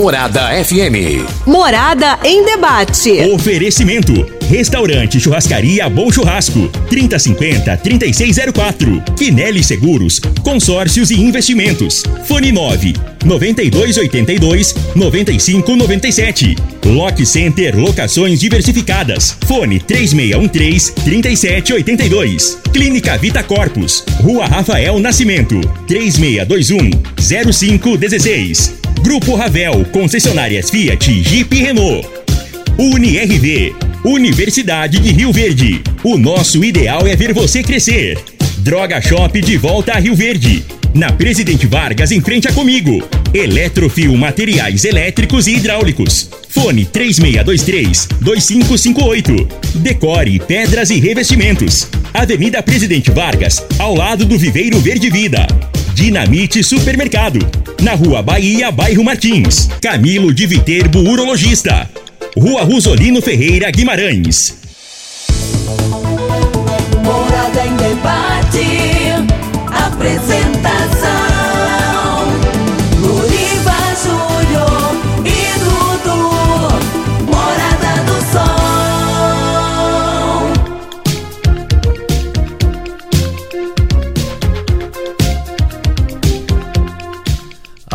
[0.00, 1.26] Morada FM.
[1.46, 3.20] Morada em debate.
[3.34, 4.14] Oferecimento:
[4.48, 6.68] Restaurante Churrascaria Bom Churrasco.
[6.88, 9.02] 3050 3604.
[9.14, 12.02] Quinelli Seguros, Consórcios e Investimentos.
[12.24, 12.94] Fone 9
[13.26, 16.56] 9282 9597.
[16.86, 19.36] Lock Center Locações Diversificadas.
[19.46, 22.58] Fone 3613 3782.
[22.72, 24.02] Clínica Vita Corpus.
[24.22, 25.60] Rua Rafael Nascimento.
[25.86, 28.79] 3621 0516.
[29.02, 32.06] Grupo Ravel, concessionárias Fiat, Jeep e Renault.
[32.78, 35.80] UniRV, Universidade de Rio Verde.
[36.04, 38.18] O nosso ideal é ver você crescer.
[38.58, 40.62] Droga Shop de volta a Rio Verde.
[40.94, 43.02] Na Presidente Vargas, em frente a comigo.
[43.32, 46.28] Eletrofil Materiais Elétricos e Hidráulicos.
[46.50, 49.48] Fone 3623-2558.
[49.76, 51.88] Decore Pedras e Revestimentos.
[52.12, 55.46] Avenida Presidente Vargas, ao lado do Viveiro Verde Vida.
[55.94, 57.38] Dinamite Supermercado.
[57.82, 59.68] Na Rua Bahia, bairro Martins.
[59.80, 61.88] Camilo de Viterbo, urologista.
[62.36, 64.58] Rua Rosolino Ferreira Guimarães.
[67.02, 69.30] Morada em debate.
[69.66, 70.59] Apresentação.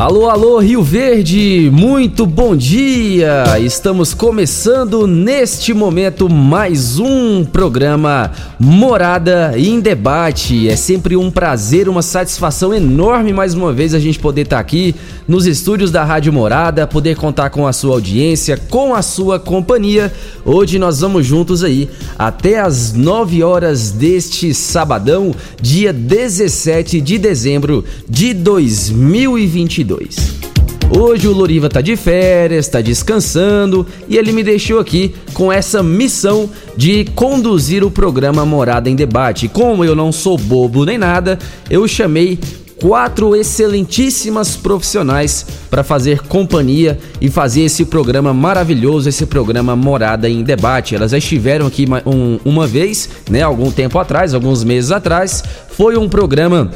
[0.05, 3.57] Alô, alô, Rio Verde, muito bom dia!
[3.59, 10.69] Estamos começando neste momento mais um programa Morada em Debate.
[10.69, 14.93] É sempre um prazer, uma satisfação enorme mais uma vez a gente poder estar aqui
[15.27, 20.13] nos estúdios da Rádio Morada, poder contar com a sua audiência, com a sua companhia.
[20.45, 27.83] Hoje nós vamos juntos aí até as 9 horas deste sabadão, dia 17 de dezembro
[28.07, 29.94] de 2022.
[30.89, 35.81] Hoje o Loriva tá de férias, tá descansando e ele me deixou aqui com essa
[35.81, 39.47] missão de conduzir o programa Morada em Debate.
[39.47, 41.39] Como eu não sou bobo nem nada,
[41.69, 42.39] eu chamei
[42.79, 50.43] quatro excelentíssimas profissionais para fazer companhia e fazer esse programa maravilhoso, esse programa Morada em
[50.43, 50.95] Debate.
[50.95, 55.43] Elas já estiveram aqui uma, um, uma vez, né, algum tempo atrás, alguns meses atrás.
[55.69, 56.69] Foi um programa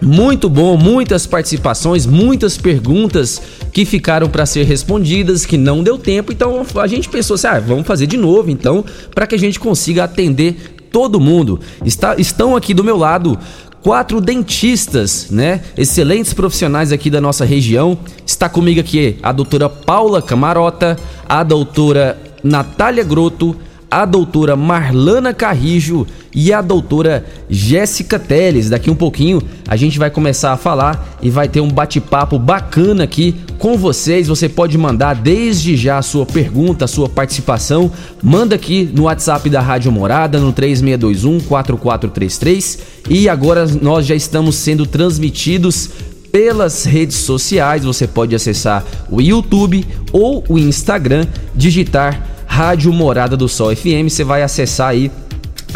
[0.00, 3.40] muito bom, muitas participações, muitas perguntas
[3.72, 6.32] que ficaram para ser respondidas, que não deu tempo.
[6.32, 8.84] Então a gente pensou assim: ah, vamos fazer de novo, então,
[9.14, 11.60] para que a gente consiga atender todo mundo.
[11.84, 13.38] Está, estão aqui do meu lado
[13.82, 15.62] quatro dentistas, né?
[15.76, 17.98] Excelentes profissionais aqui da nossa região.
[18.26, 23.56] Está comigo aqui a doutora Paula Camarota, a doutora Natália Groto,
[23.90, 28.68] a doutora Marlana Carrijo e a doutora Jéssica Teles.
[28.68, 33.04] Daqui um pouquinho a gente vai começar a falar e vai ter um bate-papo bacana
[33.04, 34.28] aqui com vocês.
[34.28, 37.90] Você pode mandar desde já a sua pergunta, a sua participação.
[38.22, 42.78] Manda aqui no WhatsApp da Rádio Morada no 3621 4433.
[43.08, 45.90] E agora nós já estamos sendo transmitidos
[46.30, 47.84] pelas redes sociais.
[47.84, 54.08] Você pode acessar o YouTube ou o Instagram, digitar Rádio Morada do Sol FM.
[54.08, 55.10] Você vai acessar aí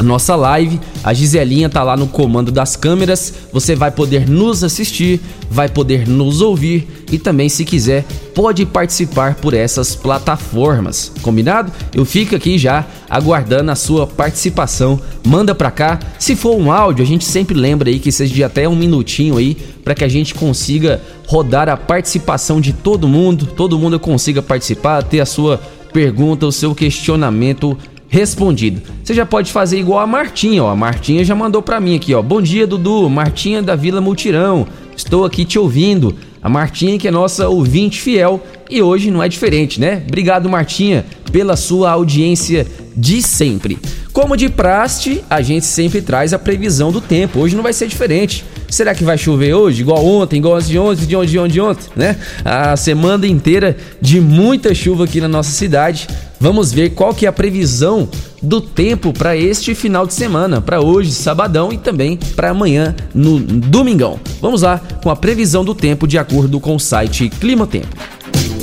[0.01, 0.81] a nossa live.
[1.05, 3.35] A Giselinha tá lá no comando das câmeras.
[3.53, 5.21] Você vai poder nos assistir,
[5.51, 8.05] vai poder nos ouvir e também, se quiser,
[8.35, 11.13] pode participar por essas plataformas.
[11.21, 11.73] Combinado?
[11.93, 14.99] Eu fico aqui já aguardando a sua participação.
[15.27, 15.99] Manda pra cá.
[16.19, 19.37] Se for um áudio, a gente sempre lembra aí que seja de até um minutinho
[19.37, 24.41] aí para que a gente consiga rodar a participação de todo mundo, todo mundo consiga
[24.41, 25.61] participar, ter a sua
[25.93, 27.77] pergunta, o seu questionamento
[28.09, 28.83] respondido.
[29.03, 30.71] Você já pode fazer igual a Martinha, ó.
[30.71, 32.21] A Martinha já mandou para mim aqui, ó.
[32.21, 33.09] Bom dia, Dudu.
[33.09, 34.67] Martinha da Vila Multirão.
[34.97, 36.15] Estou aqui te ouvindo.
[36.43, 40.03] A Martinha que é nossa ouvinte fiel e hoje não é diferente, né?
[40.07, 42.67] Obrigado, Martinha, pela sua audiência
[42.97, 43.79] de sempre.
[44.13, 47.39] Como de praste, a gente sempre traz a previsão do tempo.
[47.39, 48.45] Hoje não vai ser diferente.
[48.69, 49.83] Será que vai chover hoje?
[49.83, 52.17] Igual ontem, igual de ontem, de ontem, de ontem, de ontem, né?
[52.45, 56.09] A semana inteira de muita chuva aqui na nossa cidade.
[56.41, 58.09] Vamos ver qual que é a previsão
[58.43, 63.39] do tempo para este final de semana, para hoje, sabadão e também para amanhã, no
[63.39, 64.19] domingão.
[64.41, 67.95] Vamos lá com a previsão do tempo de acordo com o site Clima Tempo.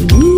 [0.07, 0.36] Previsão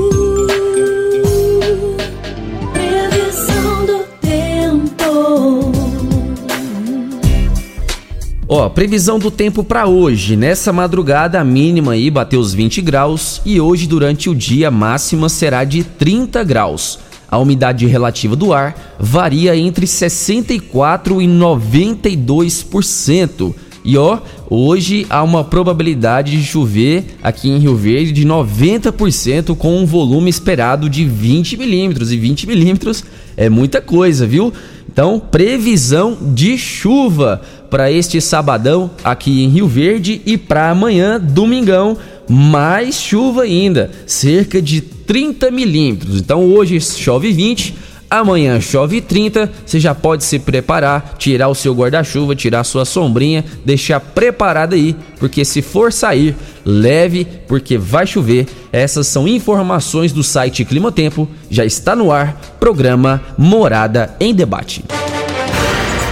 [8.51, 10.35] Ó, previsão do tempo para hoje.
[10.35, 14.71] Nessa madrugada a mínima aí bateu os 20 graus e hoje durante o dia a
[14.71, 16.97] máxima será de 30 graus.
[17.29, 23.53] A umidade relativa do ar varia entre 64 e 92%.
[23.85, 24.17] E ó,
[24.49, 30.27] hoje há uma probabilidade de chover aqui em Rio Verde de 90% com um volume
[30.27, 32.11] esperado de 20 milímetros.
[32.11, 33.03] E 20 milímetros
[33.37, 34.51] é muita coisa, viu?
[34.91, 41.97] Então, previsão de chuva para este sabadão aqui em Rio Verde e para amanhã, domingão,
[42.27, 46.19] mais chuva ainda, cerca de 30 milímetros.
[46.19, 51.75] Então, hoje chove 20 Amanhã chove 30, você já pode se preparar, tirar o seu
[51.75, 58.47] guarda-chuva, tirar sua sombrinha, deixar preparado aí, porque se for sair, leve, porque vai chover.
[58.71, 64.83] Essas são informações do site Clima Tempo, já está no ar, programa Morada em Debate.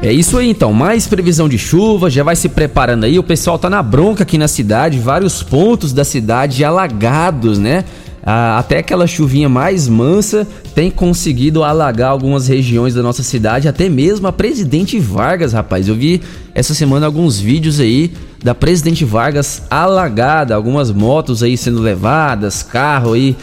[0.00, 3.18] É isso aí então, mais previsão de chuva, já vai se preparando aí.
[3.18, 7.84] O pessoal tá na bronca aqui na cidade, vários pontos da cidade alagados, né?
[8.22, 13.88] Ah, até aquela chuvinha mais mansa tem conseguido alagar algumas regiões da nossa cidade, até
[13.88, 15.88] mesmo a Presidente Vargas, rapaz.
[15.88, 16.22] Eu vi
[16.54, 18.12] essa semana alguns vídeos aí
[18.42, 23.36] da Presidente Vargas alagada, algumas motos aí sendo levadas, carro aí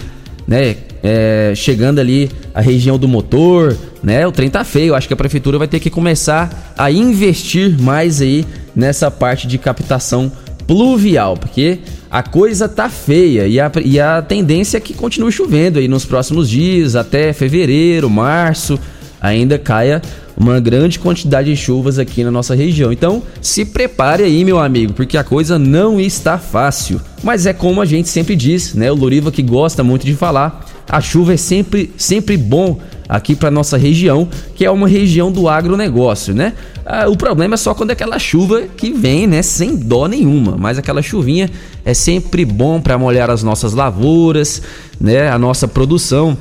[0.47, 4.25] né, é, chegando ali a região do motor, né?
[4.25, 4.95] O trem tá feio.
[4.95, 8.43] Acho que a prefeitura vai ter que começar a investir mais aí
[8.75, 10.31] nessa parte de captação
[10.65, 11.77] pluvial, porque
[12.09, 16.05] a coisa tá feia e a, e a tendência é que continue chovendo aí nos
[16.05, 18.79] próximos dias, até fevereiro, março,
[19.21, 20.01] ainda caia
[20.35, 22.91] uma grande quantidade de chuvas aqui na nossa região.
[22.91, 26.99] Então, se prepare aí, meu amigo, porque a coisa não está fácil.
[27.23, 28.91] Mas é como a gente sempre diz, né?
[28.91, 33.51] O Loriva que gosta muito de falar, a chuva é sempre, sempre bom aqui para
[33.51, 36.53] nossa região, que é uma região do agronegócio, né?
[36.85, 40.55] Ah, o problema é só quando é aquela chuva que vem, né, sem dó nenhuma,
[40.57, 41.49] mas aquela chuvinha
[41.83, 44.61] é sempre bom para molhar as nossas lavouras,
[44.99, 46.37] né, a nossa produção,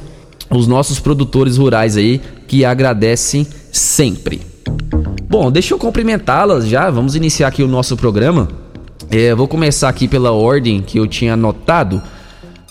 [0.51, 4.43] os nossos produtores rurais aí que agradecem sempre.
[5.29, 8.49] Bom, deixa eu cumprimentá-las já, vamos iniciar aqui o nosso programa.
[9.11, 12.03] É, vou começar aqui pela ordem que eu tinha anotado.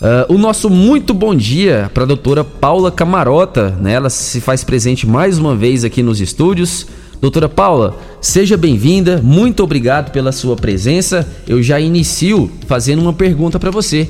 [0.04, 3.94] Uh, o nosso muito bom dia para a doutora Paula Camarota, né?
[3.94, 6.86] Ela se faz presente mais uma vez aqui nos estúdios.
[7.22, 11.26] Doutora Paula, seja bem-vinda, muito obrigado pela sua presença.
[11.48, 14.06] Eu já inicio fazendo uma pergunta para você.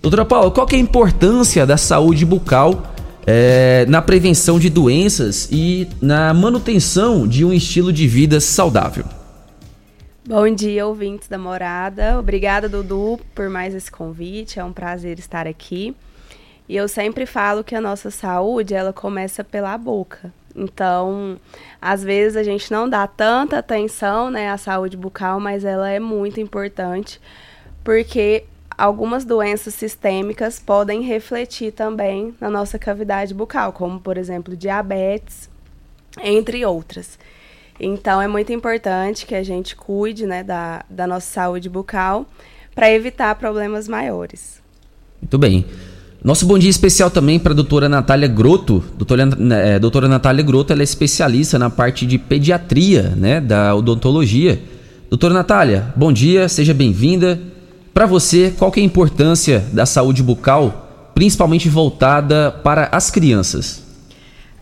[0.00, 2.94] Doutora Paula, qual é a importância da saúde bucal
[3.26, 9.06] é, na prevenção de doenças e na manutenção de um estilo de vida saudável?
[10.24, 12.16] Bom dia, ouvintes da morada.
[12.16, 14.60] Obrigada, Dudu, por mais esse convite.
[14.60, 15.96] É um prazer estar aqui.
[16.68, 20.32] E eu sempre falo que a nossa saúde, ela começa pela boca.
[20.54, 21.40] Então,
[21.80, 25.98] às vezes a gente não dá tanta atenção, né, à saúde bucal, mas ela é
[25.98, 27.20] muito importante,
[27.82, 28.44] porque
[28.78, 35.50] algumas doenças sistêmicas podem refletir também na nossa cavidade bucal, como por exemplo, diabetes,
[36.22, 37.18] entre outras.
[37.84, 42.24] Então é muito importante que a gente cuide né, da, da nossa saúde bucal
[42.76, 44.62] para evitar problemas maiores.
[45.20, 45.66] Muito bem.
[46.22, 48.84] Nosso bom dia especial também para a doutora Natália Grotto.
[48.96, 54.62] Doutora, é, doutora Natália Grotto ela é especialista na parte de pediatria, né, da odontologia.
[55.10, 57.40] Doutora Natália, bom dia, seja bem-vinda.
[57.92, 63.82] Para você, qual que é a importância da saúde bucal, principalmente voltada para as crianças?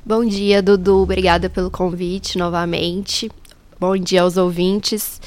[0.04, 1.02] Bom dia, Dudu.
[1.02, 3.30] Obrigada pelo convite novamente.
[3.78, 5.20] Bom dia aos ouvintes.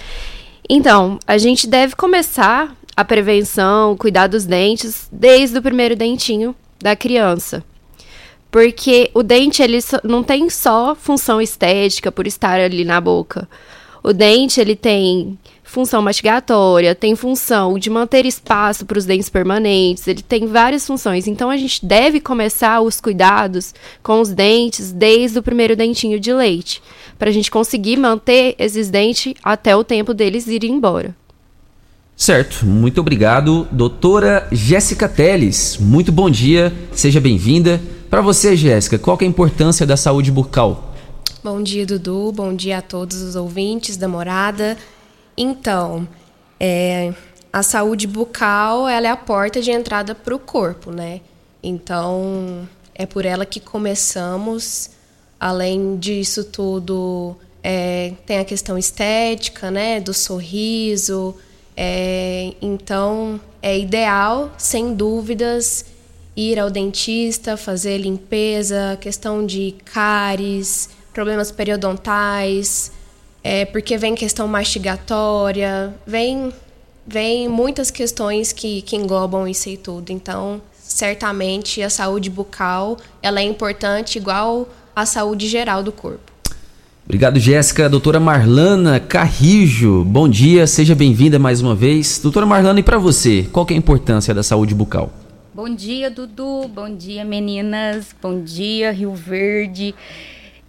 [0.68, 6.96] Então, a gente deve começar a prevenção, cuidar dos dentes desde o primeiro dentinho da
[6.96, 7.64] criança.
[8.50, 13.48] Porque o dente ele não tem só função estética por estar ali na boca.
[14.04, 15.38] O dente ele tem
[15.74, 21.26] função mastigatória, tem função de manter espaço para os dentes permanentes, ele tem várias funções.
[21.26, 26.32] Então a gente deve começar os cuidados com os dentes desde o primeiro dentinho de
[26.32, 26.80] leite,
[27.18, 31.16] para a gente conseguir manter esses dentes até o tempo deles irem embora.
[32.16, 35.80] Certo, muito obrigado, doutora Jéssica Teles.
[35.80, 37.82] Muito bom dia, seja bem-vinda.
[38.12, 40.94] Para você, Jéssica, qual é a importância da saúde bucal?
[41.44, 42.32] Bom dia, Dudu.
[42.32, 44.78] Bom dia a todos os ouvintes da morada.
[45.38, 46.08] Então,
[46.60, 47.14] é,
[47.52, 51.22] a saúde bucal ela é a porta de entrada para o corpo, né?
[51.62, 54.92] Então, é por ela que começamos
[55.44, 61.36] Além disso tudo, é, tem a questão estética, né, do sorriso.
[61.76, 65.84] É, então, é ideal, sem dúvidas,
[66.34, 72.94] ir ao dentista, fazer limpeza, questão de cáries, problemas periodontais,
[73.44, 76.54] é, porque vem questão mastigatória, vem,
[77.06, 80.12] vem muitas questões que, que englobam isso e tudo.
[80.12, 86.32] Então, certamente a saúde bucal ela é importante igual a saúde geral do corpo.
[87.06, 87.90] Obrigado, Jéssica.
[87.90, 92.18] Doutora Marlana Carrijo, bom dia, seja bem-vinda mais uma vez.
[92.20, 95.12] Doutora Marlana, e para você, qual que é a importância da saúde bucal?
[95.54, 96.70] Bom dia, Dudu.
[96.70, 98.16] Bom dia, meninas.
[98.22, 99.94] Bom dia, Rio Verde.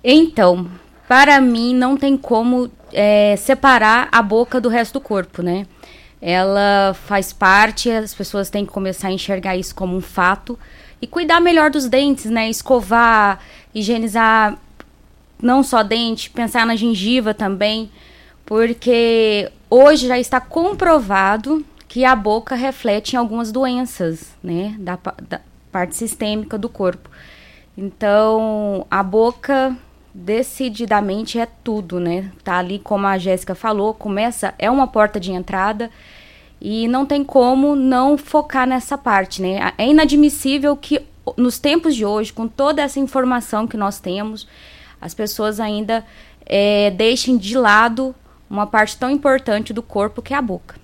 [0.03, 0.67] Então,
[1.07, 5.67] para mim, não tem como é, separar a boca do resto do corpo, né?
[6.21, 10.59] Ela faz parte, as pessoas têm que começar a enxergar isso como um fato
[11.03, 12.49] e cuidar melhor dos dentes, né?
[12.49, 13.41] Escovar,
[13.75, 14.57] higienizar
[15.43, 17.91] não só dente, pensar na gengiva também,
[18.47, 25.41] porque hoje já está comprovado que a boca reflete em algumas doenças, né, da, da
[25.71, 27.11] parte sistêmica do corpo.
[27.77, 29.77] Então, a boca
[30.15, 32.31] decididamente é tudo, né?
[32.45, 35.91] Tá ali como a Jéssica falou, começa é uma porta de entrada
[36.61, 39.73] e não tem como não focar nessa parte, né?
[39.77, 41.03] É inadmissível que
[41.37, 44.47] nos tempos de hoje, com toda essa informação que nós temos,
[45.01, 46.05] as pessoas ainda
[46.47, 48.15] é, deixem de lado
[48.49, 50.77] uma parte tão importante do corpo que é a boca.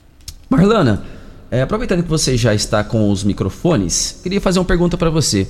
[0.48, 1.04] Marlana,
[1.50, 5.46] é, aproveitando que você já está com os microfones, queria fazer uma pergunta para você.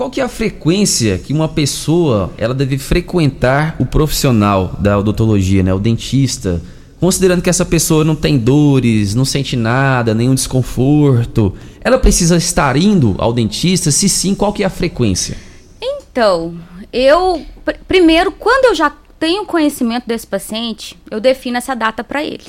[0.00, 5.62] Qual que é a frequência que uma pessoa ela deve frequentar o profissional da odontologia,
[5.62, 6.58] né, o dentista,
[6.98, 12.78] considerando que essa pessoa não tem dores, não sente nada, nenhum desconforto, ela precisa estar
[12.78, 13.90] indo ao dentista?
[13.90, 15.36] Se sim, qual que é a frequência?
[15.82, 16.54] Então,
[16.90, 22.24] eu pr- primeiro, quando eu já tenho conhecimento desse paciente, eu defino essa data para
[22.24, 22.46] ele.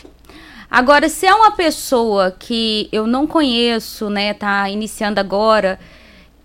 [0.70, 5.78] Agora, se é uma pessoa que eu não conheço, né, tá iniciando agora,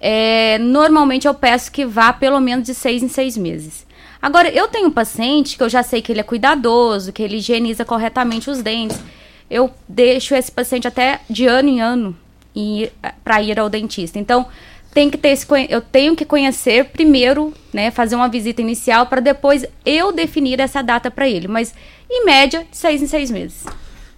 [0.00, 3.87] é, normalmente eu peço que vá pelo menos de seis em seis meses.
[4.21, 7.37] Agora, eu tenho um paciente que eu já sei que ele é cuidadoso, que ele
[7.37, 8.99] higieniza corretamente os dentes.
[9.49, 12.17] Eu deixo esse paciente até de ano em ano
[13.23, 14.19] para ir ao dentista.
[14.19, 14.47] Então,
[14.93, 19.21] tem que ter esse, eu tenho que conhecer primeiro, né, fazer uma visita inicial para
[19.21, 21.47] depois eu definir essa data para ele.
[21.47, 21.75] Mas,
[22.11, 23.65] em média, de seis em seis meses.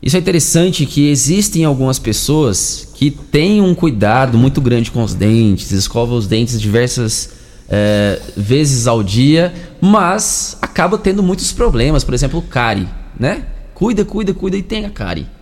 [0.00, 5.12] Isso é interessante que existem algumas pessoas que têm um cuidado muito grande com os
[5.12, 7.31] dentes, escovam os dentes diversas
[7.69, 12.88] eh, vezes ao dia, mas acaba tendo muitos problemas, por exemplo, cárie,
[13.19, 13.45] né?
[13.75, 14.93] Cuida, cuida, cuida e tem a.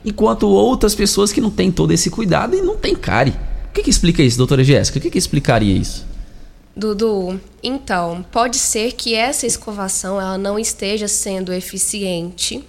[0.04, 3.34] Enquanto outras pessoas que não têm todo esse cuidado e não tem cárie.
[3.70, 4.98] O que, que explica isso, doutora Jéssica?
[4.98, 6.04] O que, que explicaria isso?
[6.75, 12.62] Dudu, então, pode ser que essa escovação ela não esteja sendo eficiente.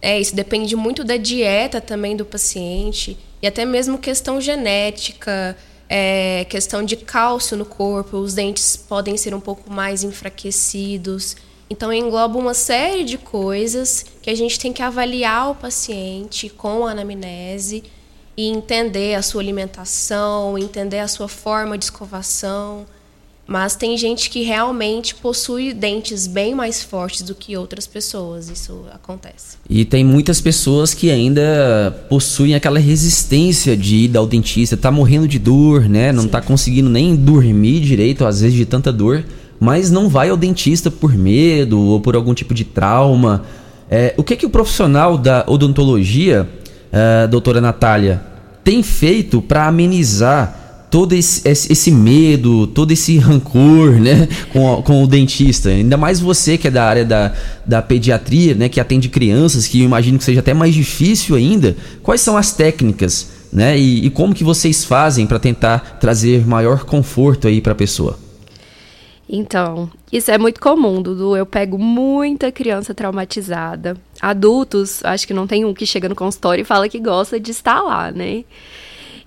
[0.00, 5.56] É, isso depende muito da dieta também do paciente e até mesmo questão genética,
[5.88, 11.36] é, questão de cálcio no corpo, os dentes podem ser um pouco mais enfraquecidos.
[11.68, 16.86] Então engloba uma série de coisas que a gente tem que avaliar o paciente com
[16.86, 17.84] a anamnese
[18.36, 22.86] e entender a sua alimentação, entender a sua forma de escovação.
[23.46, 28.50] Mas tem gente que realmente possui dentes bem mais fortes do que outras pessoas.
[28.50, 29.56] Isso acontece.
[29.70, 35.28] E tem muitas pessoas que ainda possuem aquela resistência de ir ao dentista, tá morrendo
[35.28, 36.10] de dor, né?
[36.10, 39.24] Não tá conseguindo nem dormir direito, às vezes de tanta dor,
[39.60, 43.44] mas não vai ao dentista por medo ou por algum tipo de trauma.
[43.88, 46.48] É, o que que o profissional da odontologia,
[46.90, 48.20] eh, doutora Natália,
[48.64, 55.06] tem feito para amenizar todo esse, esse- medo, todo esse rancor, né, com, com o
[55.06, 55.68] dentista.
[55.68, 57.32] Ainda mais você que é da área da,
[57.64, 61.76] da pediatria, né, que atende crianças, que eu imagino que seja até mais difícil ainda.
[62.02, 66.84] Quais são as técnicas, né, e, e como que vocês fazem para tentar trazer maior
[66.84, 68.18] conforto aí para a pessoa?
[69.28, 71.36] Então, isso é muito comum, Dudu.
[71.36, 73.96] Eu pego muita criança traumatizada.
[74.20, 77.50] Adultos, acho que não tem um que chega no consultório e fala que gosta de
[77.50, 78.44] estar lá, né?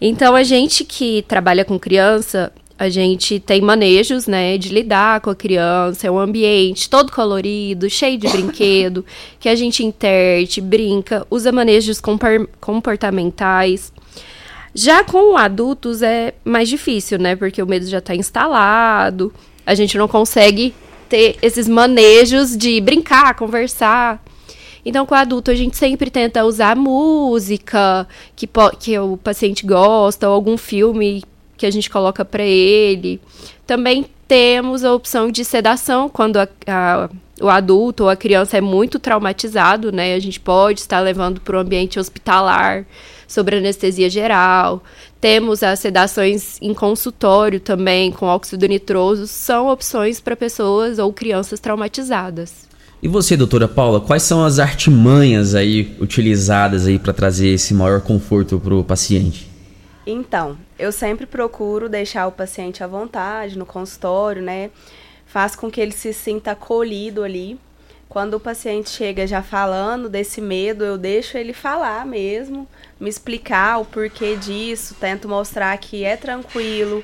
[0.02, 5.30] Então, a gente que trabalha com criança, a gente tem manejos, né, de lidar com
[5.30, 9.06] a criança, é um ambiente todo colorido, cheio de brinquedo,
[9.38, 12.02] que a gente interte, brinca, usa manejos
[12.62, 13.92] comportamentais.
[14.74, 17.36] Já com adultos é mais difícil, né?
[17.36, 19.34] Porque o medo já está instalado,
[19.66, 20.74] a gente não consegue
[21.10, 24.24] ter esses manejos de brincar, conversar.
[24.86, 28.48] Então, com o adulto, a gente sempre tenta usar música que,
[28.80, 31.24] que o paciente gosta, ou algum filme
[31.58, 33.20] que a gente coloca para ele.
[33.68, 37.10] Também temos a opção de sedação, quando a, a,
[37.42, 40.14] o adulto ou a criança é muito traumatizado, né?
[40.14, 42.86] A gente pode estar levando para o ambiente hospitalar,
[43.30, 44.84] sobre anestesia geral.
[45.22, 49.28] Temos as sedações em consultório também, com óxido nitroso.
[49.28, 52.69] São opções para pessoas ou crianças traumatizadas.
[53.02, 58.02] E você, doutora Paula, quais são as artimanhas aí utilizadas aí para trazer esse maior
[58.02, 59.50] conforto para o paciente?
[60.06, 64.70] Então, eu sempre procuro deixar o paciente à vontade no consultório, né?
[65.26, 67.58] Faz com que ele se sinta acolhido ali.
[68.10, 72.68] Quando o paciente chega já falando desse medo, eu deixo ele falar mesmo,
[73.00, 77.02] me explicar o porquê disso, tento mostrar que é tranquilo,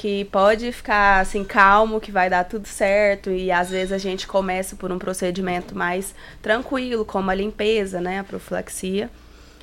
[0.00, 4.26] que pode ficar assim calmo, que vai dar tudo certo e às vezes a gente
[4.26, 9.10] começa por um procedimento mais tranquilo, como a limpeza, né, a profilaxia,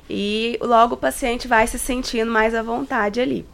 [0.08, 3.44] e logo o paciente vai se sentindo mais à vontade ali.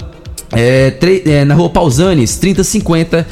[0.52, 0.93] é,
[1.26, 3.26] é, na rua Pausanes, 3050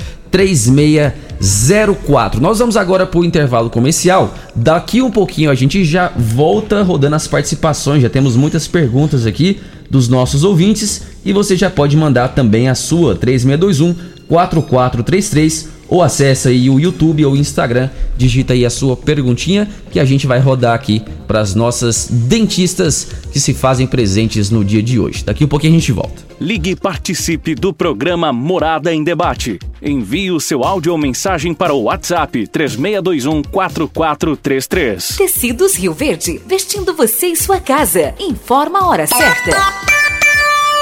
[1.39, 2.41] 3604.
[2.41, 4.33] Nós vamos agora para o intervalo comercial.
[4.55, 8.01] Daqui um pouquinho a gente já volta rodando as participações.
[8.01, 12.75] Já temos muitas perguntas aqui dos nossos ouvintes e você já pode mandar também a
[12.75, 13.95] sua 3621
[14.27, 19.99] 4433 ou acessa aí o YouTube ou o Instagram, digita aí a sua perguntinha que
[19.99, 24.81] a gente vai rodar aqui para as nossas dentistas que se fazem presentes no dia
[24.81, 25.23] de hoje.
[25.23, 26.25] Daqui um pouquinho a gente volta.
[26.39, 29.57] Ligue e participe do programa Morada em Debate.
[29.81, 35.15] Envie o seu áudio ou mensagem para o WhatsApp 3621 4433.
[35.17, 38.13] Tecidos Rio Verde, vestindo você e sua casa.
[38.19, 40.04] Informa a hora certa.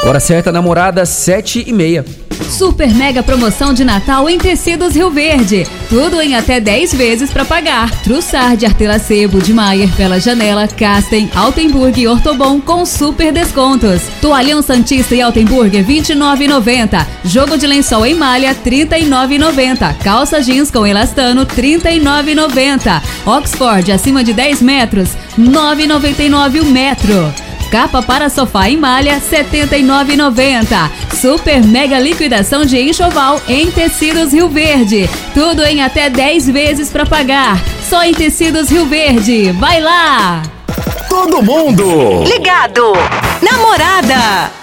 [0.05, 2.03] Hora certa, namorada, 7 e meia.
[2.49, 5.65] Super mega promoção de Natal em Tecidos Rio Verde.
[5.87, 7.89] Tudo em até 10 vezes para pagar.
[8.03, 14.01] Trussard, Artelacebo, de Maier, Pela Janela, Casten, Altenburg e Ortobon com super descontos.
[14.21, 17.07] Toalhão Santista e Altenburg 29,90.
[17.23, 19.95] Jogo de lençol em malha 39,90.
[20.03, 23.01] Calça jeans com elastano 39,90.
[23.25, 27.33] Oxford acima de 10 metros 9,99 o metro.
[27.73, 30.91] Capa para sofá em malha, R$ 79,90.
[31.19, 35.09] Super mega liquidação de enxoval em tecidos Rio Verde.
[35.33, 37.59] Tudo em até 10 vezes para pagar.
[37.89, 39.51] Só em tecidos Rio Verde.
[39.53, 40.43] Vai lá!
[41.09, 42.93] Todo mundo Ligado.
[43.41, 44.62] Namorada.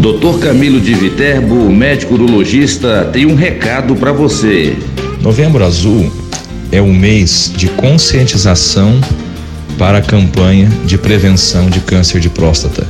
[0.00, 4.76] Doutor Camilo de Viterbo, médico urologista, tem um recado para você.
[5.22, 6.12] Novembro Azul
[6.70, 9.00] é o mês de conscientização
[9.78, 12.86] para a campanha de prevenção de câncer de próstata.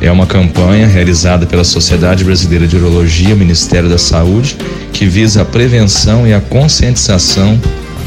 [0.00, 4.56] É uma campanha realizada pela Sociedade Brasileira de Urologia, Ministério da Saúde,
[4.92, 7.58] que visa a prevenção e a conscientização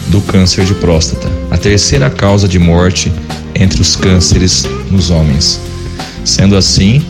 [0.10, 3.12] do câncer de próstata, a terceira causa de morte
[3.56, 5.60] entre os cânceres nos homens.
[6.23, 7.04] Sendo assim,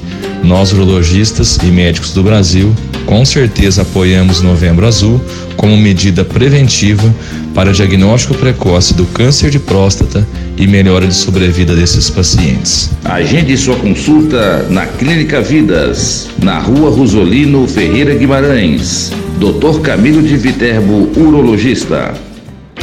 [0.43, 2.73] nós, urologistas e médicos do Brasil,
[3.05, 5.21] com certeza apoiamos Novembro Azul
[5.55, 7.13] como medida preventiva
[7.53, 10.27] para diagnóstico precoce do câncer de próstata
[10.57, 12.91] e melhora de sobrevida desses pacientes.
[13.03, 19.11] Agende sua consulta na Clínica Vidas, na rua Rosolino Ferreira Guimarães.
[19.39, 19.81] Dr.
[19.81, 22.13] Camilo de Viterbo, urologista.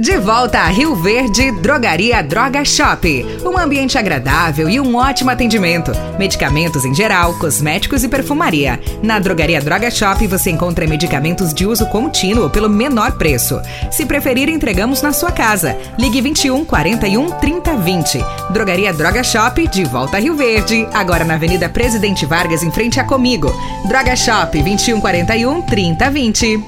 [0.00, 3.06] De volta a Rio Verde, Drogaria Droga Shop.
[3.44, 5.92] Um ambiente agradável e um ótimo atendimento.
[6.18, 8.80] Medicamentos em geral, cosméticos e perfumaria.
[9.02, 13.60] Na Drogaria Droga Shop você encontra medicamentos de uso contínuo pelo menor preço.
[13.90, 15.76] Se preferir, entregamos na sua casa.
[15.98, 18.24] Ligue 21 41 30 20.
[18.54, 20.88] Drogaria Droga Shop, de volta a Rio Verde.
[20.94, 23.52] Agora na Avenida Presidente Vargas, em frente a Comigo.
[23.86, 26.64] Droga Shop 21 41 30 20.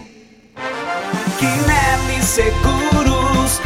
[1.38, 2.91] Quinelli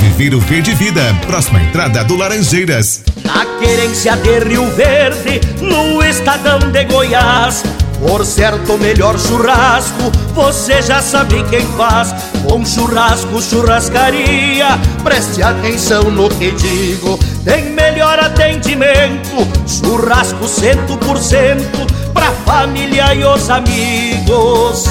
[0.00, 1.02] Viveiro Verde Vida.
[1.26, 3.02] Próxima entrada do Laranjeiras.
[3.22, 7.62] Na querência de Rio Verde, no estadão de Goiás.
[8.00, 12.14] Por certo, melhor churrasco, você já sabe quem faz.
[12.48, 17.18] Bom churrasco, churrascaria, preste atenção no que digo.
[17.44, 24.84] Tem melhor atendimento, churrasco cento por cento, pra família e os amigos.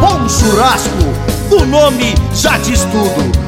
[0.00, 1.12] Bom churrasco,
[1.50, 3.47] o nome já diz tudo.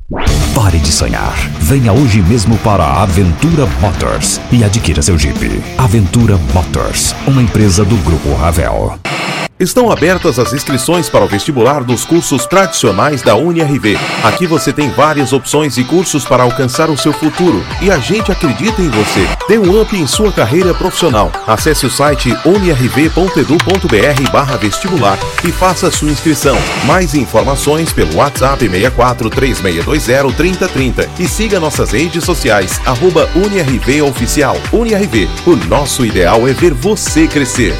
[0.53, 1.33] Pare de sonhar.
[1.61, 5.63] Venha hoje mesmo para a Aventura Motors e adquira seu Jeep.
[5.77, 8.99] Aventura Motors, uma empresa do Grupo Ravel.
[9.61, 13.95] Estão abertas as inscrições para o vestibular dos cursos tradicionais da UniRV.
[14.23, 18.31] Aqui você tem várias opções e cursos para alcançar o seu futuro e a gente
[18.31, 19.27] acredita em você.
[19.47, 21.31] Dê um up em sua carreira profissional.
[21.45, 26.57] Acesse o site unirv.edu.br vestibular e faça sua inscrição.
[26.87, 33.29] Mais informações pelo WhatsApp 64 3620 3030 e siga nossas redes sociais arroba
[34.09, 34.57] Oficial.
[34.73, 37.75] UniRV, o nosso ideal é ver você crescer.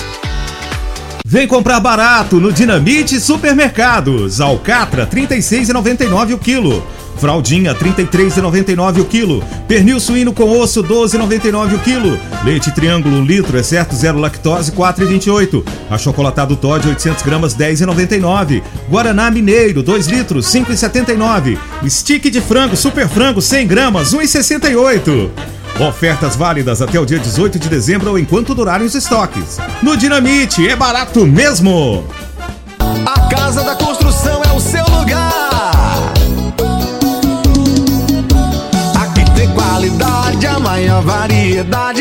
[1.31, 4.41] Vem comprar barato no Dinamite Supermercados.
[4.41, 6.85] Alcatra 36,99 o quilo.
[7.17, 9.41] Fraldinha 33,99 o quilo.
[9.65, 12.19] Pernil suíno com osso 12,99 o quilo.
[12.43, 15.63] Leite triângulo um litro, exceto zero lactose 4,28.
[15.89, 18.61] Achocolatado Todd 800 gramas 10,99.
[18.89, 21.57] Guaraná Mineiro 2 litros 5,79.
[21.87, 25.60] Stick de frango super frango 100 gramas 1,68.
[25.79, 29.57] Ofertas válidas até o dia 18 de dezembro ou enquanto durarem os estoques.
[29.81, 32.05] No Dinamite é barato mesmo!
[33.05, 36.13] A Casa da Construção é o seu lugar.
[39.01, 42.00] Aqui tem qualidade, a maior variedade.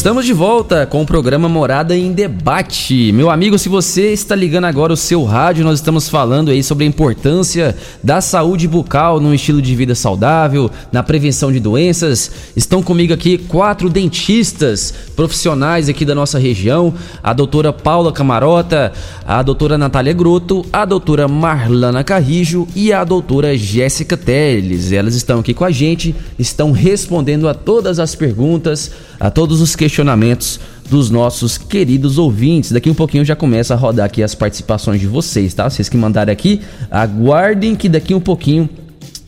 [0.00, 3.12] Estamos de volta com o programa Morada em Debate.
[3.12, 6.84] Meu amigo, se você está ligando agora o seu rádio, nós estamos falando aí sobre
[6.84, 12.30] a importância da saúde bucal no estilo de vida saudável, na prevenção de doenças.
[12.56, 18.92] Estão comigo aqui quatro dentistas profissionais aqui da nossa região: a doutora Paula Camarota,
[19.26, 24.92] a doutora Natália Grotto, a doutora Marlana Carrijo e a doutora Jéssica Teles.
[24.92, 29.76] Elas estão aqui com a gente, estão respondendo a todas as perguntas, a todos os
[29.76, 29.89] questionamentos
[30.90, 32.72] dos nossos queridos ouvintes.
[32.72, 35.70] Daqui um pouquinho já começa a rodar aqui as participações de vocês, tá?
[35.70, 38.68] Vocês que mandaram aqui, aguardem que daqui um pouquinho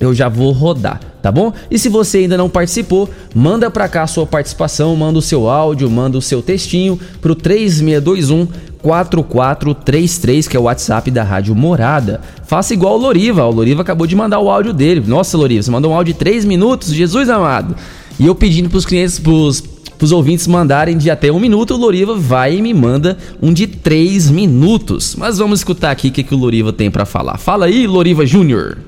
[0.00, 1.52] eu já vou rodar, tá bom?
[1.70, 5.48] E se você ainda não participou, manda pra cá a sua participação, manda o seu
[5.48, 8.48] áudio, manda o seu textinho pro 3621
[8.82, 12.20] 4433, que é o WhatsApp da Rádio Morada.
[12.44, 15.00] Faça igual o Loriva, o Loriva acabou de mandar o áudio dele.
[15.06, 17.76] Nossa, Loriva, você mandou um áudio de 3 minutos, Jesus amado.
[18.18, 19.62] E eu pedindo pros clientes, pros,
[20.02, 23.68] pros ouvintes mandarem de até um minuto, o Loriva vai e me manda um de
[23.68, 25.14] 3 minutos.
[25.14, 27.38] Mas vamos escutar aqui o que, que o Loriva tem pra falar.
[27.38, 28.78] Fala aí, Loriva Júnior.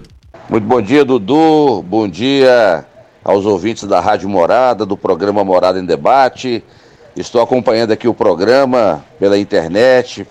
[0.50, 1.84] Muito bom dia, Dudu.
[1.84, 2.84] Bom dia
[3.22, 6.64] aos ouvintes da Rádio Morada, do programa Morada em Debate.
[7.14, 10.26] Estou acompanhando aqui o programa pela internet.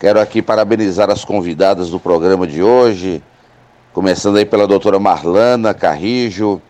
[0.00, 3.22] Quero aqui parabenizar as convidadas do programa de hoje,
[3.92, 6.62] começando aí pela doutora Marlana Carrijo,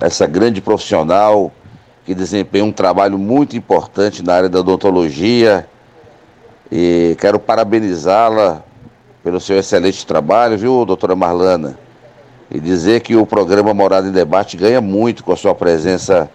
[0.00, 1.50] essa grande profissional
[2.04, 5.68] que desempenha um trabalho muito importante na área da odontologia.
[6.70, 8.62] E quero parabenizá-la
[9.22, 11.78] pelo seu excelente trabalho, viu, doutora Marlana?
[12.50, 16.30] E dizer que o programa Morada em Debate ganha muito com a sua presença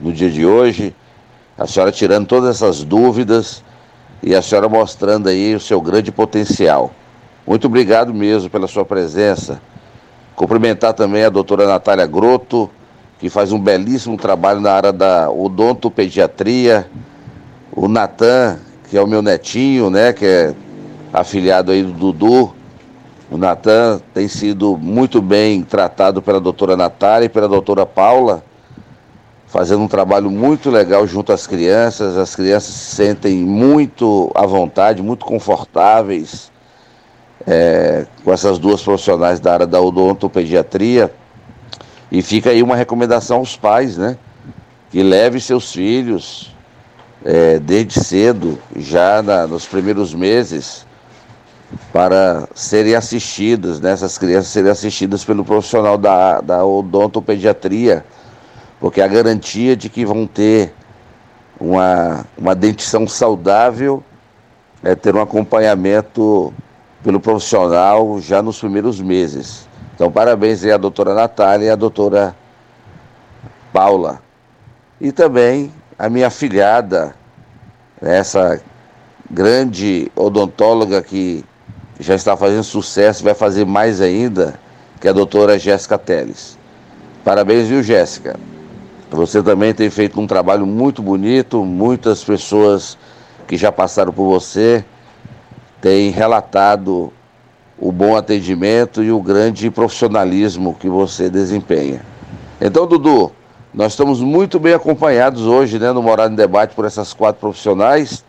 [0.00, 0.94] no dia de hoje.
[1.58, 3.62] A senhora tirando todas essas dúvidas
[4.22, 6.90] e a senhora mostrando aí o seu grande potencial.
[7.46, 9.60] Muito obrigado mesmo pela sua presença.
[10.34, 12.70] Cumprimentar também a doutora Natália Grotto,
[13.22, 16.90] que faz um belíssimo trabalho na área da odontopediatria.
[17.70, 18.58] O Natan,
[18.90, 20.52] que é o meu netinho, né, que é
[21.12, 22.52] afiliado aí do Dudu.
[23.30, 28.42] O Natan tem sido muito bem tratado pela doutora Natália e pela doutora Paula,
[29.46, 32.16] fazendo um trabalho muito legal junto às crianças.
[32.16, 36.50] As crianças se sentem muito à vontade, muito confortáveis
[37.46, 41.21] é, com essas duas profissionais da área da odontopediatria.
[42.12, 44.18] E fica aí uma recomendação aos pais, né?
[44.90, 46.54] Que leve seus filhos
[47.24, 50.86] é, desde cedo, já na, nos primeiros meses,
[51.90, 53.92] para serem assistidas, né?
[53.92, 58.04] essas crianças serem assistidas pelo profissional da, da odontopediatria,
[58.78, 60.74] porque a garantia de que vão ter
[61.58, 64.04] uma, uma dentição saudável
[64.84, 66.52] é ter um acompanhamento
[67.02, 69.71] pelo profissional já nos primeiros meses.
[70.02, 72.34] Então, parabéns aí à doutora Natália e à doutora
[73.72, 74.20] Paula.
[75.00, 77.14] E também a minha filhada,
[78.00, 78.60] essa
[79.30, 81.44] grande odontóloga que
[82.00, 84.58] já está fazendo sucesso, vai fazer mais ainda,
[85.00, 86.58] que é a doutora Jéssica Teles.
[87.24, 88.34] Parabéns, viu, Jéssica?
[89.08, 92.98] Você também tem feito um trabalho muito bonito, muitas pessoas
[93.46, 94.84] que já passaram por você
[95.80, 97.12] têm relatado
[97.82, 102.00] o bom atendimento e o grande profissionalismo que você desempenha.
[102.60, 103.32] Então, Dudu,
[103.74, 108.24] nós estamos muito bem acompanhados hoje, né, no Morado em Debate por essas quatro profissionais.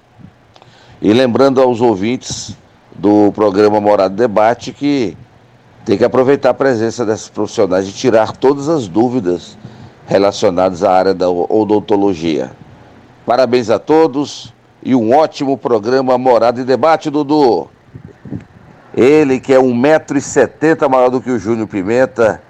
[1.00, 2.58] E lembrando aos ouvintes
[2.96, 5.16] do programa Morado em Debate que
[5.86, 9.56] tem que aproveitar a presença dessas profissionais e tirar todas as dúvidas
[10.08, 12.52] relacionadas à área da odontologia.
[13.24, 17.70] Parabéns a todos e um ótimo programa Morado em Debate, Dudu.
[18.96, 22.42] Ele que é 1,70m maior do que o Júnior Pimenta,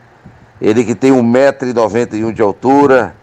[0.59, 3.15] ele que tem 1,91m de altura,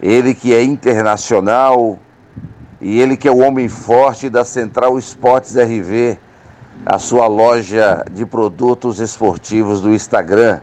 [0.00, 1.98] ele que é internacional
[2.80, 6.18] e ele que é o homem forte da Central Esportes RV,
[6.84, 10.60] a sua loja de produtos esportivos do Instagram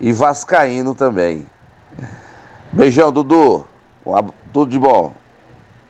[0.00, 1.46] e vascaíno também.
[2.72, 3.66] Beijão, Dudu.
[4.52, 5.12] Tudo de bom.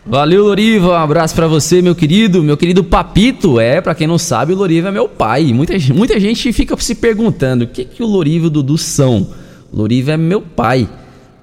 [0.09, 0.89] Valeu, Loriva.
[0.89, 2.43] Um abraço pra você, meu querido.
[2.43, 3.61] Meu querido Papito.
[3.61, 5.53] É, pra quem não sabe, o Loriva é meu pai.
[5.53, 9.29] Muita, muita gente fica se perguntando o que, que o Loriva e o Dudu são.
[9.71, 10.89] Loriva é meu pai.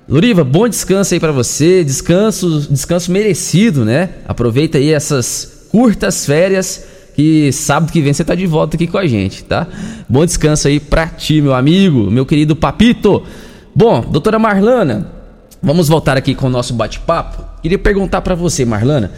[0.10, 4.10] Loriva, bom descanso aí pra você, descanso, descanso merecido, né?
[4.28, 8.98] Aproveita aí essas curtas férias que sábado que vem você tá de volta aqui com
[8.98, 9.68] a gente, tá?
[10.10, 13.24] Bom descanso aí pra ti, meu amigo, meu querido Papito.
[13.76, 15.12] Bom, doutora Marlana,
[15.62, 17.55] vamos voltar aqui com o nosso bate-papo.
[17.66, 19.12] Queria perguntar pra você, Marlana,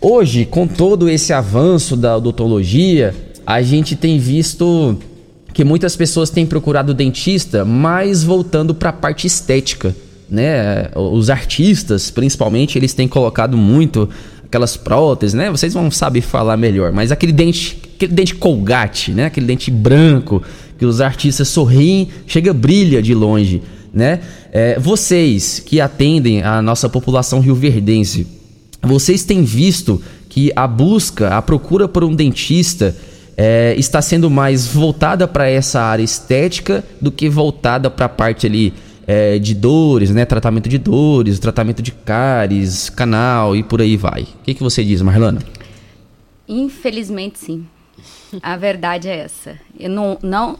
[0.00, 3.12] hoje, com todo esse avanço da odontologia,
[3.44, 4.96] a gente tem visto
[5.52, 9.96] que muitas pessoas têm procurado dentista, mas voltando para a parte estética,
[10.30, 10.90] né?
[10.94, 14.08] Os artistas, principalmente, eles têm colocado muito
[14.44, 15.50] aquelas próteses, né?
[15.50, 19.24] Vocês vão saber falar melhor, mas aquele dente, aquele dente colgate, né?
[19.24, 20.40] Aquele dente branco
[20.78, 23.60] que os artistas sorriem, chega brilha de longe,
[23.92, 24.20] né?
[24.52, 28.26] É, vocês que atendem a nossa população rioverdense,
[28.82, 32.94] vocês têm visto que a busca, a procura por um dentista
[33.36, 38.46] é, está sendo mais voltada para essa área estética do que voltada para a parte
[38.46, 38.74] ali
[39.06, 40.24] é, de dores, né?
[40.24, 44.22] Tratamento de dores, tratamento de cáries, canal e por aí vai.
[44.22, 45.40] O que, que você diz, Marlana?
[46.46, 47.66] Infelizmente, sim.
[48.42, 49.56] A verdade é essa.
[49.78, 50.58] Eu não, não.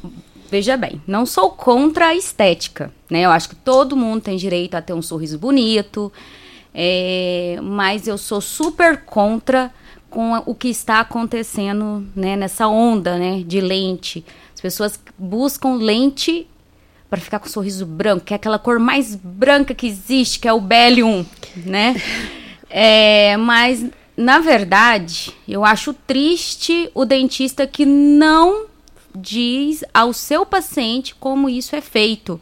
[0.50, 3.20] Veja bem, não sou contra a estética, né?
[3.20, 6.10] Eu acho que todo mundo tem direito a ter um sorriso bonito,
[6.74, 9.70] é, mas eu sou super contra
[10.08, 14.24] com o que está acontecendo né, nessa onda né, de lente.
[14.54, 16.46] As pessoas buscam lente
[17.10, 20.48] para ficar com um sorriso branco, que é aquela cor mais branca que existe, que
[20.48, 21.94] é o Bellium, né?
[22.70, 23.84] É, mas,
[24.16, 28.66] na verdade, eu acho triste o dentista que não
[29.14, 32.40] diz ao seu paciente como isso é feito.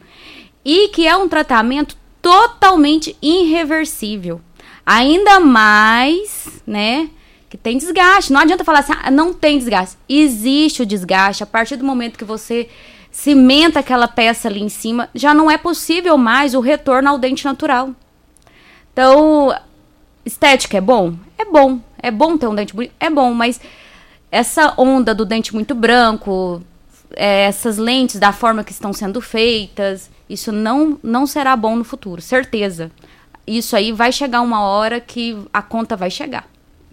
[0.64, 4.40] E que é um tratamento totalmente irreversível.
[4.84, 7.10] Ainda mais, né?
[7.48, 8.32] que tem desgaste.
[8.32, 9.96] Não adianta falar assim, ah, não tem desgaste.
[10.08, 11.42] Existe o desgaste.
[11.42, 12.68] A partir do momento que você
[13.10, 17.44] cimenta aquela peça ali em cima, já não é possível mais o retorno ao dente
[17.44, 17.90] natural.
[18.92, 19.54] Então,
[20.24, 21.14] estética é bom?
[21.38, 21.80] É bom.
[22.02, 22.94] É bom ter um dente bonito?
[23.00, 23.60] É bom, mas
[24.30, 26.62] essa onda do dente muito branco,
[27.14, 31.84] é, essas lentes da forma que estão sendo feitas, isso não, não será bom no
[31.84, 32.90] futuro, certeza.
[33.46, 36.48] Isso aí vai chegar uma hora que a conta vai chegar.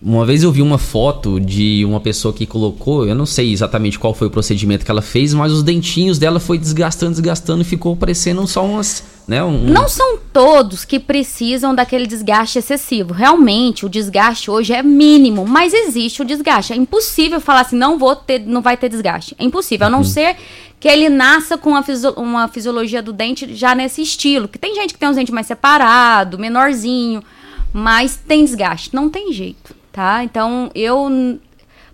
[0.06, 3.98] Uma vez eu vi uma foto de uma pessoa que colocou, eu não sei exatamente
[3.98, 7.66] qual foi o procedimento que ela fez, mas os dentinhos dela foi desgastando, desgastando e
[7.66, 9.66] ficou parecendo só umas, né, um...
[9.66, 13.14] Não são todos que precisam daquele desgaste excessivo.
[13.14, 16.74] Realmente, o desgaste hoje é mínimo, mas existe o desgaste.
[16.74, 19.36] É impossível falar assim, não vou ter, não vai ter desgaste.
[19.40, 20.04] É impossível, a não uhum.
[20.04, 20.36] ser
[20.80, 24.48] que ele nasça com uma, fisio uma fisiologia do dente já nesse estilo.
[24.48, 27.24] Que tem gente que tem os dentes mais separado, menorzinho,
[27.72, 30.24] mas tem desgaste, não tem jeito tá?
[30.24, 31.40] Então, eu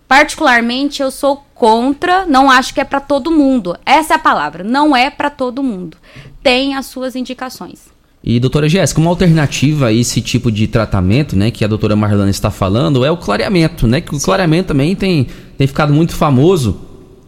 [0.08, 3.78] particularmente eu sou contra, não acho que é para todo mundo.
[3.86, 5.96] Essa é a palavra, não é para todo mundo.
[6.42, 7.90] Tem as suas indicações.
[8.22, 12.30] E doutora Jéssica, uma alternativa a esse tipo de tratamento, né, que a doutora Marlana
[12.30, 14.00] está falando, é o clareamento, né?
[14.02, 15.26] Que o clareamento também tem,
[15.56, 16.80] tem ficado muito famoso.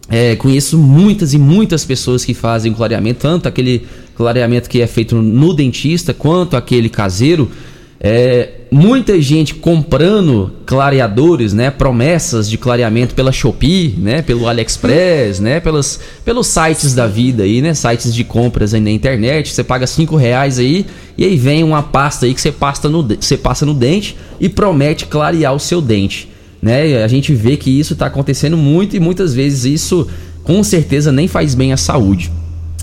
[0.09, 5.16] É, conheço muitas e muitas pessoas que fazem clareamento, tanto aquele clareamento que é feito
[5.16, 7.51] no dentista, quanto aquele caseiro.
[7.98, 11.70] É, muita gente comprando clareadores, né?
[11.70, 14.22] Promessas de clareamento pela Shopee, né?
[14.22, 15.61] Pelo AliExpress, né?
[15.61, 17.74] Pelos, pelos sites da vida aí, né?
[17.74, 19.52] Sites de compras aí na internet.
[19.52, 20.87] Você paga cinco reais aí
[21.18, 24.48] e aí vem uma pasta aí que você passa no, você passa no dente e
[24.48, 26.31] promete clarear o seu dente,
[26.62, 27.04] né?
[27.04, 30.08] A gente vê que isso está acontecendo muito e muitas vezes isso
[30.42, 32.33] com certeza nem faz bem à saúde.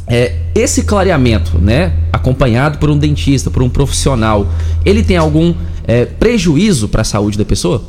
[0.09, 4.47] É, esse clareamento, né, acompanhado por um dentista, por um profissional,
[4.83, 5.53] ele tem algum
[5.87, 7.83] é, prejuízo para a saúde da pessoa?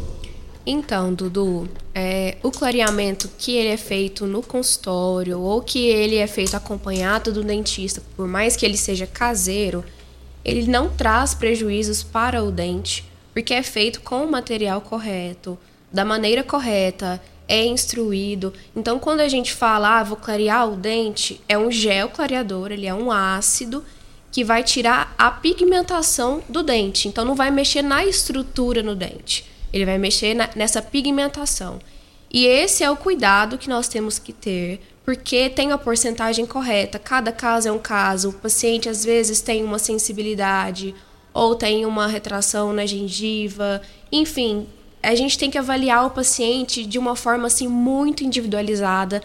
[0.66, 6.26] Então, Dudu, é, o clareamento que ele é feito no consultório ou que ele é
[6.26, 9.82] feito acompanhado do dentista, por mais que ele seja caseiro,
[10.44, 15.58] ele não traz prejuízos para o dente, porque é feito com o material correto,
[15.92, 17.20] da maneira correta,
[17.50, 18.54] é instruído.
[18.76, 22.86] Então, quando a gente fala, ah, vou clarear o dente, é um gel clareador, ele
[22.86, 23.84] é um ácido
[24.30, 27.08] que vai tirar a pigmentação do dente.
[27.08, 31.80] Então, não vai mexer na estrutura no dente, ele vai mexer na, nessa pigmentação.
[32.32, 37.00] E esse é o cuidado que nós temos que ter, porque tem a porcentagem correta.
[37.00, 38.28] Cada caso é um caso.
[38.28, 40.94] O paciente às vezes tem uma sensibilidade
[41.34, 43.82] ou tem uma retração na gengiva,
[44.12, 44.68] enfim,
[45.02, 49.22] a gente tem que avaliar o paciente de uma forma assim muito individualizada,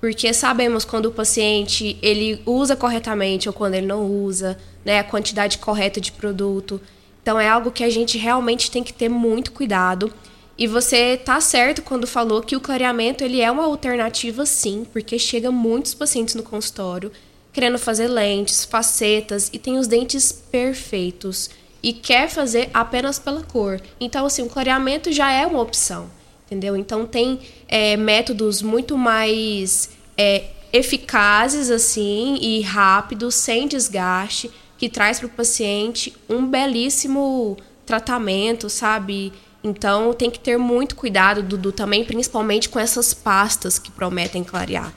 [0.00, 5.04] porque sabemos quando o paciente ele usa corretamente ou quando ele não usa, né, a
[5.04, 6.80] quantidade correta de produto.
[7.22, 10.12] Então é algo que a gente realmente tem que ter muito cuidado.
[10.58, 15.18] E você tá certo quando falou que o clareamento ele é uma alternativa sim, porque
[15.18, 17.12] chega muitos pacientes no consultório
[17.52, 21.50] querendo fazer lentes, facetas e tem os dentes perfeitos
[21.82, 23.80] e quer fazer apenas pela cor.
[23.98, 26.08] Então, assim, o clareamento já é uma opção,
[26.46, 26.76] entendeu?
[26.76, 35.18] Então, tem é, métodos muito mais é, eficazes, assim, e rápidos, sem desgaste, que traz
[35.18, 39.32] para o paciente um belíssimo tratamento, sabe?
[39.62, 44.92] Então, tem que ter muito cuidado, Dudu, também, principalmente com essas pastas que prometem clarear.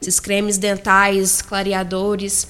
[0.00, 2.48] Esses cremes dentais, clareadores,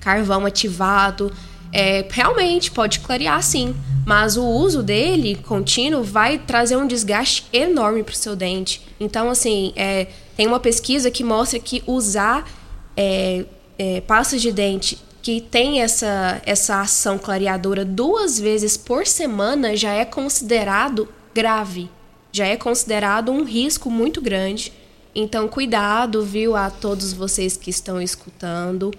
[0.00, 1.32] carvão ativado,
[1.72, 3.74] é, realmente pode clarear sim,
[4.06, 8.82] mas o uso dele contínuo vai trazer um desgaste enorme para o seu dente.
[9.00, 12.48] Então, assim, é, tem uma pesquisa que mostra que usar
[12.96, 13.44] é,
[13.78, 19.92] é, pastas de dente que tem essa, essa ação clareadora duas vezes por semana já
[19.92, 21.88] é considerado grave,
[22.32, 24.72] já é considerado um risco muito grande.
[25.14, 28.90] Então, cuidado, viu, a todos vocês que estão escutando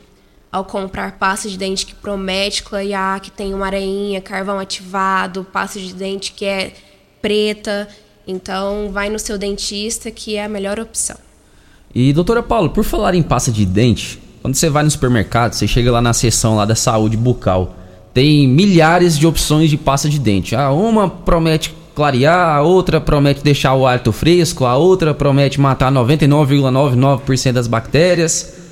[0.54, 5.80] ao comprar pasta de dente que promete clarear, que tem uma areinha, carvão ativado, pasta
[5.80, 6.74] de dente que é
[7.20, 7.88] preta.
[8.28, 11.18] Então, vai no seu dentista que é a melhor opção.
[11.94, 15.68] E doutora Paulo, por falar em pasta de dente, quando você vai no supermercado, você
[15.68, 17.76] chega lá na seção lá da saúde bucal,
[18.14, 20.56] tem milhares de opções de pasta de dente.
[20.56, 25.92] Ah, uma promete clarear, a outra promete deixar o hálito fresco, a outra promete matar
[25.92, 28.63] 99,99% das bactérias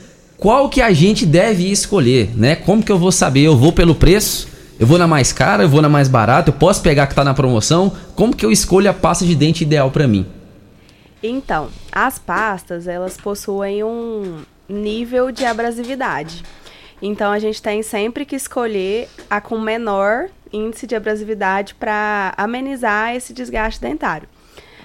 [0.41, 2.55] qual que a gente deve escolher, né?
[2.55, 3.41] Como que eu vou saber?
[3.41, 4.47] Eu vou pelo preço?
[4.79, 5.61] Eu vou na mais cara?
[5.61, 6.49] Eu vou na mais barata?
[6.49, 7.95] Eu posso pegar que tá na promoção?
[8.15, 10.25] Como que eu escolho a pasta de dente ideal para mim?
[11.21, 16.41] Então, as pastas, elas possuem um nível de abrasividade.
[16.99, 23.15] Então, a gente tem sempre que escolher a com menor índice de abrasividade para amenizar
[23.15, 24.27] esse desgaste dentário.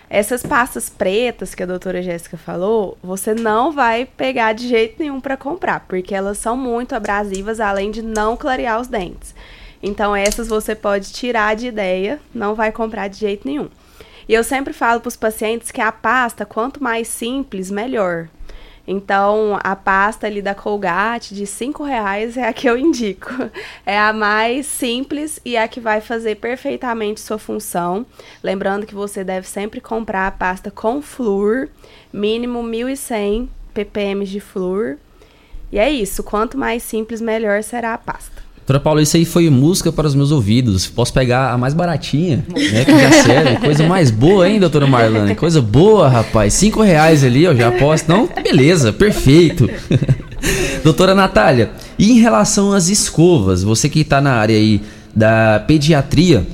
[0.09, 5.21] Essas pastas pretas que a doutora Jéssica falou, você não vai pegar de jeito nenhum
[5.21, 9.35] para comprar, porque elas são muito abrasivas, além de não clarear os dentes.
[9.83, 13.69] Então, essas você pode tirar de ideia, não vai comprar de jeito nenhum.
[14.29, 18.29] E eu sempre falo para os pacientes que a pasta, quanto mais simples, melhor.
[18.87, 23.31] Então, a pasta ali da Colgate de cinco reais é a que eu indico.
[23.85, 28.07] É a mais simples e a que vai fazer perfeitamente sua função.
[28.43, 31.69] Lembrando que você deve sempre comprar a pasta com flúor,
[32.13, 34.97] mínimo 1.100 ppm de flúor.
[35.71, 38.46] E é isso, quanto mais simples, melhor será a pasta.
[38.67, 40.89] Doutora Paula, isso aí foi música para os meus ouvidos.
[40.89, 42.85] Posso pegar a mais baratinha, né?
[42.85, 43.57] Que já serve.
[43.59, 45.37] Coisa mais boa, hein, doutora Marlane?
[45.37, 46.53] Coisa boa, rapaz.
[46.55, 48.07] Cinco reais ali, eu já posso.
[48.09, 48.29] Não?
[48.43, 49.71] Beleza, perfeito.
[50.83, 54.83] doutora Natália, e em relação às escovas, você que está na área aí
[55.15, 56.45] da pediatria,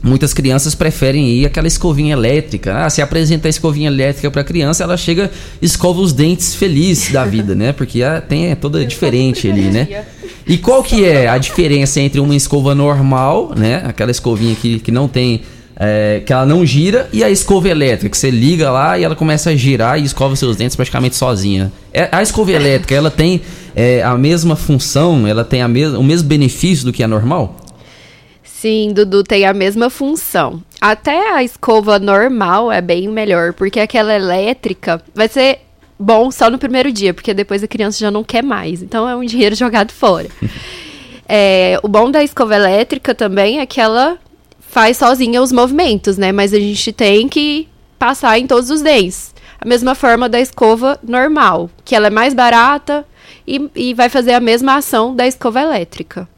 [0.00, 2.84] Muitas crianças preferem ir aquela escovinha elétrica.
[2.84, 5.28] Ah, se apresenta a escovinha elétrica para a criança, ela chega,
[5.60, 7.72] escova os dentes feliz da vida, né?
[7.72, 10.04] Porque a, tem é toda diferente ali, né?
[10.46, 13.82] E qual que é a diferença entre uma escova normal, né?
[13.86, 15.42] Aquela escovinha que, que não tem.
[15.80, 19.14] É, que ela não gira, e a escova elétrica, que você liga lá e ela
[19.14, 21.70] começa a girar e escova seus dentes praticamente sozinha.
[21.92, 23.40] É, a escova elétrica, ela tem
[23.76, 27.54] é, a mesma função, ela tem a mes o mesmo benefício do que a normal?
[28.42, 30.60] Sim, Dudu tem a mesma função.
[30.80, 35.60] Até a escova normal é bem melhor, porque aquela elétrica vai ser
[35.98, 38.82] bom só no primeiro dia, porque depois a criança já não quer mais.
[38.82, 40.28] Então é um dinheiro jogado fora.
[41.28, 44.18] é, o bom da escova elétrica também é que ela
[44.60, 46.30] faz sozinha os movimentos, né?
[46.30, 47.68] Mas a gente tem que
[47.98, 49.34] passar em todos os dentes.
[49.60, 53.04] A mesma forma da escova normal, que ela é mais barata
[53.46, 56.28] e, e vai fazer a mesma ação da escova elétrica.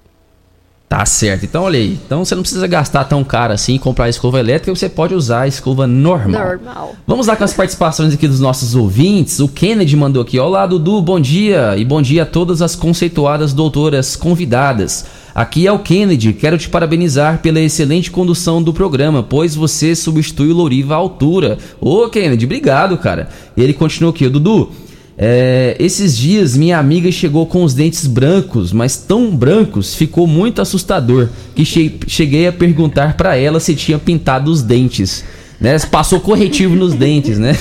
[0.91, 1.45] Tá certo.
[1.45, 1.97] Então, olha aí.
[2.05, 5.14] Então, você não precisa gastar tão caro assim e comprar a escova elétrica, você pode
[5.14, 6.45] usar a escova normal.
[6.45, 6.97] Normal.
[7.07, 9.38] Vamos lá com as participações aqui dos nossos ouvintes.
[9.38, 10.36] O Kennedy mandou aqui.
[10.36, 11.76] Olá, Dudu, bom dia.
[11.76, 15.07] E bom dia a todas as conceituadas doutoras convidadas.
[15.32, 16.32] Aqui é o Kennedy.
[16.32, 21.57] Quero te parabenizar pela excelente condução do programa, pois você substitui o Louriva à altura.
[21.80, 23.28] Ô, Kennedy, obrigado, cara.
[23.57, 24.28] E ele continuou aqui.
[24.28, 24.72] Dudu,
[25.22, 30.62] é, esses dias minha amiga chegou com os dentes brancos, mas tão brancos, ficou muito
[30.62, 35.22] assustador que che cheguei a perguntar para ela se tinha pintado os dentes.
[35.60, 35.78] Né?
[35.90, 37.54] Passou corretivo nos dentes, né?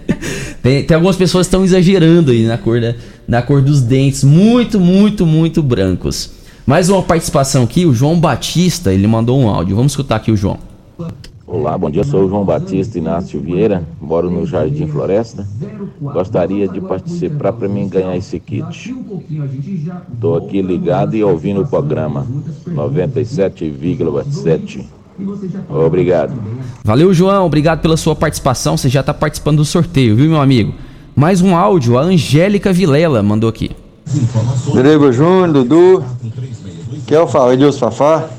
[0.62, 2.94] tem, tem, algumas pessoas que estão exagerando aí na cor, da,
[3.28, 6.30] na cor dos dentes, muito, muito, muito brancos.
[6.64, 9.76] Mais uma participação aqui, o João Batista, ele mandou um áudio.
[9.76, 10.58] Vamos escutar aqui o João.
[11.46, 12.02] Olá, bom dia.
[12.04, 15.46] Sou o João Batista Inácio Vieira, moro no Jardim Floresta.
[16.00, 18.94] Gostaria de participar para mim ganhar esse kit.
[20.12, 22.26] Estou aqui ligado e ouvindo o programa
[22.66, 24.86] 97,7.
[25.68, 26.32] Obrigado.
[26.82, 27.44] Valeu, João.
[27.44, 28.78] Obrigado pela sua participação.
[28.78, 30.72] Você já está participando do sorteio, viu, meu amigo?
[31.14, 31.98] Mais um áudio.
[31.98, 33.70] A Angélica Vilela mandou aqui.
[34.72, 36.02] Grego Júnior, Dudu,
[37.06, 38.30] que é o Fábio, Edilson Fafá.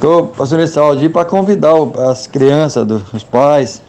[0.00, 1.74] Tô passando esse áudio para convidar
[2.08, 3.82] as crianças, os pais,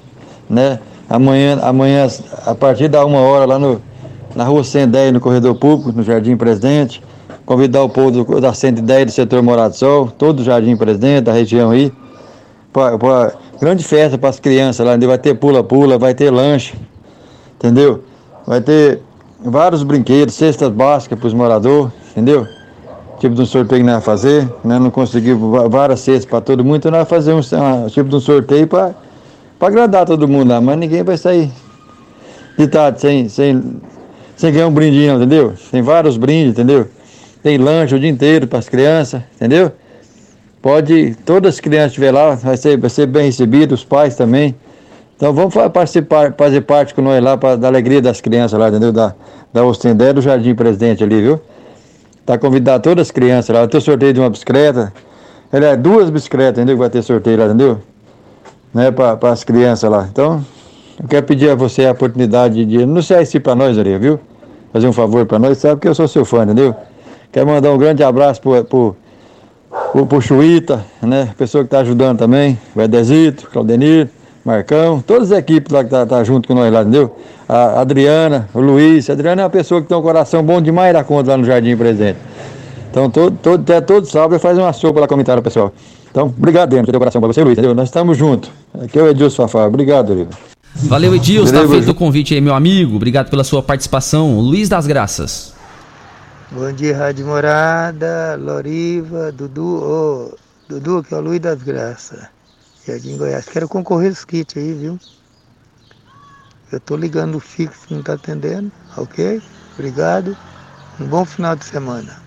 [0.50, 0.80] né?
[1.10, 2.08] Amanhã, amanhã,
[2.46, 3.82] a partir da uma hora, lá no,
[4.36, 7.02] na rua 110, no corredor público, no Jardim Presidente.
[7.46, 11.26] Convidar o povo do- da 110 do setor Morado do Sol, todo o Jardim Presidente,
[11.26, 11.92] da região aí.
[12.72, 15.10] Pra- grande festa para as crianças lá, entendeu?
[15.10, 16.76] vai ter pula-pula, vai ter lanche,
[17.56, 18.04] entendeu?
[18.46, 19.02] Vai ter
[19.44, 22.46] vários brinquedos, cestas básicas para os moradores, entendeu?
[23.20, 24.80] Tipo de um sorteio que nós fazer, né?
[24.80, 27.42] Não conseguimos va- várias cestas para todo mundo, então nós fazer um,
[27.90, 28.94] tipo de um sorteio para
[29.60, 31.52] agradar todo mundo lá, mas ninguém vai sair
[32.58, 33.62] de tarde sem, sem,
[34.38, 35.54] sem ganhar um brinde, não, entendeu?
[35.70, 36.88] Tem vários brindes, entendeu?
[37.44, 39.72] Tem lanche o dia inteiro para as crianças, entendeu?
[40.62, 44.56] Pode, todas as crianças que lá, vai ser, vai ser bem recebido, os pais também.
[45.18, 48.94] Então vamos participar, fazer parte com nós lá, pra, da alegria das crianças lá, entendeu?
[48.94, 49.14] Da,
[49.52, 51.42] da Ostendé do Jardim Presidente ali, viu?
[52.26, 53.62] Tá convidado todas as crianças lá.
[53.62, 54.94] Vai ter sorteio de uma bicicleta.
[55.52, 56.78] Ele duas bicicletas, entendeu?
[56.78, 57.80] Vai ter sorteio lá, entendeu?
[58.74, 60.08] Né, para as crianças lá.
[60.12, 60.46] Então,
[61.02, 64.20] eu quero pedir a você a oportunidade de anunciar isso para nós, ali, viu?
[64.72, 66.76] Fazer um favor para nós, sabe que eu sou seu fã, entendeu?
[67.32, 68.96] Quero mandar um grande abraço pro, pro,
[69.92, 71.34] pro, pro Chuíta, né?
[71.36, 74.10] Pessoa que tá ajudando também, o Edezito, Claudenir,
[74.46, 77.16] Marcão, todas as equipes lá que tá, tá junto com nós lá, entendeu?
[77.50, 79.10] A Adriana, o Luiz.
[79.10, 81.46] A Adriana é uma pessoa que tem um coração bom demais da conta lá no
[81.46, 82.20] Jardim Presente.
[82.92, 85.74] Então, todo, todo, até todo sábado faz uma sopa lá comentário, pessoal.
[86.12, 87.74] Então, obrigado, por ter o coração pra você, Luiz, entendeu?
[87.74, 88.52] Nós estamos juntos.
[88.80, 89.66] Aqui é o Edilson Fafá.
[89.66, 90.38] Obrigado, Lívia.
[90.76, 91.52] Valeu, Edilson.
[91.52, 92.96] Tá Beleza, feito o convite aí, meu amigo.
[92.96, 94.40] Obrigado pela sua participação.
[94.40, 95.54] Luiz das Graças.
[96.52, 100.36] Bom dia, Rádio Morada, Loriva, Dudu, ô,
[100.68, 102.20] Dudu, que é o Luiz das Graças,
[102.88, 103.46] Jardim Goiás.
[103.46, 105.00] Quero concorrer os kits aí, viu?
[106.72, 109.42] Eu tô ligando o fixo, não tá atendendo, ok?
[109.78, 110.36] Obrigado.
[111.00, 112.18] Um bom final de semana.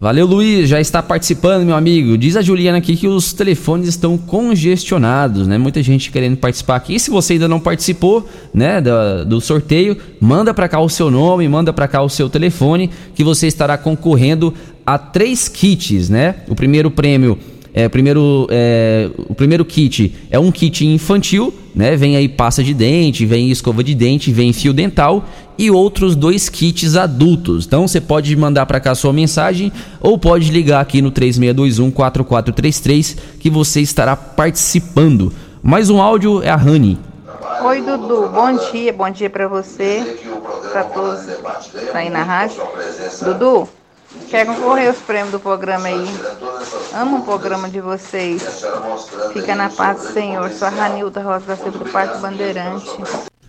[0.00, 0.68] Valeu, Luiz.
[0.68, 2.16] Já está participando, meu amigo.
[2.16, 5.58] Diz a Juliana aqui que os telefones estão congestionados, né?
[5.58, 6.94] Muita gente querendo participar aqui.
[6.94, 11.10] E se você ainda não participou, né, da- do, sorteio, manda pra cá o seu
[11.10, 14.52] nome, manda pra cá o seu telefone, que você estará concorrendo
[14.84, 16.36] a três kits, né?
[16.48, 17.38] O primeiro prêmio
[17.76, 21.94] é, primeiro, é, o primeiro kit é um kit infantil, né?
[21.94, 25.22] Vem aí pasta de dente, vem escova de dente, vem fio dental
[25.58, 27.66] e outros dois kits adultos.
[27.66, 29.70] Então você pode mandar para cá sua mensagem
[30.00, 35.30] ou pode ligar aqui no 3621 4433 que você estará participando.
[35.62, 36.98] Mais um áudio é a Rani.
[37.62, 38.30] Oi, Dudu.
[38.30, 40.18] Bom dia, bom dia pra você,
[40.72, 41.20] pra todos
[41.92, 42.62] aí na rádio.
[43.22, 43.68] Dudu,
[44.30, 46.06] quer concorrer aos prêmios do programa aí?
[46.94, 48.64] Amo o programa de vocês.
[49.32, 50.50] Fica na paz do Senhor.
[50.50, 52.86] Sou a Ranilda Rosa da Silva do Parque Bandeirante.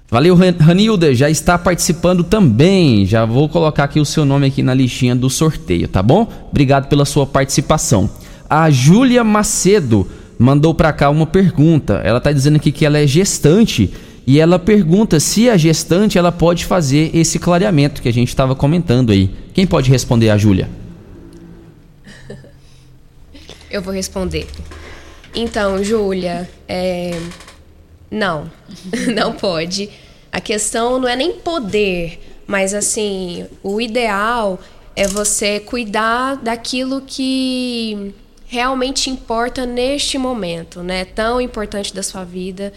[0.09, 3.05] Valeu, Ran- Ranilda, já está participando também.
[3.05, 6.27] Já vou colocar aqui o seu nome aqui na listinha do sorteio, tá bom?
[6.49, 8.09] Obrigado pela sua participação.
[8.49, 10.07] A Júlia Macedo
[10.39, 12.01] mandou pra cá uma pergunta.
[12.05, 13.93] Ela tá dizendo aqui que ela é gestante
[14.27, 18.53] e ela pergunta se a gestante ela pode fazer esse clareamento que a gente estava
[18.53, 19.33] comentando aí.
[19.53, 20.69] Quem pode responder a Júlia?
[23.71, 24.45] Eu vou responder.
[25.33, 27.17] Então, Júlia, é...
[28.11, 28.51] não,
[29.15, 29.89] não pode.
[30.29, 34.59] A questão não é nem poder, mas assim, o ideal
[34.93, 38.13] é você cuidar daquilo que
[38.45, 41.05] realmente importa neste momento, né?
[41.05, 42.73] Tão importante da sua vida,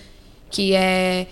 [0.49, 1.27] que é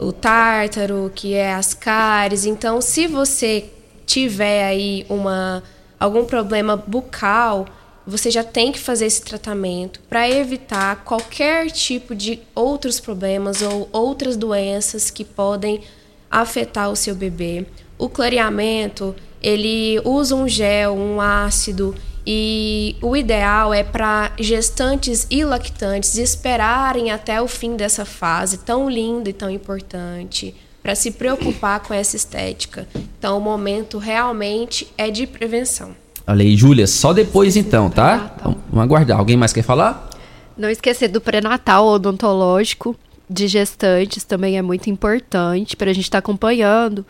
[0.00, 2.46] o tártaro, que é as cáries.
[2.46, 3.70] Então, se você
[4.06, 5.62] tiver aí uma
[5.98, 7.66] algum problema bucal,
[8.06, 13.88] você já tem que fazer esse tratamento para evitar qualquer tipo de outros problemas ou
[13.92, 15.82] outras doenças que podem
[16.30, 17.66] afetar o seu bebê.
[17.98, 21.94] O clareamento, ele usa um gel, um ácido
[22.26, 28.88] e o ideal é para gestantes e lactantes esperarem até o fim dessa fase tão
[28.88, 32.86] linda e tão importante para se preocupar com essa estética.
[33.18, 35.94] Então, o momento realmente é de prevenção.
[36.26, 38.34] Olha aí, Júlia, só depois então, tá?
[38.42, 39.18] Vamos aguardar.
[39.18, 40.08] Alguém mais quer falar?
[40.56, 42.96] Não esquecer do pré-natal odontológico
[43.28, 47.06] de gestantes também é muito importante para a gente estar acompanhando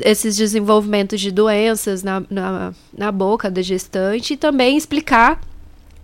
[0.00, 5.40] esses desenvolvimentos de doenças na, na, na boca da gestante e também explicar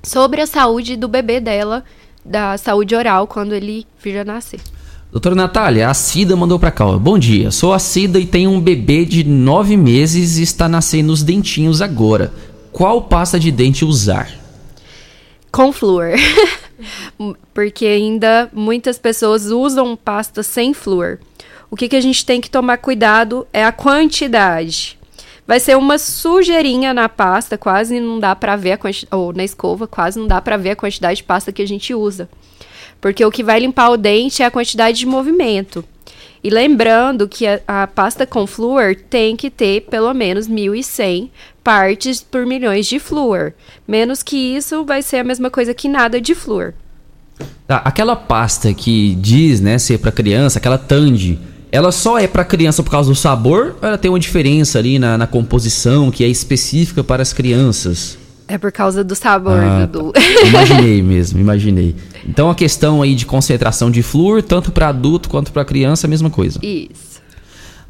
[0.02, 1.84] sobre a saúde do bebê dela,
[2.24, 4.60] da saúde oral, quando ele vir a nascer.
[5.10, 6.86] Doutora Natália, a Cida mandou pra cá.
[6.86, 6.98] ó.
[6.98, 11.12] Bom dia, sou a Cida e tenho um bebê de nove meses e está nascendo
[11.12, 12.30] os dentinhos agora.
[12.70, 14.30] Qual pasta de dente usar?
[15.50, 16.12] Com flúor.
[17.54, 21.18] Porque ainda muitas pessoas usam pasta sem flúor.
[21.70, 24.98] O que, que a gente tem que tomar cuidado é a quantidade.
[25.46, 29.44] vai ser uma sujeirinha na pasta, quase não dá pra ver a quantidade, ou na
[29.44, 32.28] escova, quase não dá pra ver a quantidade de pasta que a gente usa.
[33.00, 35.84] Porque o que vai limpar o dente é a quantidade de movimento.
[36.42, 41.30] E lembrando que a, a pasta com flúor tem que ter pelo menos 1.100
[41.64, 43.52] partes por milhões de flúor.
[43.86, 46.74] Menos que isso vai ser a mesma coisa que nada de flúor.
[47.66, 51.38] Tá, aquela pasta que diz, né, ser pra criança, aquela Tandy,
[51.70, 54.98] ela só é pra criança por causa do sabor ou ela tem uma diferença ali
[54.98, 58.16] na, na composição que é específica para as crianças?
[58.46, 60.12] É por causa do sabor, Ah, Dudu.
[60.12, 60.20] tá.
[60.46, 61.94] Imaginei mesmo, imaginei.
[62.26, 66.08] Então a questão aí de concentração de flúor, tanto para adulto quanto para criança, é
[66.08, 66.58] a mesma coisa.
[66.62, 67.20] Isso.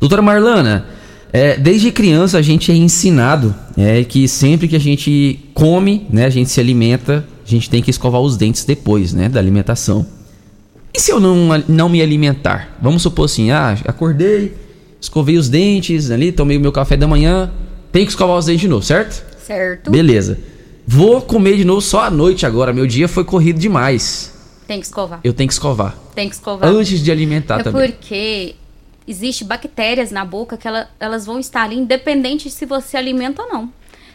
[0.01, 0.87] Doutora Marlana,
[1.33, 6.25] é, desde criança a gente é ensinado é, que sempre que a gente come, né,
[6.25, 10.05] a gente se alimenta, a gente tem que escovar os dentes depois, né, da alimentação.
[10.93, 12.77] E se eu não, não me alimentar?
[12.81, 14.55] Vamos supor assim, ah, acordei,
[15.01, 17.53] escovei os dentes ali, tomei o meu café da manhã,
[17.93, 19.25] tem que escovar os dentes de novo, certo?
[19.45, 19.91] Certo?
[19.91, 20.39] Beleza.
[20.87, 24.33] Vou comer de novo só à noite agora, meu dia foi corrido demais.
[24.67, 25.21] Tem que escovar.
[25.25, 25.97] Eu tenho que escovar.
[26.15, 26.69] Tem que escovar.
[26.69, 27.91] Antes de alimentar é também.
[27.91, 28.55] porque
[29.07, 33.49] existe bactérias na boca que ela- elas vão estar ali independente se você alimenta ou
[33.49, 33.73] não.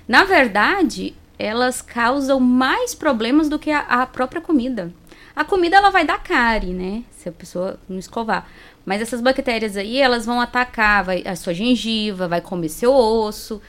[0.08, 4.92] Na verdade, elas causam mais problemas do que a, a própria comida.
[5.36, 7.04] A comida ela vai dar cárie, né?
[7.12, 8.48] Se a pessoa não escovar.
[8.86, 13.62] Mas essas bactérias aí, elas vão atacar vai, a sua gengiva, vai comer seu osso.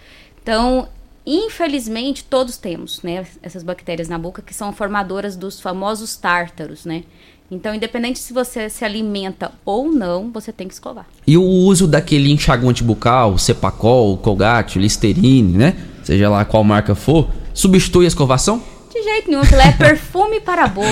[0.43, 0.89] Então,
[1.25, 3.27] infelizmente, todos temos, né?
[3.43, 7.05] Essas bactérias na boca que são formadoras dos famosos tártaros, né?
[7.51, 11.07] Então, independente se você se alimenta ou não, você tem que escovar.
[11.27, 15.77] E o uso daquele enxaguante bucal, Cepacol, Colgate, Listerine, né?
[16.03, 18.63] Seja lá qual marca for, substitui a escovação?
[18.95, 20.89] De jeito nenhum, aquilo é perfume para a boca.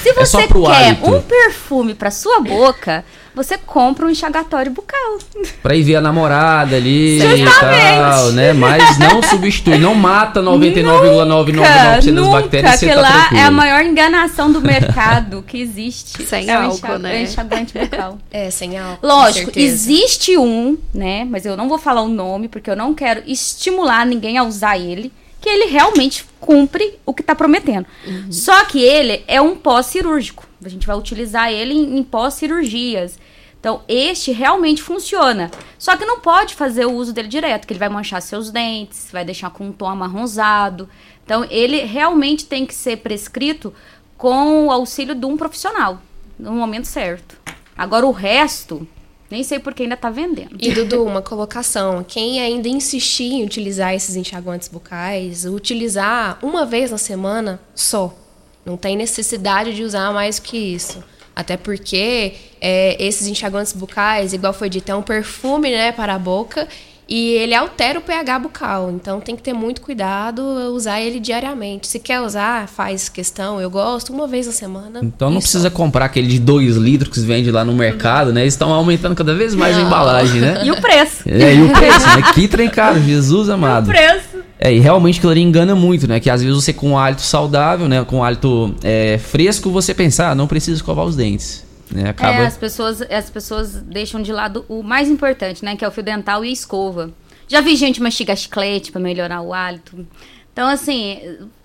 [0.00, 1.10] Se É você pro quer hálito.
[1.10, 5.18] um perfume para sua boca, você compra um enxagatório bucal.
[5.60, 7.50] Pra ir ver a namorada ali e Justamente.
[7.96, 8.52] tal, né?
[8.52, 13.40] Mas não substitui, não mata 99,999% das bactérias, aquilo tá lá tranquilo.
[13.40, 16.22] é a maior enganação do mercado que existe.
[16.24, 17.16] Sem é álcool, né?
[17.16, 18.18] é enxaguante bucal.
[18.30, 19.04] É, sem álcool.
[19.06, 21.24] Lógico, existe um, né?
[21.28, 24.78] Mas eu não vou falar o nome, porque eu não quero estimular ninguém a usar
[24.78, 25.12] ele.
[25.42, 27.86] Que ele realmente cumpre o que tá prometendo.
[28.30, 30.46] Só que ele é um pós-cirúrgico.
[30.64, 33.18] A gente vai utilizar ele em, em pós-cirurgias.
[33.62, 35.50] Então, este realmente funciona.
[35.78, 39.08] Só que não pode fazer o uso dele direto, que ele vai manchar seus dentes,
[39.12, 40.88] vai deixar com um tom amarronzado.
[41.24, 43.72] Então, ele realmente tem que ser prescrito
[44.16, 46.00] com o auxílio de um profissional,
[46.38, 47.36] no momento certo.
[47.76, 48.86] Agora, o resto,
[49.32, 50.54] nem sei por que ainda tá vendendo.
[50.60, 52.04] E Dudu, uma colocação.
[52.06, 58.14] Quem ainda insistir em utilizar esses enxaguantes bucais, utilizar uma vez na semana só.
[58.62, 61.02] Não tem necessidade de usar mais que isso.
[61.34, 66.18] Até porque é, esses enxaguantes bucais, igual foi dito, é um perfume né, para a
[66.18, 66.68] boca
[67.08, 68.90] e ele altera o pH bucal.
[68.90, 70.42] Então tem que ter muito cuidado
[70.72, 71.86] usar ele diariamente.
[71.86, 73.60] Se quer usar, faz questão.
[73.60, 75.00] Eu gosto uma vez na semana.
[75.02, 75.46] Então não e só.
[75.46, 78.42] precisa comprar aquele de 2 litros que se vende lá no mercado, né?
[78.42, 79.86] Eles estão aumentando cada vez mais a Não.
[79.86, 80.62] embalagem, né?
[80.64, 81.28] E o preço.
[81.28, 82.22] É, e o preço, né?
[82.34, 83.86] Que trem caro, Jesus amado.
[83.86, 84.38] preço.
[84.58, 86.20] É, e realmente aquilo ali engana muito, né?
[86.20, 88.04] Que às vezes você com um hálito saudável, né?
[88.04, 91.64] Com um hálito é, fresco, você pensa, ah, não precisa escovar os dentes.
[91.92, 92.08] Né?
[92.08, 92.34] Acaba...
[92.34, 95.76] É, as pessoas, as pessoas deixam de lado o mais importante, né?
[95.76, 97.12] Que é o fio dental e a escova.
[97.46, 100.06] Já vi gente mastigar chiclete pra melhorar o hálito.
[100.52, 101.18] Então, assim,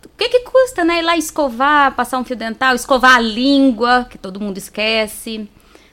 [0.05, 0.99] o que que custa, né?
[0.99, 5.49] Ir lá escovar, passar um fio dental, escovar a língua, que todo mundo esquece.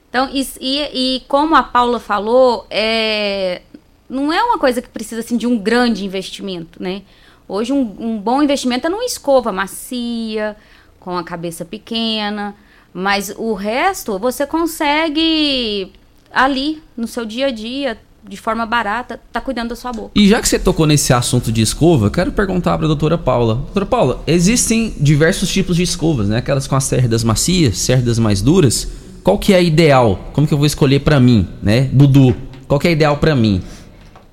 [0.08, 3.62] Então, e, e, e como a Paula falou, é,
[4.08, 7.02] não é uma coisa que precisa, assim, de um grande investimento, né?
[7.46, 10.56] Hoje, um, um bom investimento é numa escova macia,
[10.98, 12.54] com a cabeça pequena.
[12.94, 15.90] Mas o resto você consegue
[16.32, 20.12] ali, no seu dia a dia, de forma barata, tá cuidando da sua boca.
[20.14, 23.56] E já que você tocou nesse assunto de escova, quero perguntar para a doutora Paula.
[23.56, 26.38] Doutora Paula, existem diversos tipos de escovas, né?
[26.38, 28.88] Aquelas com as cerdas macias, cerdas mais duras.
[29.24, 30.30] Qual que é a ideal?
[30.32, 31.90] Como que eu vou escolher para mim, né?
[31.92, 32.34] Dudu,
[32.68, 33.60] qual que é a ideal para mim?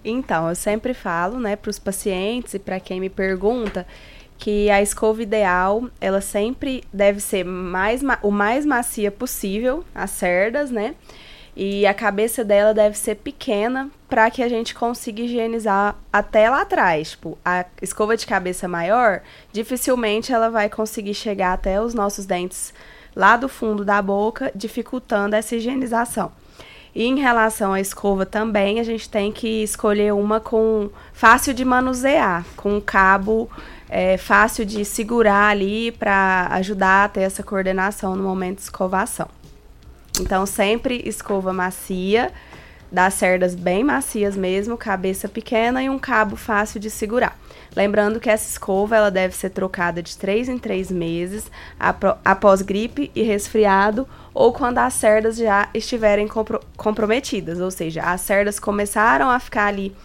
[0.04, 3.86] Então, eu sempre falo, né, para os pacientes e para quem me pergunta,
[4.42, 10.10] que a escova ideal, ela sempre deve ser mais ma- o mais macia possível, as
[10.10, 10.96] cerdas, né?
[11.56, 16.62] E a cabeça dela deve ser pequena para que a gente consiga higienizar até lá
[16.62, 17.12] atrás.
[17.12, 19.22] Tipo, a escova de cabeça maior,
[19.54, 22.74] dificilmente ela vai conseguir chegar até os nossos dentes
[23.16, 26.32] lá do fundo da boca, dificultando essa higienização.
[26.96, 31.64] E em relação à escova também, a gente tem que escolher uma com fácil de
[31.64, 33.48] manusear, com um cabo
[33.92, 39.28] é, fácil de segurar ali para ajudar a ter essa coordenação no momento de escovação.
[40.20, 42.32] Então, sempre escova macia,
[42.90, 47.38] das cerdas bem macias mesmo, cabeça pequena e um cabo fácil de segurar.
[47.74, 51.50] Lembrando que essa escova ela deve ser trocada de 3 em 3 meses
[52.26, 58.22] após gripe e resfriado ou quando as cerdas já estiverem compro- comprometidas, ou seja, as
[58.22, 59.96] cerdas começaram a ficar ali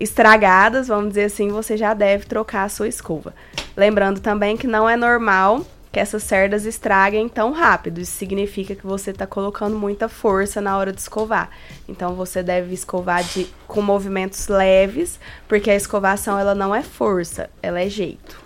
[0.00, 3.34] estragadas, vamos dizer assim, você já deve trocar a sua escova.
[3.76, 8.00] Lembrando também que não é normal que essas cerdas estraguem tão rápido.
[8.00, 11.50] Isso significa que você está colocando muita força na hora de escovar.
[11.88, 17.50] Então você deve escovar de, com movimentos leves, porque a escovação ela não é força,
[17.62, 18.40] ela é jeito.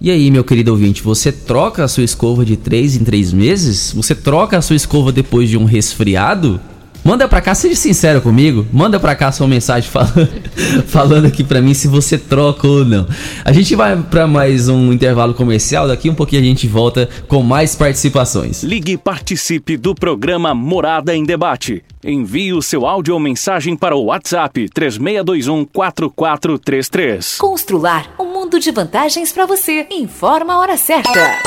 [0.00, 3.92] E aí, meu querido ouvinte, você troca a sua escova de 3 em 3 meses?
[3.92, 6.60] Você troca a sua escova depois de um resfriado?
[7.06, 8.66] Manda pra cá, seja sincero comigo.
[8.72, 10.28] Manda pra cá sua mensagem falando,
[10.88, 13.06] falando aqui pra mim se você troca ou não.
[13.44, 15.86] A gente vai pra mais um intervalo comercial.
[15.86, 18.64] Daqui um pouquinho a gente volta com mais participações.
[18.64, 21.84] Ligue e participe do programa Morada em Debate.
[22.04, 27.36] Envie o seu áudio ou mensagem para o WhatsApp 3621-4433.
[27.38, 29.86] Constrular um mundo de vantagens para você.
[29.92, 31.38] Informa a hora certa.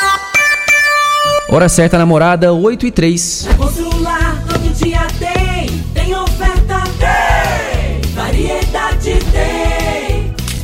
[1.51, 3.49] Hora certa, namorada, 8 e 3.
[3.57, 5.39] Constrular todo dia tem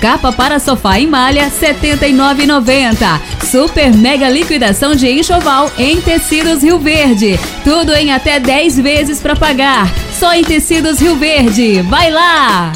[0.00, 3.20] Capa para sofá em malha, R$ 79,90.
[3.44, 7.38] Super mega liquidação de enxoval em tecidos Rio Verde.
[7.62, 9.92] Tudo em até 10 vezes para pagar.
[10.18, 11.82] Só em tecidos Rio Verde.
[11.82, 12.72] Vai lá!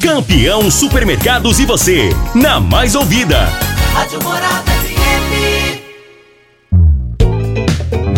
[0.00, 3.48] Campeão Supermercados e você, na mais ouvida.
[3.92, 5.78] Rádio Morada FM.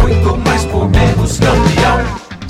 [0.01, 1.70] Muito mais por menos campeão.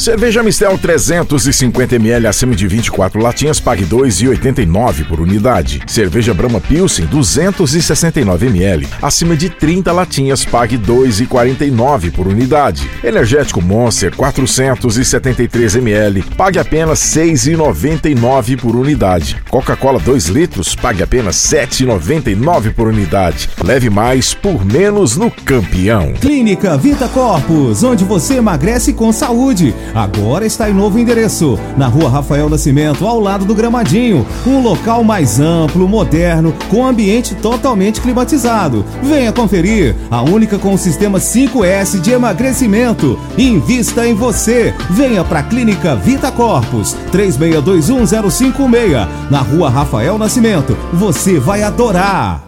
[0.01, 5.83] Cerveja Mistel 350ml acima de 24 latinhas, pague 2,89 por unidade.
[5.87, 12.89] Cerveja Brahma Pilsen 269ml acima de 30 latinhas, pague 2,49 por unidade.
[13.05, 19.37] Energético Monster 473ml, pague apenas 6,99 por unidade.
[19.51, 23.51] Coca-Cola 2 litros, pague apenas 7,99 por unidade.
[23.63, 26.15] Leve mais por menos no campeão.
[26.15, 29.75] Clínica Vita Corpus, onde você emagrece com saúde.
[29.95, 34.27] Agora está em novo endereço, na rua Rafael Nascimento, ao lado do Gramadinho.
[34.47, 38.85] Um local mais amplo, moderno, com ambiente totalmente climatizado.
[39.03, 43.19] Venha conferir, a única com o sistema 5S de emagrecimento.
[43.37, 44.75] Invista em você.
[44.91, 50.77] Venha para a Clínica Vita Corpus, 36210556, na rua Rafael Nascimento.
[50.93, 52.45] Você vai adorar.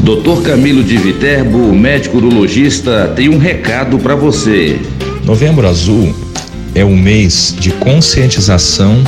[0.00, 4.78] Doutor Camilo de Viterbo, médico urologista, tem um recado para você.
[5.24, 6.23] Novembro Azul
[6.74, 9.02] é o mês de conscientização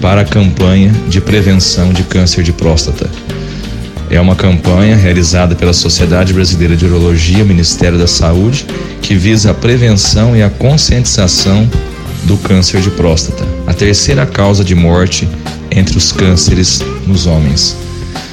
[0.00, 3.10] para a campanha de prevenção de câncer de próstata.
[4.10, 8.66] É uma campanha realizada pela Sociedade Brasileira de Urologia, Ministério da Saúde,
[9.02, 11.68] que visa a prevenção e a conscientização
[12.24, 15.28] do câncer de próstata, a terceira causa de morte
[15.70, 17.76] entre os cânceres nos homens.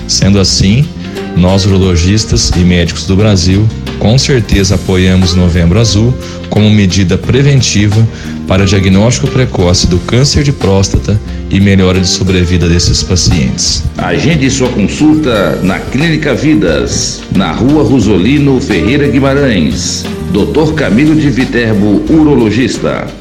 [0.07, 0.87] Sendo assim,
[1.35, 3.67] nós urologistas e médicos do Brasil
[4.01, 6.11] com certeza apoiamos Novembro Azul
[6.49, 8.07] como medida preventiva
[8.47, 13.83] para diagnóstico precoce do câncer de próstata e melhora de sobrevida desses pacientes.
[13.97, 20.03] Agende sua consulta na Clínica Vidas, na rua Rosolino Ferreira Guimarães.
[20.33, 23.20] Doutor Camilo de Viterbo, urologista.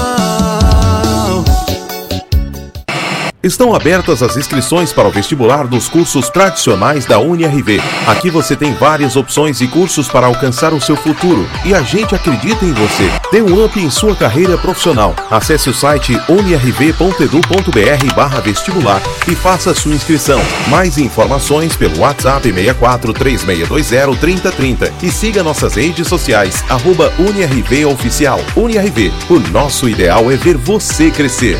[3.43, 7.81] Estão abertas as inscrições para o vestibular dos cursos tradicionais da UniRV.
[8.05, 12.13] Aqui você tem várias opções e cursos para alcançar o seu futuro e a gente
[12.13, 13.09] acredita em você.
[13.31, 15.15] Dê um up em sua carreira profissional.
[15.31, 18.13] Acesse o site unirv.edu.br
[18.43, 20.39] vestibular e faça sua inscrição.
[20.67, 27.11] Mais informações pelo WhatsApp 64 3620 3030 e siga nossas redes sociais arroba
[27.91, 28.39] Oficial.
[28.55, 31.59] UniRV, o nosso ideal é ver você crescer.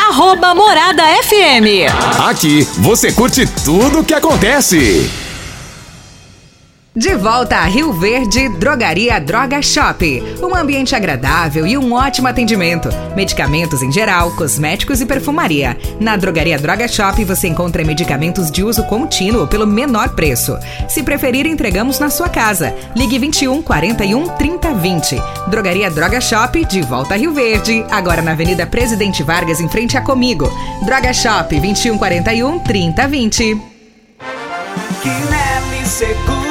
[0.11, 1.87] Arroba Morada FM.
[2.27, 5.09] Aqui você curte tudo o que acontece.
[6.93, 10.21] De volta a Rio Verde, Drogaria Droga Shop.
[10.43, 12.89] Um ambiente agradável e um ótimo atendimento.
[13.15, 15.77] Medicamentos em geral, cosméticos e perfumaria.
[16.01, 20.59] Na Drogaria Droga Shop você encontra medicamentos de uso contínuo pelo menor preço.
[20.89, 22.75] Se preferir, entregamos na sua casa.
[22.93, 25.15] Ligue 21 41 30 20.
[25.47, 27.85] Drogaria Droga Shop, de volta a Rio Verde.
[27.89, 30.51] Agora na Avenida Presidente Vargas, em frente a Comigo.
[30.83, 33.61] Droga Shop, 21 41 30 20.
[35.01, 36.50] Quinelli Seguros,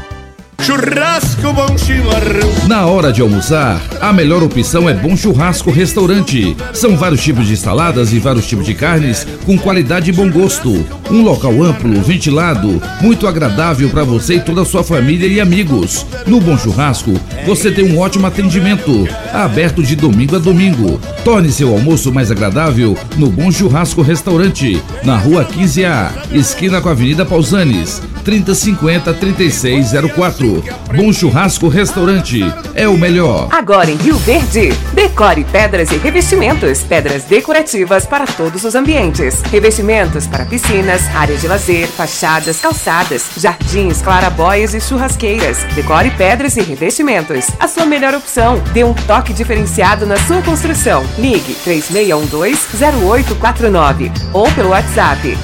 [0.61, 2.67] Churrasco Bom Chimarrão.
[2.67, 6.55] Na hora de almoçar, a melhor opção é Bom Churrasco Restaurante.
[6.71, 10.85] São vários tipos de saladas e vários tipos de carnes com qualidade e bom gosto.
[11.09, 16.05] Um local amplo, ventilado, muito agradável para você e toda a sua família e amigos.
[16.27, 17.11] No Bom Churrasco,
[17.43, 21.01] você tem um ótimo atendimento, aberto de domingo a domingo.
[21.25, 26.91] Torne seu almoço mais agradável no Bom Churrasco Restaurante, na Rua 15A, esquina com a
[26.91, 30.63] Avenida Pausanes, 3050 3604.
[30.95, 32.41] Bom Churrasco Restaurante
[32.75, 33.47] é o melhor.
[33.51, 36.83] Agora em Rio Verde, decore pedras e revestimentos.
[36.83, 39.41] Pedras decorativas para todos os ambientes.
[39.43, 45.63] Revestimentos para piscinas, áreas de lazer, fachadas, calçadas, jardins, clarabóias e churrasqueiras.
[45.75, 47.47] Decore pedras e revestimentos.
[47.59, 48.61] A sua melhor opção.
[48.73, 51.03] Dê um toque diferenciado na sua construção.
[51.17, 55.37] Ligue 3612-0849 ou pelo WhatsApp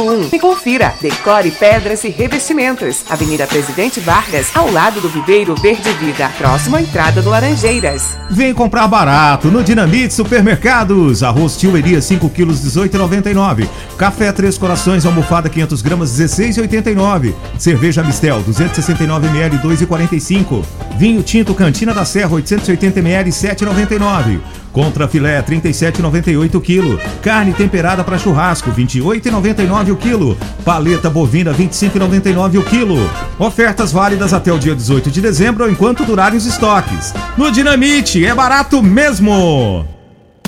[0.00, 0.94] 99255-5141 e confira.
[1.00, 3.04] Decore pedras e revestimentos.
[3.08, 8.16] Avenida Presidente Vargas, ao lado do Viveiro Verde Vida, próximo à entrada do Laranjeiras.
[8.30, 11.22] Vem comprar barato no Dinamite Supermercados.
[11.22, 13.68] Arroz Tioeria 5 quilos 18,99.
[13.98, 17.34] Café Três Corações almofada 500 gramas 16,89.
[17.58, 20.64] Cerveja Mistel 269 ml 2,45.
[20.96, 24.40] Vinho Tinto Cantina da Serra 880 ml 7,99.
[24.72, 27.20] Contra filé 37,98 kg.
[27.20, 30.36] Carne temperada para churrasco 28,99 o quilo.
[30.64, 32.96] Paleta bovina 25,99 o quilo.
[33.38, 37.14] Ofertas válidas até o dia 18 de dezembro enquanto durarem os estoques.
[37.36, 39.99] No Dinamite é barato mesmo.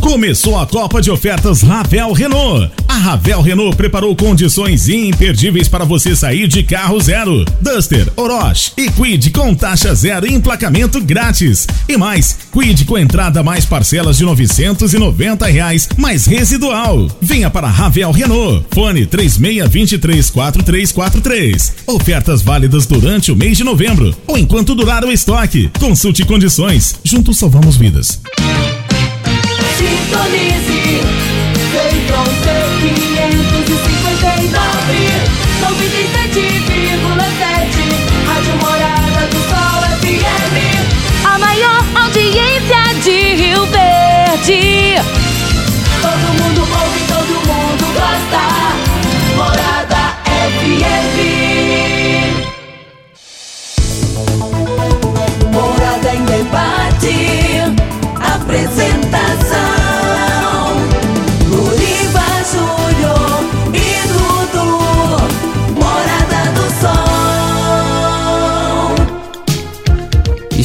[0.03, 2.73] Começou a Copa de Ofertas Ravel Renault.
[2.89, 7.45] A Ravel Renault preparou condições imperdíveis para você sair de carro zero.
[7.61, 11.69] Duster, Orochi e Quid com taxa zero e emplacamento grátis.
[11.89, 17.09] E mais, Quid com entrada mais parcelas de 990 reais, mais residual.
[17.21, 18.67] Venha para Ravel Renault.
[18.73, 21.75] Fone 36234343.
[21.87, 25.71] Ofertas válidas durante o mês de novembro ou enquanto durar o estoque.
[25.79, 26.97] Consulte condições.
[27.05, 28.21] Juntos salvamos vidas.
[29.83, 31.03] Sintonize,
[31.73, 35.11] Feitron T559,
[35.61, 36.22] 97,7,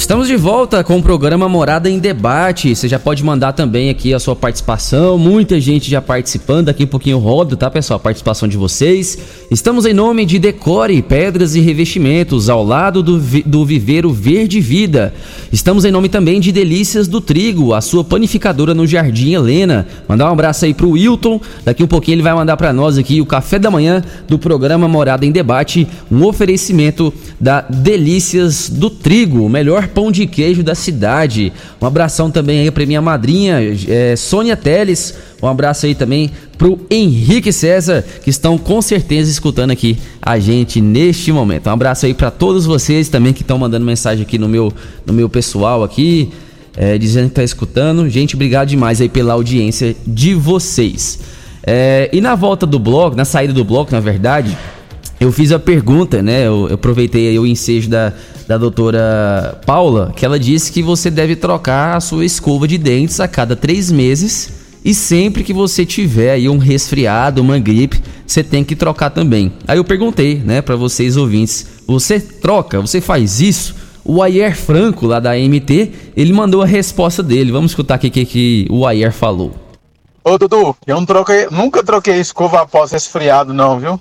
[0.08, 2.74] Estamos de volta com o programa Morada em Debate.
[2.74, 5.18] Você já pode mandar também aqui a sua participação.
[5.18, 6.68] Muita gente já participando.
[6.68, 7.97] Daqui um pouquinho rodo, tá, pessoal?
[7.97, 9.18] A participação de vocês.
[9.51, 15.14] Estamos em nome de Decore Pedras e Revestimentos, ao lado do, do Viveiro Verde Vida.
[15.51, 19.86] Estamos em nome também de Delícias do Trigo, a sua panificadora no Jardim Helena.
[20.08, 21.41] Mandar um abraço aí pro Wilton.
[21.66, 24.88] Daqui um pouquinho ele vai mandar para nós aqui o café da manhã do programa
[24.88, 25.86] Morada em Debate.
[26.10, 31.51] Um oferecimento da Delícias do Trigo, o melhor pão de queijo da cidade.
[31.81, 35.15] Um abração também aí pra minha madrinha, é, Sônia Teles.
[35.41, 40.79] Um abraço aí também pro Henrique César, que estão com certeza escutando aqui a gente
[40.79, 41.65] neste momento.
[41.65, 44.71] Um abraço aí para todos vocês também que estão mandando mensagem aqui no meu,
[45.03, 46.29] no meu pessoal aqui,
[46.75, 48.07] é, dizendo que tá escutando.
[48.07, 51.21] Gente, obrigado demais aí pela audiência de vocês.
[51.65, 54.55] É, e na volta do bloco, na saída do bloco, na verdade,
[55.20, 56.47] eu fiz a pergunta, né?
[56.47, 58.13] Eu, eu aproveitei o ensejo da,
[58.47, 63.20] da doutora Paula, que ela disse que você deve trocar a sua escova de dentes
[63.20, 68.43] a cada três meses e sempre que você tiver aí um resfriado, uma gripe, você
[68.43, 69.51] tem que trocar também.
[69.68, 73.76] Aí eu perguntei, né, para vocês ouvintes, você troca, você faz isso?
[74.05, 77.51] O Ayer Franco, lá da MT, ele mandou a resposta dele.
[77.51, 79.53] Vamos escutar o que, que o Ayer falou.
[80.24, 83.99] Ô Dudu, eu não troquei, nunca troquei escova após resfriado não, viu?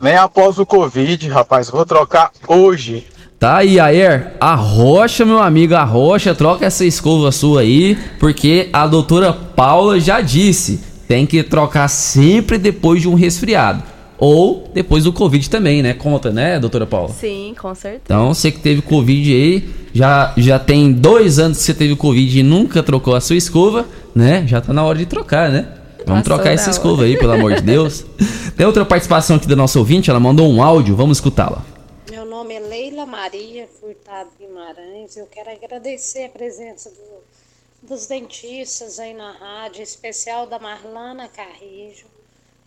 [0.00, 1.70] Nem após o Covid, rapaz.
[1.70, 3.06] Vou trocar hoje.
[3.38, 9.32] Tá aí, Ayer, arrocha, meu amigo, arrocha, troca essa escova sua aí, porque a doutora
[9.32, 13.82] Paula já disse, tem que trocar sempre depois de um resfriado.
[14.16, 15.92] Ou depois do Covid também, né?
[15.92, 17.10] Conta, né, doutora Paula?
[17.10, 18.02] Sim, com certeza.
[18.04, 22.38] Então, você que teve Covid aí, já, já tem dois anos que você teve Covid
[22.38, 23.84] e nunca trocou a sua escova,
[24.14, 24.44] né?
[24.46, 25.66] Já tá na hora de trocar, né?
[26.06, 27.06] Vamos Passou trocar essa escova hora.
[27.06, 28.04] aí, pelo amor de Deus.
[28.56, 31.64] Tem outra participação aqui da nossa ouvinte, ela mandou um áudio, vamos escutá-la.
[32.10, 35.16] Meu nome é Leila Maria Furtado Guimarães.
[35.16, 41.28] Eu quero agradecer a presença do- dos dentistas aí na rádio, em especial da Marlana
[41.28, 42.06] Carrijo,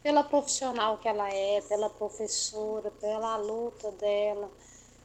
[0.03, 4.49] pela profissional que ela é, pela professora, pela luta dela,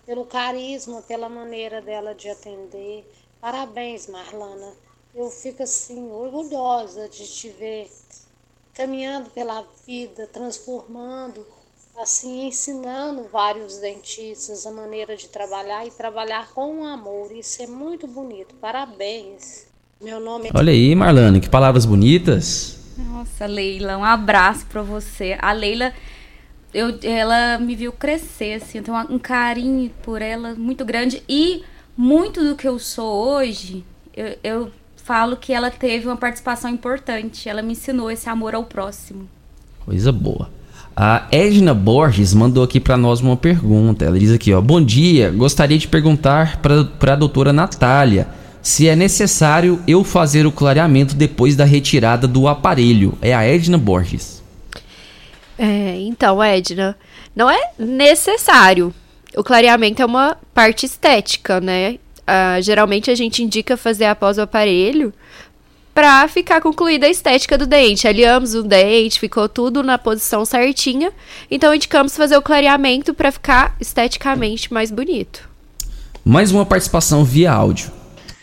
[0.07, 3.05] pelo carisma, pela maneira dela de atender.
[3.41, 4.73] Parabéns, Marlana.
[5.15, 7.91] Eu fico assim orgulhosa de te ver
[8.75, 11.47] caminhando pela vida, transformando,
[12.01, 17.33] assim, ensinando vários dentistas a maneira de trabalhar e trabalhar com amor.
[17.33, 18.55] Isso é muito bonito.
[18.57, 19.67] Parabéns.
[20.01, 22.79] Meu nome é Olha aí, Marlane, que palavras bonitas.
[22.99, 25.37] Nossa, Leila, um abraço pra você.
[25.41, 25.93] A Leila,
[26.75, 31.23] eu, ela me viu crescer, assim, eu tenho um carinho por ela muito grande.
[31.29, 31.63] E
[31.97, 34.73] muito do que eu sou hoje, eu, eu
[35.05, 37.49] falo que ela teve uma participação importante.
[37.49, 39.29] Ela me ensinou esse amor ao próximo.
[39.85, 40.51] Coisa boa.
[40.95, 44.05] A Edna Borges mandou aqui pra nós uma pergunta.
[44.05, 48.29] Ela diz aqui, ó: "Bom dia, gostaria de perguntar para a doutora Natália
[48.61, 53.17] se é necessário eu fazer o clareamento depois da retirada do aparelho".
[53.23, 54.43] É a Edna Borges.
[55.59, 56.97] É, então, Edna,
[57.35, 58.95] não é necessário.
[59.35, 61.99] O clareamento é uma parte estética, né?
[62.27, 65.13] Ah, geralmente a gente indica fazer após o aparelho
[65.95, 68.09] pra ficar concluída a estética do dente.
[68.09, 71.13] Aliamos o dente, ficou tudo na posição certinha.
[71.51, 75.49] Então indicamos fazer o clareamento pra ficar esteticamente mais bonito.
[76.25, 77.91] Mais uma participação via áudio.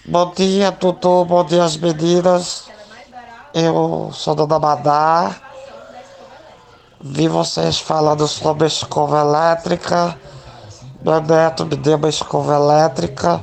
[0.06, 1.24] Bom dia, Tutu.
[1.26, 2.70] Bom dia, as meninas.
[3.54, 5.36] Eu sou Dona Madá.
[7.02, 10.20] Vi vocês falando sobre escova elétrica.
[11.02, 13.42] Meu neto me deu uma escova elétrica.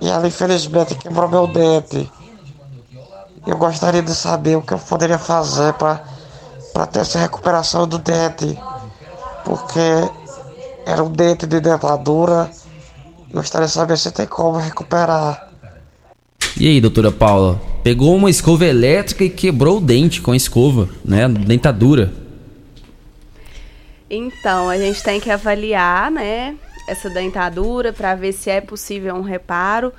[0.00, 2.10] E ela, infelizmente, quebrou meu dente.
[3.46, 8.58] Eu gostaria de saber o que eu poderia fazer para ter essa recuperação do dente.
[9.44, 9.80] Porque
[10.86, 12.50] era um dente de dentadura.
[13.32, 15.50] Gostaria de saber se tem como recuperar.
[16.56, 17.60] E aí, doutora Paula?
[17.82, 21.28] Pegou uma escova elétrica e quebrou o dente com a escova, né?
[21.28, 22.12] Dentadura.
[24.08, 26.54] Então, a gente tem que avaliar, né,
[26.86, 29.92] essa dentadura para ver se é possível um reparo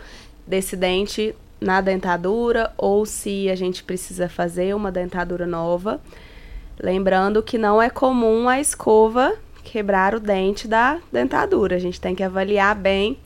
[0.46, 6.00] desse dente na dentadura ou se a gente precisa fazer uma dentadura nova.
[6.80, 9.34] Lembrando que não é comum a escova
[9.64, 11.76] quebrar o dente da dentadura.
[11.76, 13.18] A gente tem que avaliar bem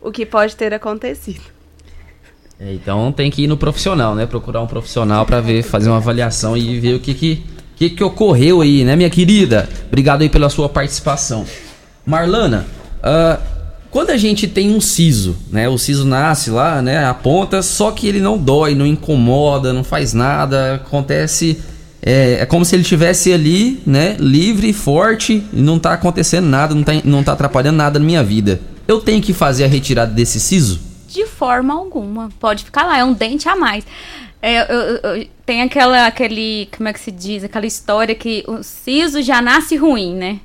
[0.00, 1.42] o que pode ter acontecido.
[2.60, 4.24] É, então tem que ir no profissional, né?
[4.24, 7.44] Procurar um profissional para ver, fazer uma avaliação e ver o que que,
[7.74, 9.68] que que ocorreu aí, né, minha querida?
[9.88, 11.44] Obrigado aí pela sua participação.
[12.06, 12.66] Marlana,
[13.02, 13.38] ah,
[13.90, 15.68] quando a gente tem um siso, né?
[15.68, 17.04] O siso nasce lá, né?
[17.06, 21.58] A ponta, só que ele não dói, não incomoda, não faz nada, acontece.
[22.02, 24.16] É, é como se ele estivesse ali, né?
[24.20, 28.22] Livre, forte, e não tá acontecendo nada, não tá, não tá atrapalhando nada na minha
[28.22, 28.60] vida.
[28.86, 30.78] eu tenho que fazer a retirada desse siso?
[31.08, 32.28] De forma alguma.
[32.38, 33.84] Pode ficar lá, é um dente a mais.
[34.40, 37.42] É, eu- eu- tem aquela, aquele, como é que se diz?
[37.42, 40.38] Aquela história que o siso já nasce ruim, né?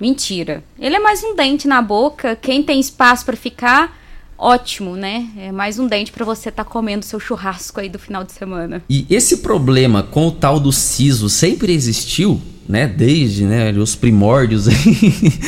[0.00, 0.62] Mentira.
[0.78, 2.36] Ele é mais um dente na boca.
[2.40, 3.96] Quem tem espaço pra ficar,
[4.36, 5.26] ótimo, né?
[5.36, 8.82] É mais um dente pra você estar comendo seu churrasco aí do final de semana.
[8.88, 12.86] E esse problema com o tal do siso sempre existiu, né?
[12.86, 14.68] Desde né, os primórdios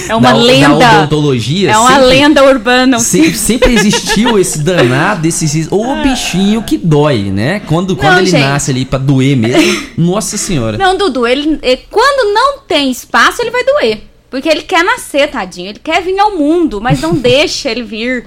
[0.09, 0.78] É uma da, lenda.
[0.78, 1.70] da odontologia.
[1.70, 2.98] É uma sempre- lenda urbana.
[2.98, 5.68] Sempre, sempre existiu esse danado, esse siso.
[5.70, 7.61] Ou o bichinho que dói, né?
[7.61, 8.40] Quando, quando ele gente.
[8.40, 9.80] nasce ali pra doer mesmo.
[9.96, 10.76] Nossa senhora.
[10.76, 14.10] Não, Dudu, ele, ele- quando não tem espaço, ele vai doer.
[14.31, 15.70] Porque ele quer nascer, tadinho.
[15.70, 18.26] Ele quer vir ao mundo, mas não deixa ele vir.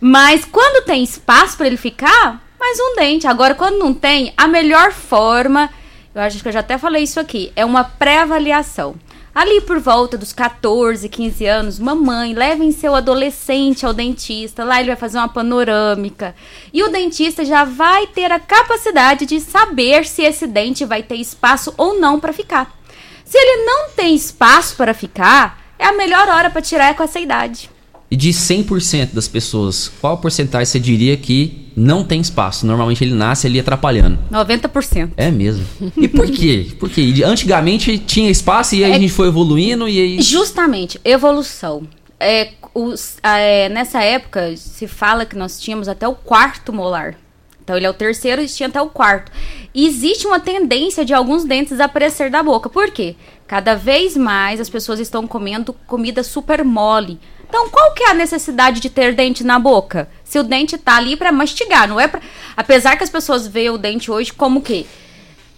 [0.00, 3.26] Mas quando tem espaço pra ele ficar, mais um dente.
[3.26, 5.68] Agora, quando não tem, a melhor forma,
[6.14, 8.94] eu acho que eu já até falei isso aqui, é uma pré-avaliação.
[9.32, 14.64] Ali por volta dos 14, 15 anos, mamãe, levem seu adolescente ao dentista.
[14.64, 16.34] Lá ele vai fazer uma panorâmica.
[16.72, 21.14] E o dentista já vai ter a capacidade de saber se esse dente vai ter
[21.14, 22.79] espaço ou não para ficar.
[23.30, 27.04] Se ele não tem espaço para ficar, é a melhor hora para tirar é com
[27.04, 27.70] essa idade.
[28.10, 32.66] E de 100% das pessoas, qual porcentagem você diria que não tem espaço?
[32.66, 34.18] Normalmente ele nasce ali atrapalhando.
[34.32, 35.12] 90%.
[35.16, 35.64] É mesmo.
[35.96, 36.72] E por quê?
[36.80, 40.20] Porque antigamente tinha espaço e aí É- a gente foi evoluindo e aí.
[40.22, 41.84] Justamente, evolução.
[42.18, 47.14] É, os, é, nessa época, se fala que nós tínhamos até o quarto molar.
[47.62, 49.30] Então, ele é o terceiro e tinha até o quarto.
[49.74, 52.68] E existe uma tendência de alguns dentes aparecer da boca.
[52.68, 53.14] Por quê?
[53.46, 57.20] Cada vez mais as pessoas estão comendo comida super mole.
[57.48, 60.08] Então, qual que é a necessidade de ter dente na boca?
[60.22, 62.20] Se o dente tá ali para mastigar, não é para
[62.56, 64.86] Apesar que as pessoas veem o dente hoje como o quê?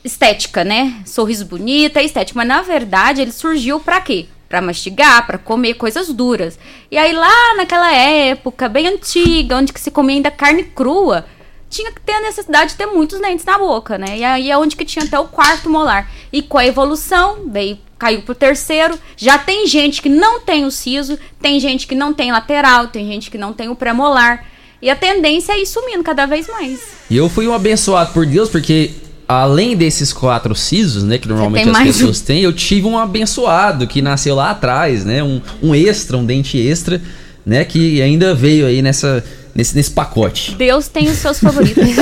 [0.04, 1.00] estética, né?
[1.06, 4.26] Sorriso bonito, é estética, mas na verdade ele surgiu pra quê?
[4.48, 6.58] Pra mastigar, pra comer coisas duras.
[6.90, 11.24] E aí lá naquela época bem antiga, onde que se comia ainda carne crua,
[11.72, 14.18] tinha que ter a necessidade de ter muitos dentes na boca, né?
[14.18, 16.10] E aí é onde que tinha até o quarto molar.
[16.32, 18.98] E com a evolução, veio caiu pro terceiro.
[19.16, 23.06] Já tem gente que não tem o siso, tem gente que não tem lateral, tem
[23.06, 24.44] gente que não tem o premolar.
[24.82, 26.80] E a tendência é ir sumindo cada vez mais.
[27.08, 28.90] E eu fui um abençoado por Deus porque
[29.28, 34.02] além desses quatro sisos, né, que normalmente as pessoas têm, eu tive um abençoado que
[34.02, 37.00] nasceu lá atrás, né, um, um extra, um dente extra,
[37.46, 40.54] né, que ainda veio aí nessa nesse, nesse pacote.
[40.54, 41.84] Deus tem os seus favoritos.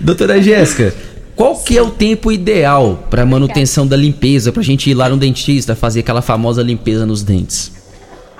[0.00, 0.94] Doutora Jéssica,
[1.34, 5.16] qual que é o tempo ideal para manutenção da limpeza, pra gente ir lá no
[5.16, 7.72] dentista fazer aquela famosa limpeza nos dentes?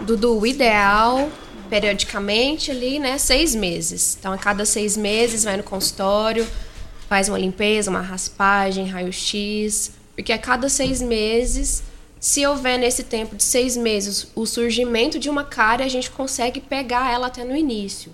[0.03, 1.28] Dudu, o ideal,
[1.70, 3.18] periodicamente ali, né?
[3.18, 4.16] Seis meses.
[4.18, 6.47] Então, a cada seis meses vai no consultório,
[7.09, 9.93] faz uma limpeza, uma raspagem, raio-x.
[10.14, 11.82] Porque a cada seis meses,
[12.23, 16.61] se houver nesse tempo de seis meses o surgimento de uma cárie, a gente consegue
[16.61, 18.13] pegar ela até no início.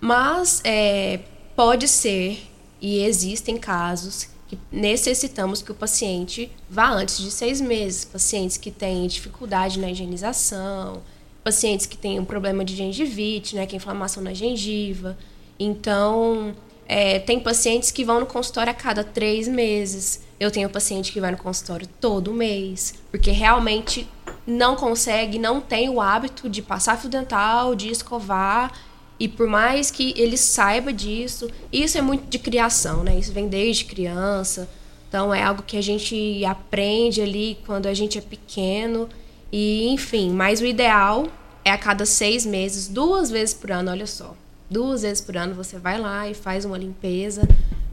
[0.00, 1.20] Mas é,
[1.54, 2.42] pode ser,
[2.80, 8.04] e existem casos, que necessitamos que o paciente vá antes de seis meses.
[8.04, 11.00] Pacientes que têm dificuldade na higienização,
[11.44, 15.16] pacientes que têm um problema de gengivite, né, que é inflamação na gengiva.
[15.60, 16.56] Então,
[16.88, 20.26] é, tem pacientes que vão no consultório a cada três meses.
[20.40, 24.08] Eu tenho paciente que vai no consultório todo mês, porque realmente
[24.46, 28.72] não consegue, não tem o hábito de passar fio dental, de escovar.
[29.18, 33.18] E por mais que ele saiba disso, isso é muito de criação, né?
[33.18, 34.68] Isso vem desde criança.
[35.08, 39.08] Então é algo que a gente aprende ali quando a gente é pequeno.
[39.50, 41.26] E enfim, mas o ideal
[41.64, 44.36] é a cada seis meses, duas vezes por ano, olha só.
[44.70, 47.42] Duas vezes por ano você vai lá e faz uma limpeza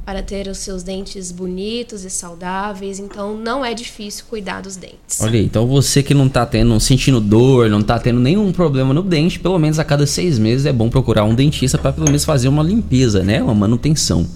[0.06, 3.00] para ter os seus dentes bonitos e saudáveis.
[3.00, 5.20] Então não é difícil cuidar dos dentes.
[5.20, 8.94] Olha aí, então você que não tá tendo, sentindo dor, não tá tendo nenhum problema
[8.94, 12.06] no dente, pelo menos a cada seis meses é bom procurar um dentista para pelo
[12.06, 13.42] menos fazer uma limpeza, né?
[13.42, 14.28] Uma manutenção.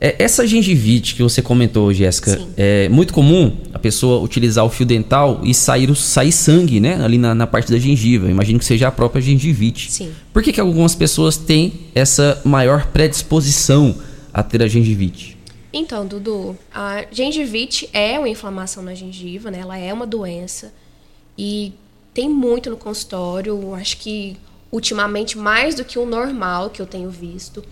[0.00, 4.86] É, essa gengivite que você comentou, Jéssica, é muito comum a pessoa utilizar o fio
[4.86, 7.04] dental e sair, sair sangue, né?
[7.04, 8.30] Ali na, na parte da gengiva.
[8.30, 9.90] Imagino que seja a própria gengivite.
[9.90, 10.10] Sim.
[10.32, 13.94] Por que, que algumas pessoas têm essa maior predisposição
[14.32, 15.36] a ter a gengivite?
[15.72, 19.60] Então, Dudu, a gengivite é uma inflamação na gengiva, né?
[19.60, 20.72] Ela é uma doença
[21.36, 21.72] e
[22.14, 24.36] tem muito no consultório, acho que
[24.72, 27.62] ultimamente mais do que o normal que eu tenho visto.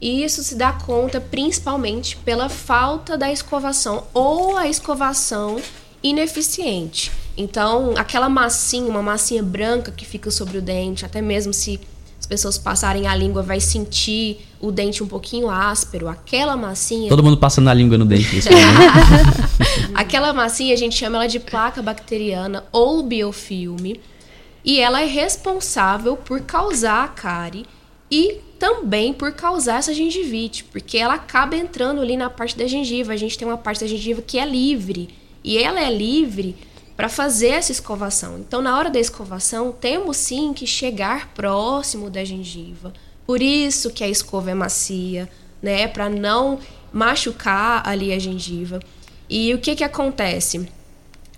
[0.00, 5.56] E isso se dá conta principalmente pela falta da escovação ou a escovação
[6.02, 7.10] ineficiente.
[7.36, 11.80] Então, aquela massinha, uma massinha branca que fica sobre o dente, até mesmo se
[12.24, 16.08] as pessoas passarem a língua, vai sentir o dente um pouquinho áspero.
[16.08, 17.10] Aquela massinha.
[17.10, 18.34] Todo mundo passando a língua no dente.
[18.34, 19.92] nesse momento.
[19.94, 24.00] Aquela massinha a gente chama ela de placa bacteriana ou biofilme.
[24.64, 27.66] E ela é responsável por causar a cárie
[28.10, 33.12] e também por causar essa gengivite, porque ela acaba entrando ali na parte da gengiva.
[33.12, 35.10] A gente tem uma parte da gengiva que é livre,
[35.42, 36.56] e ela é livre
[36.96, 38.38] para fazer essa escovação.
[38.38, 42.92] Então, na hora da escovação, temos sim que chegar próximo da gengiva.
[43.26, 45.28] Por isso que a escova é macia,
[45.62, 46.58] né, para não
[46.92, 48.80] machucar ali a gengiva.
[49.28, 50.68] E o que que acontece?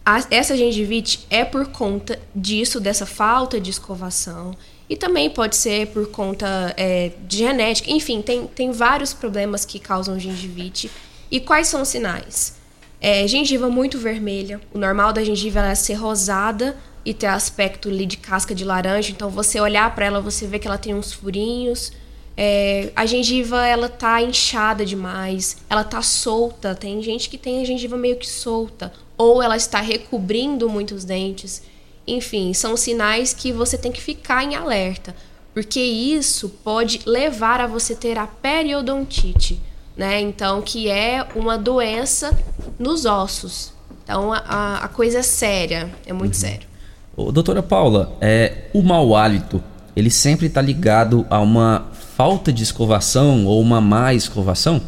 [0.04, 4.54] A, essa gengivite é por conta disso, dessa falta de escovação.
[4.88, 7.90] E também pode ser por conta é, de genética.
[7.90, 10.90] Enfim, tem, tem vários problemas que causam gengivite.
[11.30, 12.54] E quais são os sinais?
[13.00, 14.60] É, gengiva muito vermelha.
[14.72, 19.10] O normal da gengiva é ser rosada e ter aspecto ali de casca de laranja.
[19.10, 21.92] Então, você olhar para ela, você vê que ela tem uns furinhos.
[22.36, 25.58] É, a gengiva, ela tá inchada demais.
[25.68, 26.74] Ela tá solta.
[26.74, 28.92] Tem gente que tem a gengiva meio que solta.
[29.16, 31.62] Ou ela está recobrindo muitos dentes.
[32.06, 35.14] Enfim, são sinais que você tem que ficar em alerta.
[35.52, 39.60] Porque isso pode levar a você ter a periodontite
[39.96, 40.20] né?
[40.20, 42.36] Então, que é uma doença
[42.78, 43.72] nos ossos.
[44.04, 46.40] Então, a, a coisa é séria, é muito uhum.
[46.40, 46.68] sério.
[47.16, 49.62] Ô, doutora Paula, é, o mau hálito,
[49.96, 51.86] ele sempre está ligado a uma
[52.16, 54.80] falta de escovação ou uma má escovação?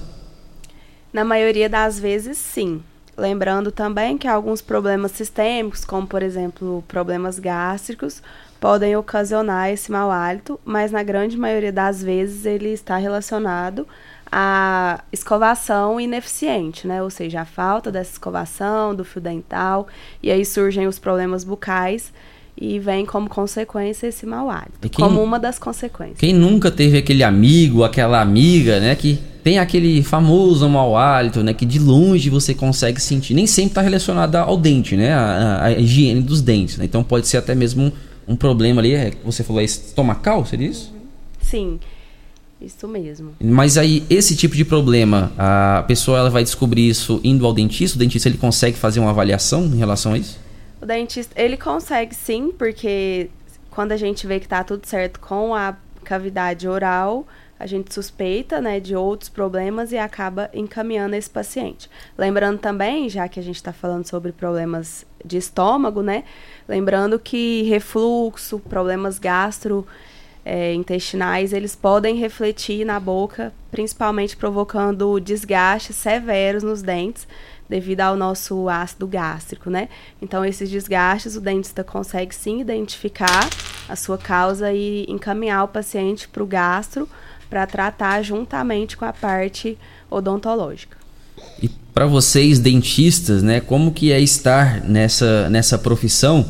[1.13, 2.83] Na maioria das vezes, sim.
[3.17, 8.23] Lembrando também que alguns problemas sistêmicos, como por exemplo problemas gástricos,
[8.61, 13.87] podem ocasionar esse mau hálito, mas na grande maioria das vezes ele está relacionado
[14.31, 17.03] a escovação ineficiente, né?
[17.03, 19.89] Ou seja, a falta dessa escovação, do fio dental,
[20.23, 22.13] e aí surgem os problemas bucais
[22.61, 26.19] e vem como consequência esse mau hálito, quem, como uma das consequências.
[26.19, 31.55] Quem nunca teve aquele amigo, aquela amiga, né, que tem aquele famoso mau hálito, né,
[31.55, 35.73] que de longe você consegue sentir, nem sempre está relacionado ao dente, né, a, a,
[35.73, 36.85] higiene dos dentes, né?
[36.85, 37.93] então pode ser até mesmo um,
[38.33, 40.93] um problema ali, é, você falou estomacal, seria isso?
[41.41, 41.79] Sim.
[42.61, 43.35] Isso mesmo.
[43.41, 47.97] Mas aí, esse tipo de problema, a pessoa ela vai descobrir isso indo ao dentista?
[47.97, 50.39] O dentista ele consegue fazer uma avaliação em relação a isso?
[50.81, 53.31] O dentista, ele consegue sim, porque
[53.71, 57.27] quando a gente vê que está tudo certo com a cavidade oral,
[57.61, 61.91] a gente suspeita né, de outros problemas e acaba encaminhando esse paciente.
[62.17, 66.23] Lembrando também, já que a gente está falando sobre problemas de estômago, né?
[66.69, 69.87] Lembrando que refluxo, problemas gastro
[70.49, 77.29] é, intestinais, eles podem refletir na boca, principalmente provocando desgastes severos nos dentes,
[77.69, 79.91] devido ao nosso ácido gástrico, né?
[80.23, 83.47] Então, esses desgastes, o dentista consegue sim identificar
[83.87, 87.07] a sua causa e encaminhar o paciente para o gastro
[87.51, 89.77] para tratar juntamente com a parte
[90.11, 90.97] odontológica.
[91.63, 96.49] E para vocês dentistas, né, como que é estar nessa nessa profissão?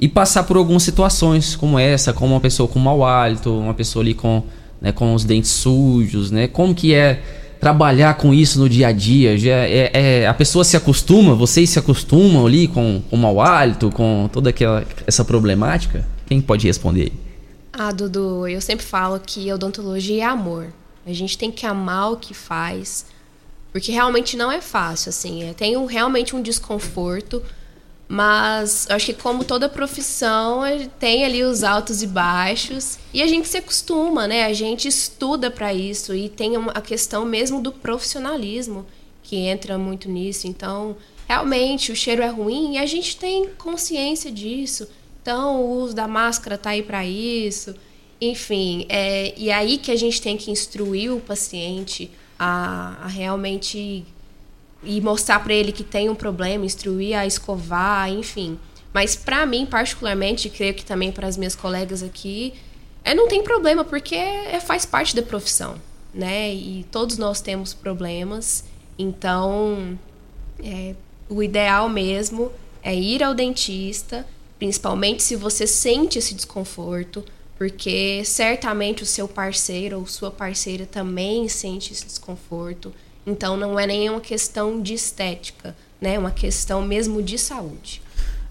[0.00, 4.02] E passar por algumas situações como essa, como uma pessoa com mau hálito, uma pessoa
[4.02, 4.42] ali com,
[4.80, 6.46] né, com os dentes sujos, né?
[6.46, 7.20] Como que é
[7.60, 9.36] trabalhar com isso no dia a dia?
[9.36, 13.90] Já é, é, a pessoa se acostuma, vocês se acostumam ali com o mau hálito,
[13.90, 16.06] com toda aquela essa problemática?
[16.26, 17.12] Quem pode responder aí?
[17.72, 20.66] Ah, Dudu, eu sempre falo que odontologia é amor.
[21.06, 23.06] A gente tem que amar o que faz,
[23.72, 25.44] porque realmente não é fácil, assim.
[25.44, 27.42] É, tem um, realmente um desconforto,
[28.08, 30.62] mas eu acho que como toda profissão,
[30.98, 34.46] tem ali os altos e baixos e a gente se acostuma, né?
[34.46, 38.86] A gente estuda para isso e tem a questão mesmo do profissionalismo
[39.22, 40.46] que entra muito nisso.
[40.46, 40.96] Então,
[41.28, 44.88] realmente o cheiro é ruim e a gente tem consciência disso.
[45.20, 47.74] Então, o uso da máscara tá aí para isso.
[48.18, 54.06] Enfim, é, e aí que a gente tem que instruir o paciente a, a realmente
[54.82, 58.58] e mostrar para ele que tem um problema, instruir a escovar, enfim.
[58.92, 62.54] Mas para mim, particularmente, creio que também para as minhas colegas aqui,
[63.04, 65.76] é, não tem problema, porque é, faz parte da profissão,
[66.12, 66.52] né?
[66.52, 68.64] E todos nós temos problemas,
[68.98, 69.98] então
[70.62, 70.94] é,
[71.28, 72.50] o ideal mesmo
[72.82, 74.26] é ir ao dentista,
[74.58, 77.24] principalmente se você sente esse desconforto,
[77.56, 82.92] porque certamente o seu parceiro ou sua parceira também sente esse desconforto.
[83.26, 86.14] Então não é nenhuma questão de estética, né?
[86.14, 88.00] É uma questão mesmo de saúde.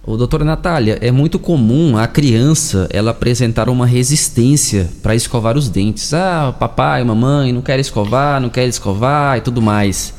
[0.06, 5.68] O doutora Natália, é muito comum a criança ela apresentar uma resistência para escovar os
[5.68, 6.14] dentes.
[6.14, 10.14] Ah, papai, mamãe, não quer escovar, não quer escovar e tudo mais.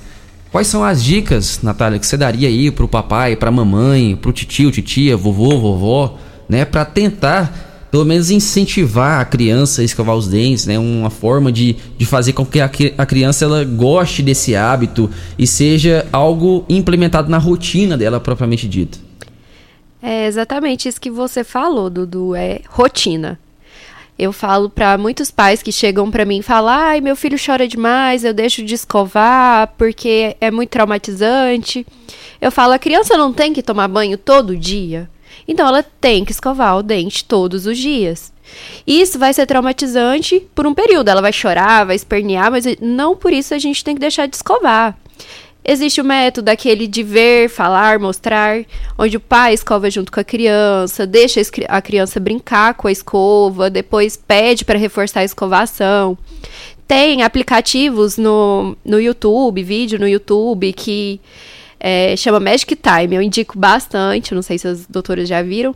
[0.50, 4.16] Quais são as dicas, Natália, que você daria aí para o papai, para a mamãe,
[4.16, 6.18] para o tio, titia, vovô, vovó,
[6.48, 10.78] né, para tentar pelo menos incentivar a criança a escovar os dentes, né?
[10.78, 15.46] Uma forma de, de fazer com que a, a criança ela goste desse hábito e
[15.46, 18.98] seja algo implementado na rotina dela propriamente dita.
[20.02, 23.38] É exatamente isso que você falou, Dudu, é rotina.
[24.18, 27.68] Eu falo para muitos pais que chegam para mim e falam: "Ai, meu filho chora
[27.68, 31.86] demais, eu deixo de escovar porque é muito traumatizante".
[32.40, 35.08] Eu falo: "A criança não tem que tomar banho todo dia".
[35.46, 38.32] Então ela tem que escovar o dente todos os dias.
[38.86, 41.08] Isso vai ser traumatizante por um período.
[41.08, 44.36] Ela vai chorar, vai espernear, mas não por isso a gente tem que deixar de
[44.36, 44.98] escovar.
[45.64, 48.64] Existe o método aquele de ver, falar, mostrar,
[48.96, 53.68] onde o pai escova junto com a criança, deixa a criança brincar com a escova,
[53.68, 56.16] depois pede para reforçar a escovação.
[56.86, 61.20] Tem aplicativos no, no YouTube, vídeo no YouTube que
[61.80, 63.16] é, chama Magic Time.
[63.16, 65.74] Eu indico bastante, não sei se as doutoras já viram.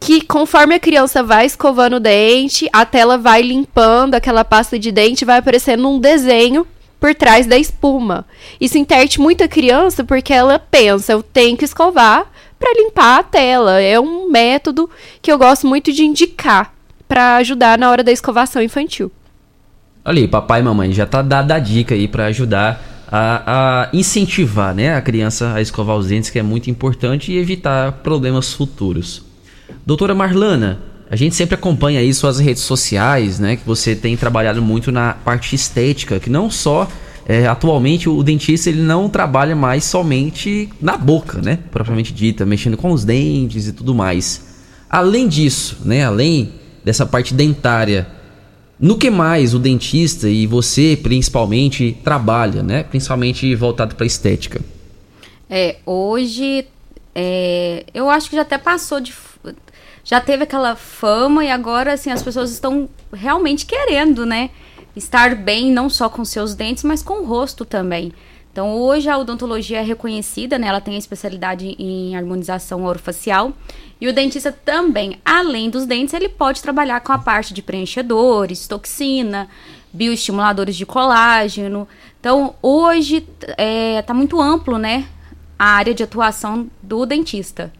[0.00, 4.90] Que conforme a criança vai escovando o dente, a tela vai limpando aquela pasta de
[4.90, 6.66] dente, vai aparecendo um desenho
[6.98, 8.24] por trás da espuma.
[8.60, 12.26] Isso interte muito a criança porque ela pensa, eu tenho que escovar
[12.58, 13.80] para limpar a tela.
[13.80, 14.88] É um método
[15.20, 16.72] que eu gosto muito de indicar
[17.08, 19.10] para ajudar na hora da escovação infantil.
[20.04, 23.42] Olha aí, papai e mamãe, já tá dada a dica aí para ajudar a,
[23.82, 27.92] a, incentivar né, a criança a escovar os dentes, que é muito importante, e evitar
[28.02, 29.22] problemas futuros.
[29.84, 30.80] Doutora Marlana,
[31.10, 33.56] a gente sempre acompanha aí suas redes sociais, né?
[33.56, 36.88] Que você tem trabalhado muito na parte estética, que não só
[37.26, 41.58] é, atualmente o dentista ele não trabalha mais somente na boca, né?
[41.70, 44.54] Propriamente dita, mexendo com os dentes e tudo mais.
[44.88, 46.02] Além disso, né?
[46.02, 46.52] Além
[46.82, 48.06] dessa parte dentária,
[48.82, 52.82] no que mais o dentista e você principalmente trabalha, né?
[52.82, 54.60] Principalmente voltado para estética.
[55.48, 56.66] É, hoje
[57.14, 59.14] é, eu acho que já até passou de
[60.04, 64.50] já teve aquela fama e agora assim as pessoas estão realmente querendo, né,
[64.96, 68.12] estar bem não só com seus dentes, mas com o rosto também.
[68.52, 70.66] Então, hoje a odontologia é reconhecida, né?
[70.66, 73.54] Ela tem especialidade em harmonização orofacial.
[73.98, 78.66] E o dentista também, além dos dentes, ele pode trabalhar com a parte de preenchedores,
[78.66, 79.48] toxina,
[79.90, 81.88] bioestimuladores de colágeno.
[82.20, 83.26] Então, hoje
[83.56, 85.08] é, tá muito amplo, né?
[85.58, 87.72] A área de atuação do dentista.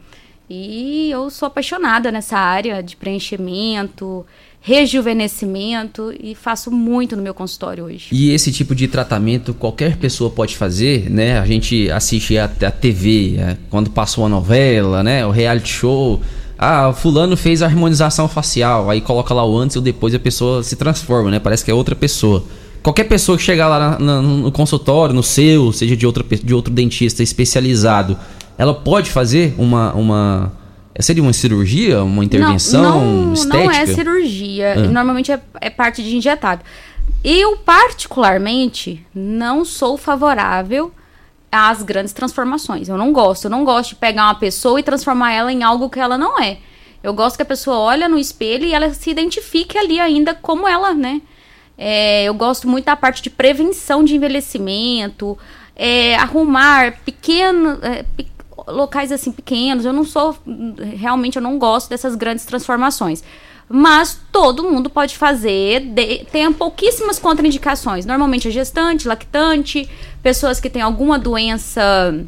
[0.49, 4.25] E eu sou apaixonada nessa área de preenchimento,
[4.65, 8.07] rejuvenescimento e faço muito no meu consultório hoje.
[8.11, 11.37] E esse tipo de tratamento qualquer pessoa pode fazer, né?
[11.37, 15.25] A gente assiste a, a TV, é, quando passa uma novela, né?
[15.25, 16.21] O reality show.
[16.57, 20.13] Ah, o fulano fez a harmonização facial, aí coloca lá o antes e o depois
[20.13, 21.39] e a pessoa se transforma, né?
[21.39, 22.45] Parece que é outra pessoa.
[22.81, 26.53] Qualquer pessoa que chegar lá na, na, no consultório, no seu, seja de, outra, de
[26.53, 28.17] outro dentista especializado,
[28.57, 29.93] ela pode fazer uma.
[29.93, 30.51] uma
[30.99, 33.63] seria uma cirurgia, uma intervenção não, não, estética?
[33.63, 34.42] Não é cirurgia.
[34.61, 34.75] Ah.
[34.75, 36.61] Normalmente é, é parte de injetado.
[37.23, 40.91] Eu, particularmente, não sou favorável
[41.51, 42.89] às grandes transformações.
[42.89, 43.45] Eu não gosto.
[43.45, 46.39] Eu não gosto de pegar uma pessoa e transformar ela em algo que ela não
[46.39, 46.57] é.
[47.01, 50.67] Eu gosto que a pessoa olha no espelho e ela se identifique ali ainda como
[50.67, 51.21] ela, né?
[51.77, 55.37] É, eu gosto muito da parte de prevenção de envelhecimento,
[55.75, 58.05] é, arrumar pequeno, é,
[58.67, 59.85] locais assim pequenos.
[59.85, 60.37] Eu não sou
[60.97, 63.23] realmente eu não gosto dessas grandes transformações.
[63.75, 68.05] Mas todo mundo pode fazer, de, tem pouquíssimas contraindicações.
[68.05, 69.89] Normalmente é gestante, lactante,
[70.21, 72.23] pessoas que têm alguma doença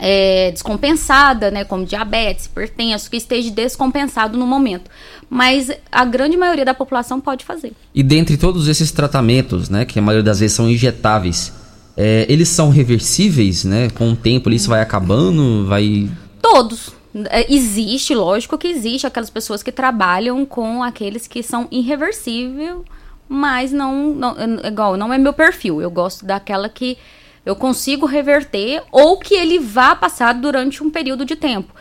[0.00, 4.90] é, descompensada, né, como diabetes, hipertenso, que esteja descompensado no momento.
[5.28, 7.74] Mas a grande maioria da população pode fazer.
[7.94, 11.52] E dentre todos esses tratamentos, né, que a maioria das vezes são injetáveis,
[11.94, 13.90] é, eles são reversíveis, né?
[13.90, 16.08] Com o tempo isso vai acabando, vai...
[16.40, 17.01] Todos.
[17.30, 22.76] É, existe, lógico que existe aquelas pessoas que trabalham com aqueles que são irreversíveis,
[23.28, 25.80] mas não, não, igual, não é meu perfil.
[25.80, 26.96] Eu gosto daquela que
[27.44, 31.72] eu consigo reverter ou que ele vá passar durante um período de tempo.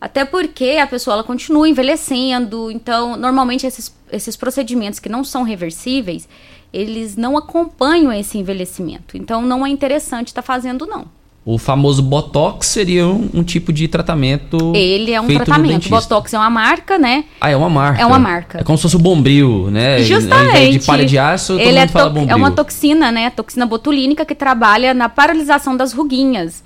[0.00, 5.42] Até porque a pessoa ela continua envelhecendo, então normalmente esses, esses procedimentos que não são
[5.44, 6.28] reversíveis,
[6.70, 9.16] eles não acompanham esse envelhecimento.
[9.16, 11.06] Então não é interessante estar tá fazendo não.
[11.46, 14.72] O famoso Botox seria um, um, tipo de tratamento.
[14.74, 15.90] Ele é um tratamento.
[15.90, 17.24] Botox é uma marca, né?
[17.38, 18.00] Ah, é uma marca.
[18.00, 18.60] É uma marca.
[18.60, 20.02] É como se fosse o bombril, né?
[20.02, 20.78] Justamente.
[20.78, 22.30] De palha de aço, todo Ele mundo é, fala bombril.
[22.30, 23.28] é uma toxina, né?
[23.28, 26.64] Toxina botulínica que trabalha na paralisação das ruguinhas.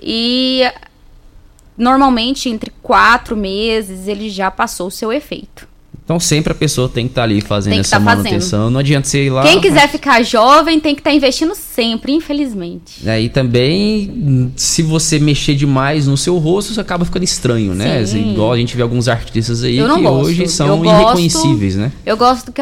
[0.00, 0.62] E
[1.76, 5.68] normalmente entre quatro meses ele já passou o seu efeito.
[6.04, 8.60] Então sempre a pessoa tem que estar tá ali fazendo essa tá manutenção.
[8.60, 8.70] Fazendo.
[8.72, 9.42] Não adianta você ir lá.
[9.42, 13.08] Quem quiser ficar jovem tem que estar tá investindo sempre, infelizmente.
[13.08, 18.04] É, e também, se você mexer demais no seu rosto, você acaba ficando estranho, né?
[18.04, 18.32] Sim.
[18.32, 20.08] Igual a gente vê alguns artistas aí que gosto.
[20.08, 21.92] hoje são eu irreconhecíveis, gosto, né?
[22.04, 22.52] Eu gosto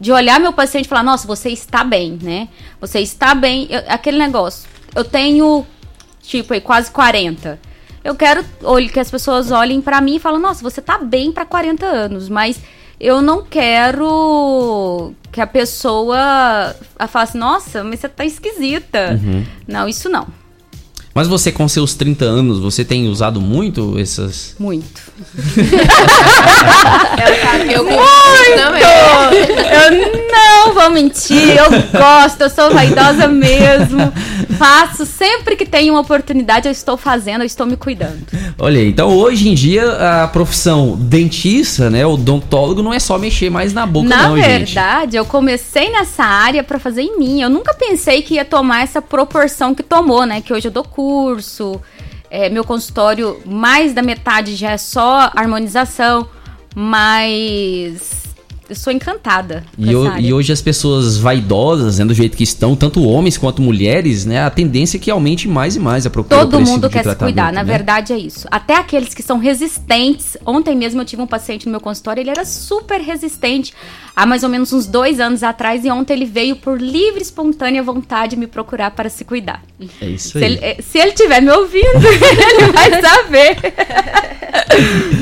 [0.00, 2.48] de olhar meu paciente e falar, nossa, você está bem, né?
[2.80, 3.66] Você está bem.
[3.68, 4.66] Eu, aquele negócio.
[4.94, 5.66] Eu tenho,
[6.22, 7.58] tipo, aí, quase 40
[8.02, 8.42] Eu quero
[8.90, 12.30] que as pessoas olhem pra mim e falem, nossa, você tá bem pra 40 anos,
[12.30, 12.58] mas
[13.00, 16.16] eu não quero que a pessoa
[16.98, 19.18] a- assim, nossa, mas você tá esquisita.
[19.22, 19.44] Uhum.
[19.66, 20.26] Não, isso não.
[21.16, 24.54] Mas você com seus 30 anos, você tem usado muito essas.
[24.58, 25.00] Muito.
[27.72, 28.02] Eu Muito!
[28.54, 28.82] também.
[29.72, 34.12] Eu não vou mentir, eu gosto, eu sou vaidosa mesmo.
[34.58, 38.18] Faço, sempre que tenho uma oportunidade, eu estou fazendo, eu estou me cuidando.
[38.58, 43.72] Olha então hoje em dia a profissão dentista, né, odontólogo não é só mexer mais
[43.72, 44.74] na boca Na não, gente.
[44.74, 47.42] verdade, eu comecei nessa área pra fazer em mim.
[47.42, 50.40] Eu nunca pensei que ia tomar essa proporção que tomou, né?
[50.40, 51.05] Que hoje eu dou curso,
[52.30, 56.28] é, meu consultório, mais da metade já é só harmonização,
[56.74, 58.25] mas
[58.68, 59.64] eu sou encantada.
[59.78, 64.24] E, e hoje as pessoas vaidosas, né, do jeito que estão, tanto homens quanto mulheres,
[64.24, 67.10] né, a tendência é que aumente mais e mais a procura Todo mundo tipo quer
[67.10, 67.72] se cuidar, na né?
[67.72, 68.46] verdade é isso.
[68.50, 70.36] Até aqueles que são resistentes.
[70.44, 73.72] Ontem mesmo eu tive um paciente no meu consultório, ele era super resistente
[74.14, 77.82] há mais ou menos uns dois anos atrás, e ontem ele veio por livre, espontânea
[77.82, 79.62] vontade me procurar para se cuidar.
[80.00, 80.44] É isso Se aí.
[80.44, 83.56] ele, eh, se ele estiver me ouvindo, ele vai saber.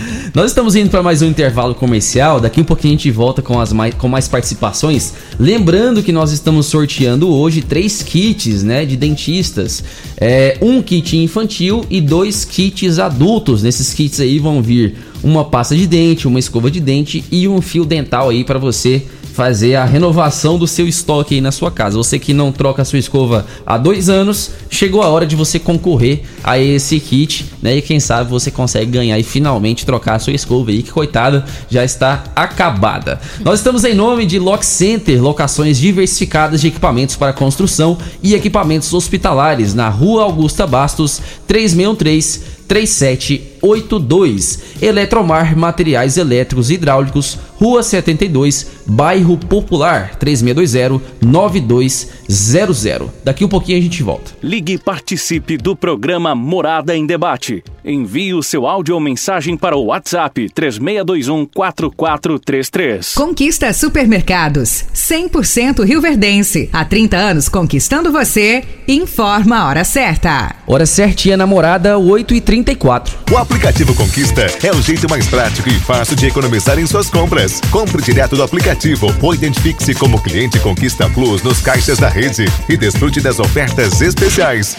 [0.32, 2.40] Nós estamos indo para mais um intervalo comercial.
[2.40, 5.12] Daqui um pouquinho a gente volta com, as mais, com mais participações.
[5.38, 9.84] Lembrando que nós estamos sorteando hoje três kits né, de dentistas:
[10.16, 13.62] É, um kit infantil e dois kits adultos.
[13.62, 17.60] Nesses kits aí vão vir uma pasta de dente, uma escova de dente e um
[17.62, 19.02] fio dental aí para você
[19.32, 21.96] fazer a renovação do seu estoque aí na sua casa.
[21.96, 25.59] Você que não troca a sua escova há dois anos, chegou a hora de você
[25.59, 27.76] concorrer a esse kit, né?
[27.76, 31.44] E quem sabe você consegue ganhar e finalmente trocar a sua escova aí, que coitada,
[31.68, 33.20] já está acabada.
[33.40, 38.94] Nós estamos em nome de Lock Center, locações diversificadas de equipamentos para construção e equipamentos
[38.94, 44.59] hospitalares, na Rua Augusta Bastos, 3613 3782.
[44.81, 53.09] Eletromar Materiais Elétricos e Hidráulicos, Rua 72, Bairro Popular, 3620-9200.
[53.24, 54.32] Daqui um pouquinho a gente volta.
[54.43, 57.65] Ligue e participe do programa Morada em Debate.
[57.82, 63.15] Envie o seu áudio ou mensagem para o WhatsApp 3621-4433.
[63.15, 66.69] Conquista Supermercados, 100% Rio Verdense.
[66.73, 68.62] Há 30 anos conquistando você.
[68.89, 70.57] Informa a hora certa.
[70.66, 73.11] Hora certinha, namorada, 8h34.
[73.31, 77.53] O aplicativo Conquista é o jeito mais prático e fácil de economizar em suas compras.
[77.70, 82.76] Compre direto do aplicativo ou identifique-se como cliente Conquista Plus nos caixas da rede e
[82.76, 84.76] desfrute das ofertas especiais.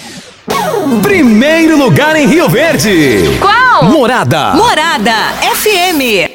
[1.02, 3.38] Primeiro lugar em Rio Verde.
[3.39, 3.85] Qual?
[3.85, 4.53] Morada.
[4.53, 5.14] Morada
[5.56, 6.35] FM.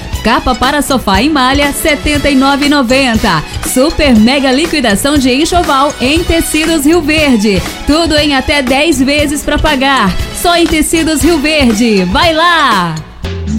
[0.23, 3.43] Capa para sofá em malha R$ 79,90.
[3.73, 7.61] Super mega liquidação de enxoval em Tecidos Rio Verde.
[7.87, 10.15] Tudo em até 10 vezes para pagar.
[10.39, 12.03] Só em Tecidos Rio Verde.
[12.05, 12.93] Vai lá!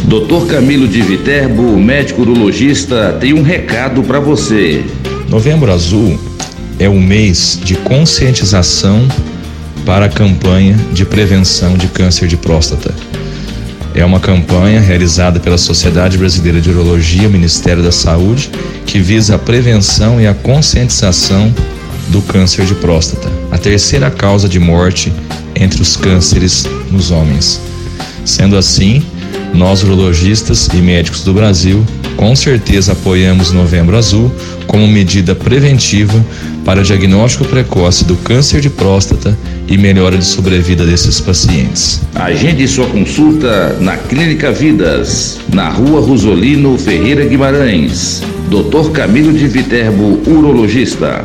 [0.05, 0.47] Dr.
[0.49, 4.85] Camilo de Viterbo, médico urologista, tem um recado para você.
[5.29, 6.19] Novembro Azul
[6.79, 9.09] é o mês de conscientização
[9.85, 12.95] para a campanha de prevenção de câncer de próstata.
[13.95, 18.51] É uma campanha realizada pela Sociedade Brasileira de Urologia, Ministério da Saúde,
[18.87, 21.55] que visa a prevenção e a conscientização
[22.09, 25.13] do câncer de próstata, a terceira causa de morte
[25.55, 27.61] entre os cânceres nos homens.
[28.25, 29.03] Sendo assim,
[29.53, 31.85] nós urologistas e médicos do Brasil
[32.17, 34.33] com certeza apoiamos Novembro Azul
[34.67, 36.25] como medida preventiva
[36.65, 39.37] para diagnóstico precoce do câncer de próstata
[39.73, 42.03] e melhora de sobrevida desses pacientes.
[42.15, 48.23] Agende sua consulta na Clínica Vidas, na Rua Rosolino Ferreira Guimarães.
[48.51, 48.91] Dr.
[48.93, 51.25] Camilo de Viterbo, urologista.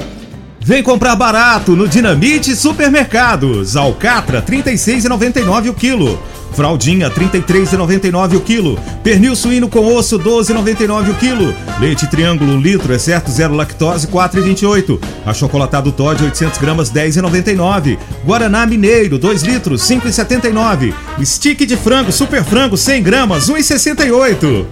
[0.62, 3.76] Vem comprar barato no Dinamite Supermercados.
[3.76, 6.18] Alcatra 36,99 o quilo.
[6.54, 8.80] Fraldinha 33,99 o quilo.
[9.04, 11.54] Pernil suíno com osso 12,99 o quilo.
[11.80, 15.00] Leite triângulo um litro, exceto zero lactose 4,28.
[15.26, 17.98] Achocolatado Todd 800 gramas 10,99.
[18.26, 20.94] Guaraná Mineiro 2 litros 5,79.
[21.24, 24.66] Stick de frango super frango 100 gramas 1,68.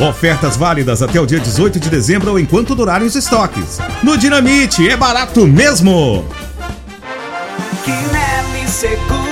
[0.00, 3.78] Ofertas válidas até o dia 18 de dezembro ou enquanto durarem os estoques.
[4.02, 6.24] No Dinamite é barato mesmo!
[7.84, 9.31] Quinelli Seguros,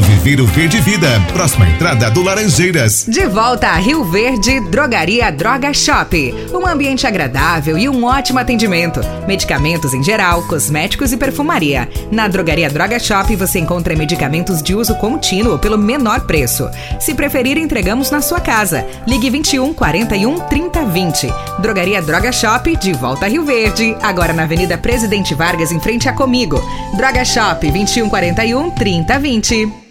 [0.01, 1.07] Viveiro Verde Vida.
[1.33, 3.05] Próxima entrada do Laranjeiras.
[3.07, 6.33] De volta a Rio Verde, Drogaria Droga Shop.
[6.53, 8.99] Um ambiente agradável e um ótimo atendimento.
[9.27, 11.89] Medicamentos em geral, cosméticos e perfumaria.
[12.11, 16.69] Na Drogaria Droga Shop você encontra medicamentos de uso contínuo pelo menor preço.
[16.99, 18.85] Se preferir, entregamos na sua casa.
[19.07, 21.33] Ligue 21 41 30 20.
[21.59, 23.95] Drogaria Droga Shop, de volta a Rio Verde.
[24.01, 26.61] Agora na Avenida Presidente Vargas, em frente a Comigo.
[26.95, 29.90] Droga Shop 21 41 30 20.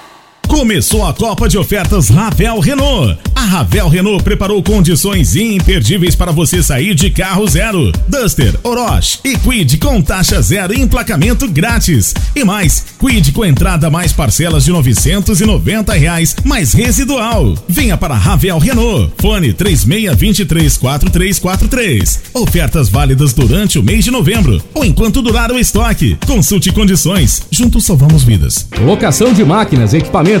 [0.51, 3.17] Começou a Copa de Ofertas Ravel Renault.
[3.33, 7.93] A Ravel Renault preparou condições imperdíveis para você sair de carro zero.
[8.09, 12.13] Duster, Orochi e Quid com taxa zero e emplacamento grátis.
[12.35, 17.55] E mais, Quid com entrada mais parcelas de 990 reais, mais residual.
[17.67, 19.13] Venha para Ravel Renault.
[19.19, 22.19] Fone 36234343.
[22.33, 26.17] Ofertas válidas durante o mês de novembro ou enquanto durar o estoque.
[26.27, 27.41] Consulte condições.
[27.49, 28.67] Juntos salvamos vidas.
[28.81, 30.40] Locação de máquinas, equipamentos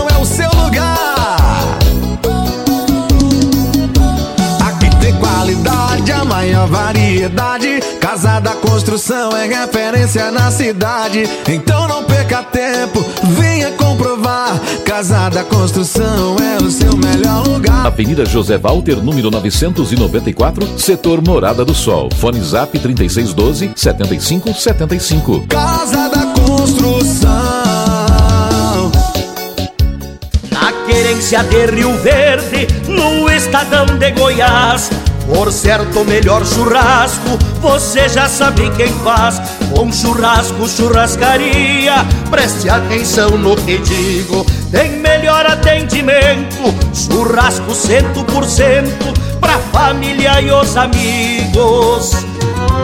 [7.31, 7.81] variedade.
[7.99, 11.23] Casa da Construção é referência na cidade.
[11.47, 13.03] Então não perca tempo,
[13.39, 14.59] venha comprovar.
[14.85, 17.87] Casa da Construção é o seu melhor lugar.
[17.87, 22.09] Avenida José Walter, número 994, setor Morada do Sol.
[22.17, 25.45] Fone Zap 3612 7575.
[25.47, 27.31] Casa da Construção.
[30.51, 34.89] Na querência de Rio Verde, no estadão de Goiás.
[35.27, 39.41] Por certo, melhor churrasco, você já sabe quem faz.
[39.75, 44.45] Bom churrasco, churrascaria, preste atenção no que digo.
[44.71, 52.11] Tem melhor atendimento, churrasco cento por cento, pra família e os amigos.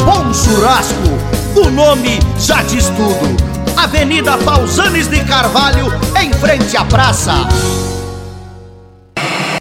[0.05, 1.09] Bom churrasco,
[1.55, 3.38] o nome já diz tudo.
[3.76, 7.34] Avenida Pausanes de Carvalho, em frente à praça.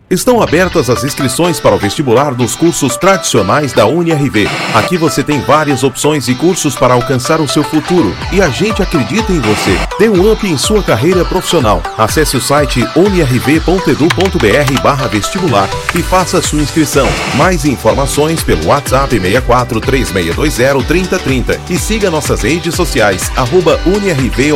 [0.08, 4.46] Estão abertas as inscrições para o vestibular dos cursos tradicionais da UniRV.
[4.72, 8.80] Aqui você tem várias opções e cursos para alcançar o seu futuro e a gente
[8.80, 9.76] acredita em você.
[9.98, 11.82] Dê um up em sua carreira profissional.
[11.98, 14.80] Acesse o site unirv.edu.br
[15.10, 17.08] vestibular e faça sua inscrição.
[17.34, 23.80] Mais informações pelo WhatsApp 64 3620 3030 e siga nossas redes sociais arroba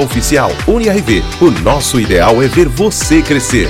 [0.01, 0.53] Oficial.
[0.69, 3.69] UniRV, o nosso ideal é ver você crescer.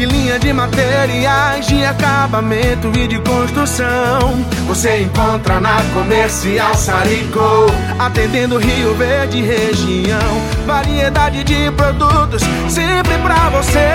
[0.00, 4.42] Grande linha de materiais de acabamento e de construção.
[4.66, 7.66] Você encontra na Comercial Sarico,
[7.98, 10.40] atendendo Rio Verde região.
[10.66, 12.40] Variedade de produtos
[12.70, 13.90] sempre pra você.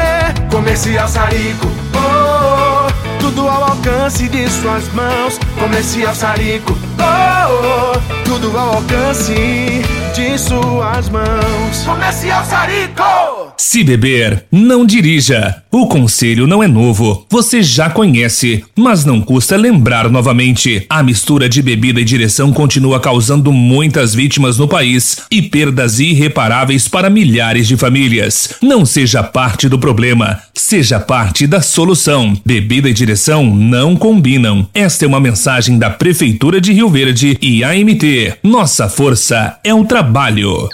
[0.51, 1.65] Comercial Sarico,
[1.95, 5.39] oh, oh, tudo ao alcance de suas mãos.
[5.59, 9.81] Comercial Sarico, oh, oh, tudo ao alcance
[10.13, 11.83] de suas mãos.
[11.83, 13.53] Comercial Sarico!
[13.57, 15.64] Se beber, não dirija.
[15.77, 20.85] O conselho não é novo, você já conhece, mas não custa lembrar novamente.
[20.89, 26.87] A mistura de bebida e direção continua causando muitas vítimas no país e perdas irreparáveis
[26.87, 28.55] para milhares de famílias.
[28.61, 32.37] Não seja parte do problema, seja parte da solução.
[32.45, 34.65] Bebida e direção não combinam.
[34.73, 38.37] Esta é uma mensagem da Prefeitura de Rio Verde e AMT.
[38.41, 40.69] Nossa força é o trabalho.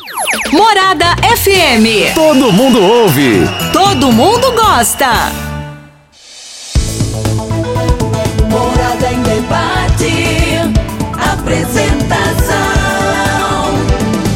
[0.51, 2.13] Morada FM.
[2.13, 3.49] Todo mundo ouve.
[3.73, 4.90] Todo mundo gosta.
[8.49, 10.11] Morada em debate.
[11.31, 12.57] Apresentação.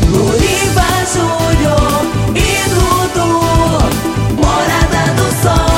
[0.10, 3.34] Luriva Júnior e Dudu.
[4.38, 5.76] Morada do Sol.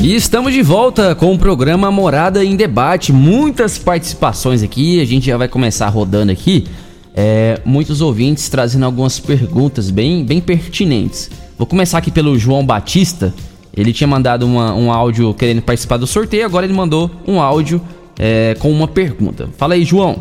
[0.00, 3.12] E estamos de volta com o programa Morada em Debate.
[3.12, 6.68] Muitas participações aqui, a gente já vai começar rodando aqui.
[7.14, 11.30] É, muitos ouvintes trazendo algumas perguntas bem, bem pertinentes.
[11.56, 13.34] Vou começar aqui pelo João Batista.
[13.76, 17.80] Ele tinha mandado uma- um áudio querendo participar do sorteio, agora ele mandou um áudio
[18.18, 19.48] é, com uma pergunta.
[19.56, 20.16] Fala aí, João.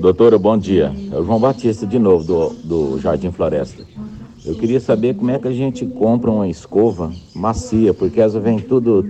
[0.00, 0.92] Doutora, bom dia.
[1.10, 3.82] É o João Batista de novo, do, do Jardim Floresta.
[4.44, 8.58] Eu queria saber como é que a gente compra uma escova macia, porque essa vem
[8.58, 9.08] tudo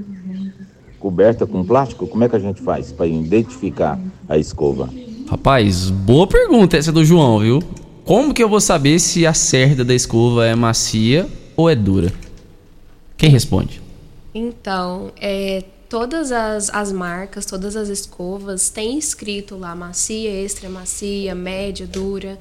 [1.00, 2.06] coberta com plástico.
[2.06, 3.98] Como é que a gente faz para identificar
[4.28, 4.88] a escova?
[5.34, 7.58] Rapaz, boa pergunta essa do João, viu?
[8.04, 12.12] Como que eu vou saber se a cerda da escova é macia ou é dura?
[13.16, 13.82] Quem responde?
[14.32, 21.34] Então, é, todas as, as marcas, todas as escovas têm escrito lá macia, extra macia,
[21.34, 22.38] média, dura,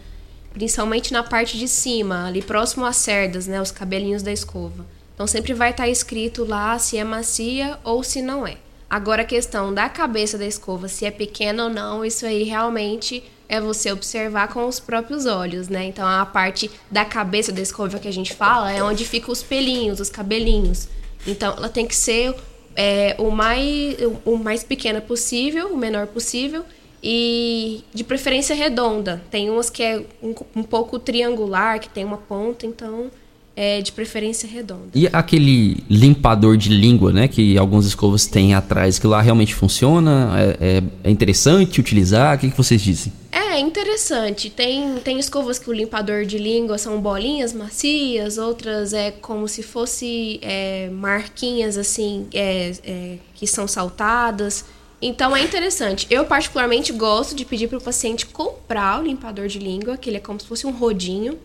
[0.54, 4.86] principalmente na parte de cima, ali próximo às cerdas, né, os cabelinhos da escova.
[5.16, 8.58] Então sempre vai estar escrito lá se é macia ou se não é.
[8.94, 13.24] Agora a questão da cabeça da escova, se é pequena ou não, isso aí realmente
[13.50, 15.86] é você observar com os próprios olhos, né?
[15.86, 19.42] Então a parte da cabeça da escova que a gente fala é onde ficam os
[19.42, 20.88] pelinhos, os cabelinhos.
[21.26, 22.36] Então ela tem que ser
[22.76, 26.64] é, o, mais, o mais pequena possível, o menor possível
[27.02, 29.24] e de preferência redonda.
[29.32, 33.10] Tem umas que é um, um pouco triangular, que tem uma ponta, então
[33.56, 34.90] é de preferência redonda.
[34.96, 37.28] E aquele limpador de língua, né?
[37.28, 40.32] Que algumas escovas têm atrás, que lá realmente funciona?
[40.60, 42.36] É, é- é interessante utilizar?
[42.36, 43.14] O que, que vocês dizem?
[43.32, 44.50] É interessante.
[44.50, 49.62] Tem, tem escovas que o limpador de língua são bolinhas macias, outras é como se
[49.62, 54.66] fosse é, marquinhas assim é, é, que são saltadas.
[55.00, 56.08] Então é interessante.
[56.10, 60.18] Eu particularmente gosto de pedir para o paciente comprar o limpador de língua, que ele
[60.18, 61.38] é como se fosse um rodinho.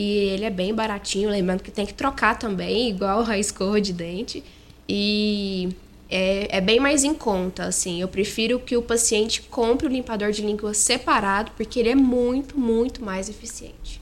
[0.00, 3.92] E ele é bem baratinho, lembrando que tem que trocar também, igual a escova de
[3.92, 4.44] dente.
[4.88, 5.70] E
[6.08, 8.00] é, é bem mais em conta, assim.
[8.00, 12.56] Eu prefiro que o paciente compre o limpador de língua separado, porque ele é muito,
[12.56, 14.00] muito mais eficiente.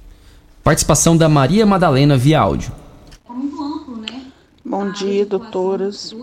[0.63, 2.73] Participação da Maria Madalena via áudio.
[4.63, 6.15] Bom dia, doutoras.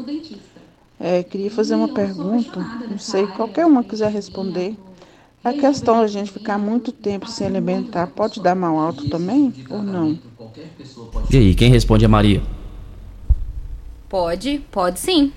[1.00, 4.78] É, queria fazer uma pergunta, não sei, qualquer uma quiser responder.
[5.44, 9.84] A questão da gente ficar muito tempo sem alimentar pode dar mal alto também ou
[9.84, 10.18] não?
[11.30, 12.41] E aí, quem responde é a Maria?
[14.07, 15.34] Pode, pode sim.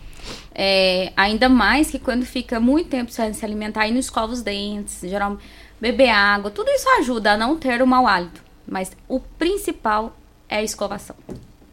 [0.54, 4.42] É, ainda mais que quando fica muito tempo sem se alimentar e não escova os
[4.42, 5.42] dentes, geralmente
[5.80, 8.42] beber água, tudo isso ajuda a não ter o mau hálito.
[8.66, 10.16] Mas o principal
[10.48, 11.16] é a escovação.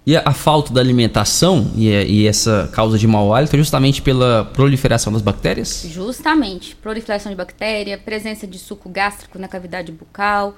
[0.05, 3.59] E a, a falta da alimentação e, é- e essa causa de mau hálito é
[3.59, 5.85] justamente pela proliferação das bactérias?
[5.89, 10.55] Justamente, proliferação de bactéria, presença de suco gástrico na cavidade bucal,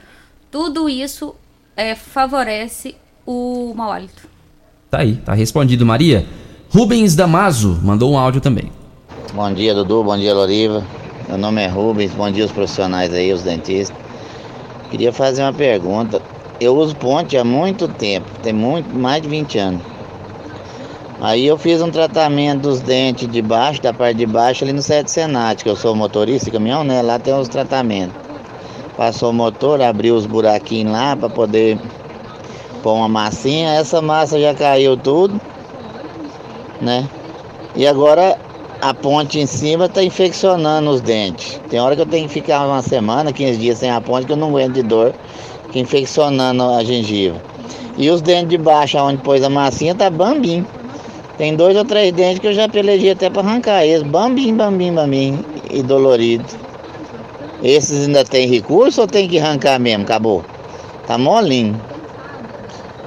[0.49, 1.35] tudo isso
[1.77, 2.95] é, favorece
[3.26, 4.27] o mau hálito.
[4.89, 6.26] Tá aí, tá respondido, Maria.
[6.69, 8.72] Rubens Damaso mandou um áudio também.
[9.34, 10.03] Bom dia, Dudu.
[10.03, 10.84] Bom dia, Loriva.
[11.27, 12.11] Meu nome é Rubens.
[12.13, 13.95] Bom dia, os profissionais aí, os dentistas.
[14.89, 16.22] Queria fazer uma pergunta.
[16.60, 19.82] Eu uso ponte há muito tempo, tem muito, mais de 20 anos.
[21.19, 24.82] Aí eu fiz um tratamento dos dentes de baixo, da parte de baixo, ali no
[24.82, 27.02] Sete Senat, que eu sou motorista caminhão, né?
[27.02, 28.15] Lá tem os tratamentos.
[28.95, 31.77] Passou o motor, abriu os buraquinhos lá para poder
[32.84, 33.72] pôr uma massinha.
[33.73, 35.40] Essa massa já caiu tudo,
[36.80, 37.10] né?
[37.76, 38.38] E agora
[38.82, 41.60] a ponte em cima está infeccionando os dentes.
[41.69, 44.32] Tem hora que eu tenho que ficar uma semana, 15 dias sem a ponte, que
[44.32, 45.14] eu não aguento de dor,
[45.71, 47.41] que infeccionando a gengiva.
[47.97, 50.65] E os dentes de baixo, onde pôs a massinha, tá bambim.
[51.37, 54.03] Tem dois ou três dentes que eu já pelejei até para arrancar eles.
[54.03, 55.39] Bambim, bambim, bambim.
[55.69, 56.45] E dolorido.
[57.63, 60.03] Esses ainda tem recurso ou tem que arrancar mesmo?
[60.03, 60.43] Acabou.
[61.07, 61.79] Tá molinho.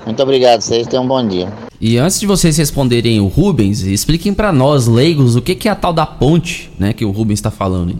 [0.05, 1.52] Muito obrigado, vocês tenham um bom dia.
[1.80, 5.70] E antes de vocês responderem o Rubens, expliquem pra nós, leigos, o que, que é
[5.70, 7.90] a tal da ponte, né, que o Rubens tá falando.
[7.90, 7.98] aí.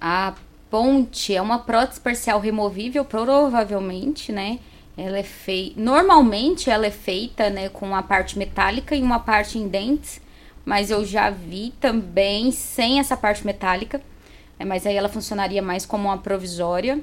[0.00, 0.34] A
[0.72, 4.58] ponte é uma prótese parcial removível, provavelmente, né?
[4.96, 5.78] Ela é feita.
[5.78, 10.18] Normalmente ela é feita, né, com uma parte metálica e uma parte em dentes,
[10.64, 14.00] mas eu já vi também sem essa parte metálica.
[14.58, 17.00] É, mas aí ela funcionaria mais como uma provisória.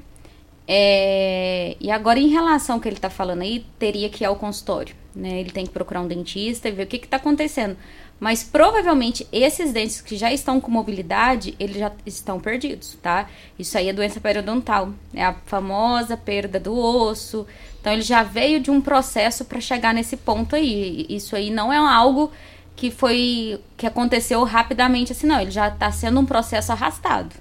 [0.66, 4.34] É, e agora, em relação ao que ele está falando aí, teria que ir ao
[4.34, 4.96] consultório.
[5.14, 5.38] Né?
[5.40, 7.76] Ele tem que procurar um dentista e ver o que está acontecendo.
[8.20, 13.26] Mas provavelmente esses dentes que já estão com mobilidade, eles já estão perdidos, tá?
[13.58, 14.90] Isso aí é doença periodontal.
[15.14, 17.46] É a famosa perda do osso.
[17.80, 21.06] Então ele já veio de um processo para chegar nesse ponto aí.
[21.08, 22.30] Isso aí não é algo
[22.76, 25.40] que foi que aconteceu rapidamente assim, não.
[25.40, 27.34] Ele já está sendo um processo arrastado.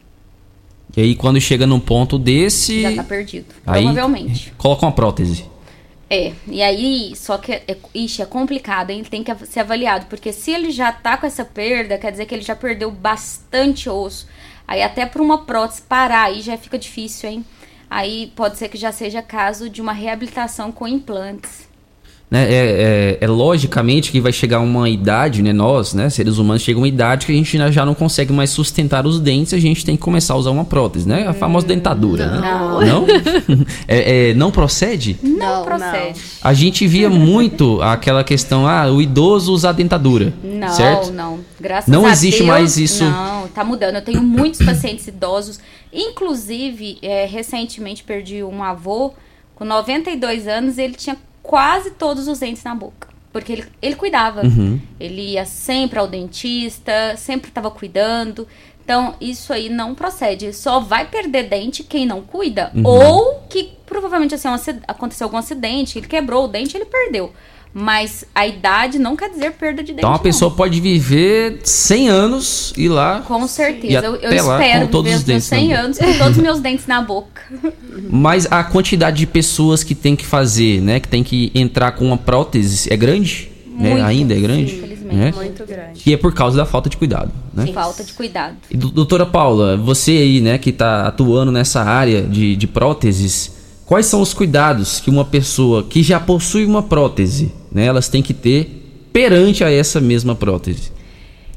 [0.95, 2.83] E aí quando chega num ponto desse.
[2.83, 3.53] Já tá perdido.
[3.65, 4.53] Aí, provavelmente.
[4.57, 5.45] Coloca uma prótese.
[6.09, 9.03] É, e aí, só que, é, ixi, é complicado, hein?
[9.03, 12.33] Tem que ser avaliado, porque se ele já tá com essa perda, quer dizer que
[12.33, 14.27] ele já perdeu bastante osso.
[14.67, 17.45] Aí até para uma prótese parar, aí já fica difícil, hein?
[17.87, 21.68] Aí pode ser que já seja caso de uma reabilitação com implantes.
[22.29, 22.43] Né?
[22.43, 25.51] É, é, é, logicamente que vai chegar uma idade, né?
[25.51, 29.07] Nós, né, seres humanos, chega uma idade que a gente já não consegue mais sustentar
[29.07, 31.27] os dentes, a gente tem que começar a usar uma prótese, né?
[31.27, 32.79] A famosa dentadura, não.
[32.79, 32.87] né?
[32.87, 33.05] Não?
[33.87, 35.17] é, é, não procede?
[35.23, 36.21] Não, procede.
[36.39, 40.31] A gente via muito aquela questão, ah, o idoso usar dentadura.
[40.43, 41.11] Não, certo?
[41.11, 41.39] não.
[41.59, 43.03] Graças não a existe Deus, mais isso.
[43.03, 43.95] Não, tá mudando.
[43.95, 45.59] Eu tenho muitos pacientes idosos.
[45.91, 49.13] Inclusive, é, recentemente perdi um avô
[49.55, 51.17] com 92 anos e ele tinha
[51.49, 53.07] quase todos os dentes na boca.
[53.33, 54.43] Porque ele, ele cuidava.
[54.43, 54.79] Uhum.
[54.99, 58.47] Ele ia sempre ao dentista, sempre estava cuidando.
[58.83, 60.53] Então, isso aí não procede.
[60.53, 62.71] Só vai perder dente quem não cuida.
[62.75, 62.85] Uhum.
[62.85, 67.33] Ou que provavelmente assim, um aconteceu algum acidente, ele quebrou o dente ele perdeu.
[67.71, 69.99] Mas a idade não quer dizer perda de dente.
[69.99, 70.19] Então a não.
[70.19, 73.21] pessoa pode viver 100 anos e lá.
[73.21, 74.05] Com certeza.
[74.07, 75.85] Eu, eu espero com todos os dentes os meus 100 na boca.
[75.85, 77.41] anos com todos os meus dentes na boca.
[78.09, 80.99] Mas a quantidade de pessoas que tem que fazer, né?
[80.99, 83.51] Que tem que entrar com uma prótese é grande?
[83.67, 83.91] Né?
[83.91, 84.75] Muito, Ainda é grande?
[84.75, 85.15] infelizmente.
[85.15, 85.31] né?
[85.35, 86.01] Muito grande.
[86.05, 87.67] E é por causa da falta de cuidado, né?
[87.67, 88.57] Falta de cuidado.
[88.69, 93.51] E, do- doutora Paula, você aí, né, que está atuando nessa área de, de próteses,
[93.89, 98.21] quais são os cuidados que uma pessoa que já possui uma prótese, né, elas têm
[98.21, 100.91] que ter perante a essa mesma prótese?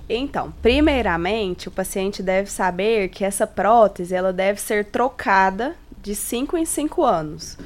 [0.08, 6.56] Então, primeiramente, o paciente deve saber que essa prótese ela deve ser trocada de 5
[6.56, 7.58] em 5 anos.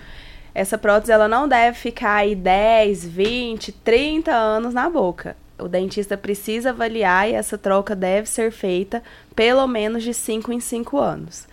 [0.52, 5.36] Essa prótese ela não deve ficar aí 10, 20, 30 anos na boca.
[5.60, 9.00] O dentista precisa avaliar e essa troca deve ser feita
[9.34, 11.46] pelo menos de 5 em 5 anos.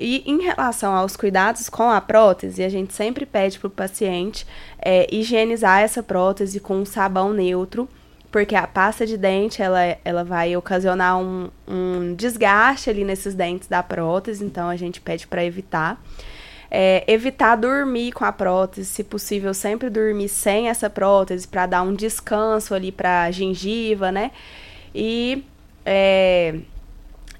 [0.00, 4.46] E em relação aos cuidados com a prótese, a gente sempre pede para o paciente
[4.78, 7.86] é, higienizar essa prótese com um sabão neutro,
[8.32, 13.68] porque a pasta de dente ela, ela vai ocasionar um, um desgaste ali nesses dentes
[13.68, 16.02] da prótese, então a gente pede para evitar.
[16.70, 21.82] É, evitar dormir com a prótese, se possível, sempre dormir sem essa prótese para dar
[21.82, 24.30] um descanso ali para a gengiva, né?
[24.94, 25.44] E
[25.84, 26.60] é,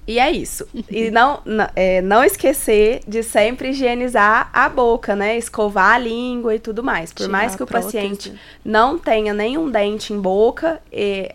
[0.07, 0.67] e é isso.
[0.89, 5.37] E não, não, é, não esquecer de sempre higienizar a boca, né?
[5.37, 7.13] Escovar a língua e tudo mais.
[7.13, 8.33] Por Tirar mais que o paciente
[8.65, 10.81] não tenha nenhum dente em boca,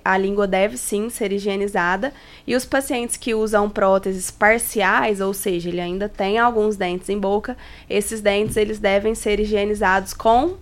[0.05, 2.13] a língua deve sim ser higienizada.
[2.47, 7.19] E os pacientes que usam próteses parciais, ou seja, ele ainda tem alguns dentes em
[7.19, 7.57] boca,
[7.89, 10.57] esses dentes eles devem ser higienizados com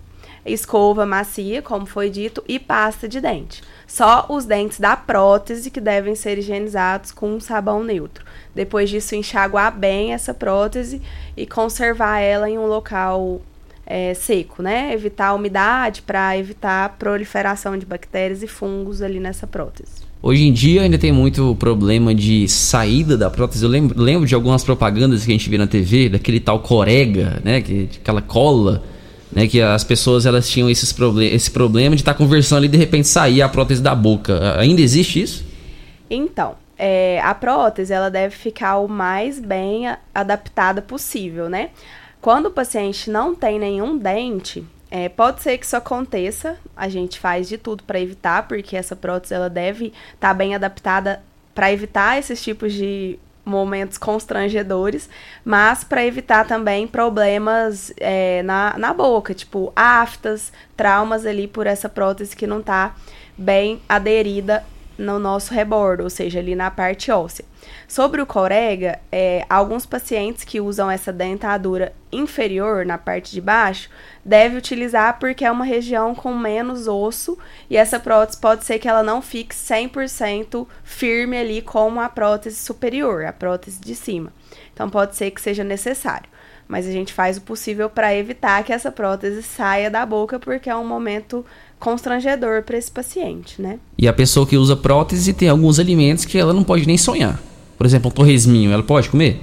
[0.45, 3.63] escova macia, como foi dito, e pasta de dente.
[3.87, 8.23] Só os dentes da prótese que devem ser higienizados com um sabão neutro.
[8.53, 11.01] Depois disso, enxaguar bem essa prótese
[11.35, 13.41] e conservar ela em um local
[13.85, 14.93] é, seco, né?
[14.93, 20.05] Evitar a umidade para evitar a proliferação de bactérias e fungos ali nessa prótese.
[20.21, 23.63] Hoje em dia ainda tem muito problema de saída da prótese.
[23.63, 27.39] Eu lembro, lembro de algumas propagandas que a gente vê na TV, daquele tal corega,
[27.43, 27.61] né?
[27.61, 28.83] Que, aquela cola,
[29.35, 29.47] né?
[29.47, 32.77] Que as pessoas elas tinham esses proble esse problema de estar conversando ali e de
[32.77, 34.57] repente sair a prótese da boca.
[34.57, 35.45] Ainda existe isso?
[36.09, 41.71] Então, é, a prótese ela deve ficar o mais bem adaptada possível, né?
[42.21, 46.57] Quando o paciente não tem nenhum dente, é, pode ser que isso aconteça.
[46.75, 51.21] A gente faz de tudo para evitar, porque essa prótese ela deve estar bem adaptada
[51.53, 55.07] para evitar esses tipos de momentos constrangedores,
[55.43, 61.87] mas para evitar também problemas é, na, na boca, tipo aftas, traumas ali por essa
[61.87, 62.95] prótese que não está
[63.37, 64.65] bem aderida
[64.97, 67.45] no nosso rebordo, ou seja, ali na parte óssea.
[67.87, 73.89] Sobre o corega, é, alguns pacientes que usam essa dentadura inferior na parte de baixo
[74.23, 77.37] deve utilizar porque é uma região com menos osso
[77.69, 82.57] e essa prótese pode ser que ela não fique 100% firme ali como a prótese
[82.57, 84.31] superior, a prótese de cima.
[84.73, 86.35] Então pode ser que seja necessário
[86.67, 90.69] mas a gente faz o possível para evitar que essa prótese saia da boca, porque
[90.69, 91.45] é um momento
[91.79, 93.79] constrangedor para esse paciente, né?
[93.97, 97.39] E a pessoa que usa prótese tem alguns alimentos que ela não pode nem sonhar.
[97.77, 99.39] Por exemplo, um torresminho, ela pode comer?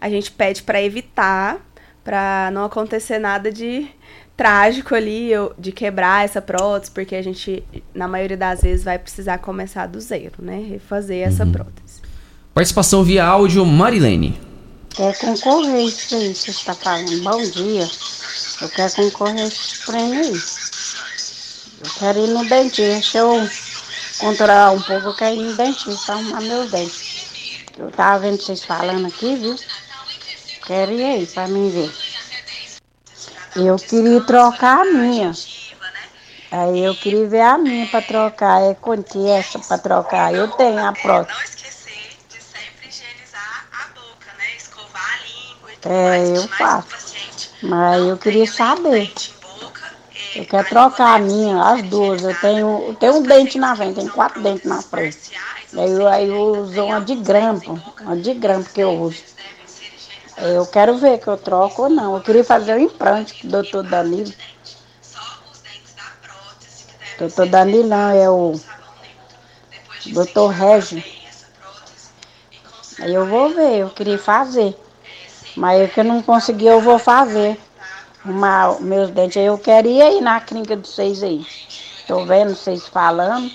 [0.00, 1.58] A gente pede para evitar,
[2.04, 3.86] para não acontecer nada de
[4.36, 7.64] trágico ali, de quebrar essa prótese, porque a gente,
[7.94, 10.66] na maioria das vezes, vai precisar começar do zero, né?
[10.68, 11.52] Refazer essa uhum.
[11.52, 12.02] prótese.
[12.52, 14.38] Participação via áudio, Marilene.
[14.90, 17.22] Quer concorrer isso aí, você está falando.
[17.22, 17.88] Bom dia.
[18.62, 20.32] Eu quero concorrer a esse prêmio aí.
[21.80, 23.18] Eu quero ir no dentista.
[23.18, 23.48] Eu
[24.18, 27.26] controlar um pouco, eu quero ir no dentista arrumar meus dentes.
[27.78, 29.54] Eu tava vendo vocês falando aqui, viu?
[30.66, 31.92] Quero ir aí pra mim ver.
[33.54, 35.32] Eu queria trocar a minha.
[36.50, 38.62] Aí eu queria ver a minha pra trocar.
[38.62, 40.34] É quanto é essa pra trocar?
[40.34, 41.36] Eu tenho a próxima.
[45.84, 46.88] É, eu faço.
[47.62, 49.12] Mas eu queria saber.
[50.36, 52.22] Eu quero trocar a minha, as duas.
[52.22, 55.32] Eu tenho, eu tenho um dente na frente, tenho quatro dentes na frente.
[55.74, 59.24] Aí eu, aí eu uso uma de grampo, uma de grampo que eu uso.
[60.36, 62.14] Eu quero ver que eu troco ou não.
[62.14, 64.32] Eu queria fazer um implante com o doutor Danilo.
[67.18, 68.60] Doutor Danilo não, é o
[70.04, 71.02] doutor Régio.
[73.00, 74.76] Aí eu vou ver, eu queria fazer.
[75.56, 77.58] Mas o que eu não consegui, eu vou fazer.
[78.28, 81.46] Uma, meus dentes, eu queria ir na clínica de vocês aí.
[82.00, 83.50] Estou vendo vocês falando.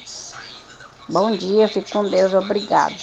[1.10, 2.95] Bom dia, fique com Deus, obrigado.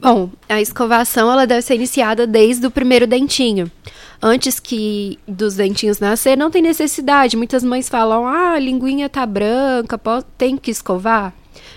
[0.00, 3.70] Bom, a escovação ela deve ser iniciada desde o primeiro dentinho.
[4.22, 7.36] Antes que dos dentinhos nascer, não tem necessidade.
[7.36, 9.98] Muitas mães falam: "Ah, a linguinha tá branca,
[10.36, 11.32] tem que escovar?"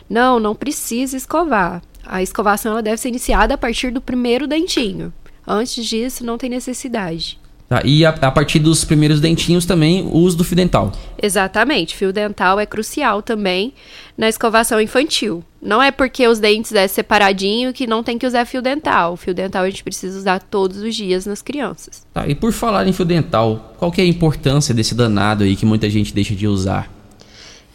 [0.09, 1.81] Não, não precisa escovar.
[2.09, 5.13] A escovação ela deve ser iniciada a partir do primeiro dentinho.
[5.45, 7.39] Antes disso, não tem necessidade.
[7.69, 10.93] Tá, e a, a, partir dos primeiros dentinhos também, o uso do fio dental.
[11.21, 11.97] Exatamente.
[11.97, 13.73] Fio dental é crucial também
[14.17, 15.43] na escovação infantil.
[15.61, 19.13] Não é porque os dentes é separadinho que não tem que usar fio dental.
[19.13, 22.05] O fio dental a gente precisa usar todos os dias nas crianças.
[22.13, 25.53] Tá, e por falar em fio dental, qual que é a importância desse danado aí
[25.53, 26.96] que muita gente deixa de usar?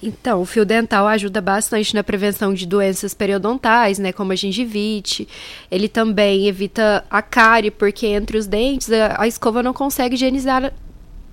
[0.02, 5.28] Então, o fio dental ajuda bastante na prevenção de doenças periodontais, né, como a gengivite.
[5.70, 10.72] Ele também evita a cárie, porque entre os dentes a, a escova não consegue higienizar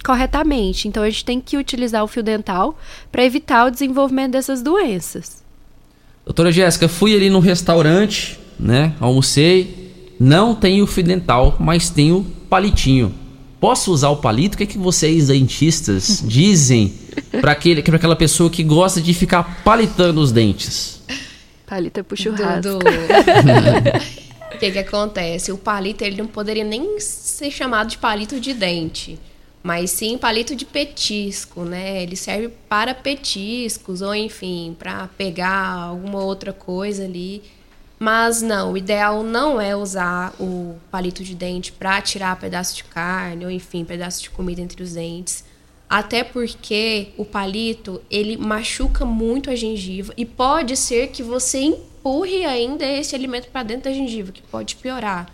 [0.05, 0.87] corretamente.
[0.87, 2.77] Então, a gente tem que utilizar o fio dental
[3.11, 5.43] para evitar o desenvolvimento dessas doenças.
[6.23, 13.11] Doutora Jéssica, fui ali no restaurante, né, almocei, não tenho fio dental, mas tenho palitinho.
[13.59, 14.55] Posso usar o palito?
[14.55, 16.93] O que, é que vocês, dentistas, dizem
[17.41, 21.01] para aquela pessoa que gosta de ficar palitando os dentes?
[21.65, 22.79] Palito é pro churrasco.
[24.51, 25.51] O que, que acontece?
[25.51, 29.19] O palito ele não poderia nem ser chamado de palito de dente,
[29.61, 32.01] mas sim palito de petisco, né?
[32.01, 37.43] Ele serve para petiscos ou enfim, para pegar alguma outra coisa ali
[37.99, 42.85] Mas não, o ideal não é usar o palito de dente para tirar pedaço de
[42.85, 45.43] carne ou enfim, pedaço de comida entre os dentes.
[45.89, 52.45] Até porque o palito, ele machuca muito a gengiva e pode ser que você empurre
[52.45, 55.27] ainda esse alimento para dentro da gengiva, que pode piorar.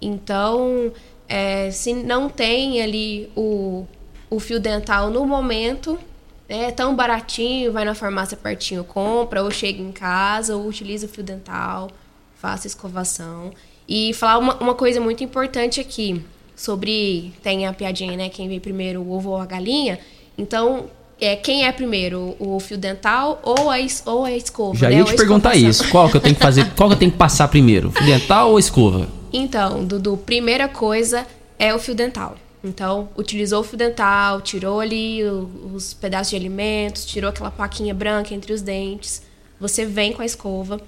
[0.00, 0.92] Então,
[1.26, 3.86] é, se não tem ali o,
[4.28, 5.98] o fio dental no momento,
[6.46, 11.08] é tão baratinho, vai na farmácia pertinho, compra, ou chega em casa, ou utiliza o
[11.08, 11.90] fio dental,
[12.34, 13.50] faça escovação.
[13.88, 16.22] E falar uma, uma coisa muito importante aqui,
[16.56, 19.98] sobre, tem a piadinha, né, quem veio primeiro, o ovo ou a galinha.
[20.38, 20.86] Então,
[21.20, 24.78] é, quem é primeiro, o fio dental ou a, es, ou a escova?
[24.78, 24.96] Já né?
[24.96, 25.88] ia te perguntar isso.
[25.90, 26.70] Qual que eu tenho que fazer?
[26.74, 27.90] qual que eu tenho que passar primeiro?
[27.90, 29.06] Fio dental ou escova?
[29.32, 31.26] Então, Dudu, primeira coisa
[31.58, 32.36] é o fio dental.
[32.64, 38.34] Então, utilizou o fio dental, tirou ali os pedaços de alimentos, tirou aquela plaquinha branca
[38.34, 39.22] entre os dentes.
[39.60, 40.80] Você vem com a escova,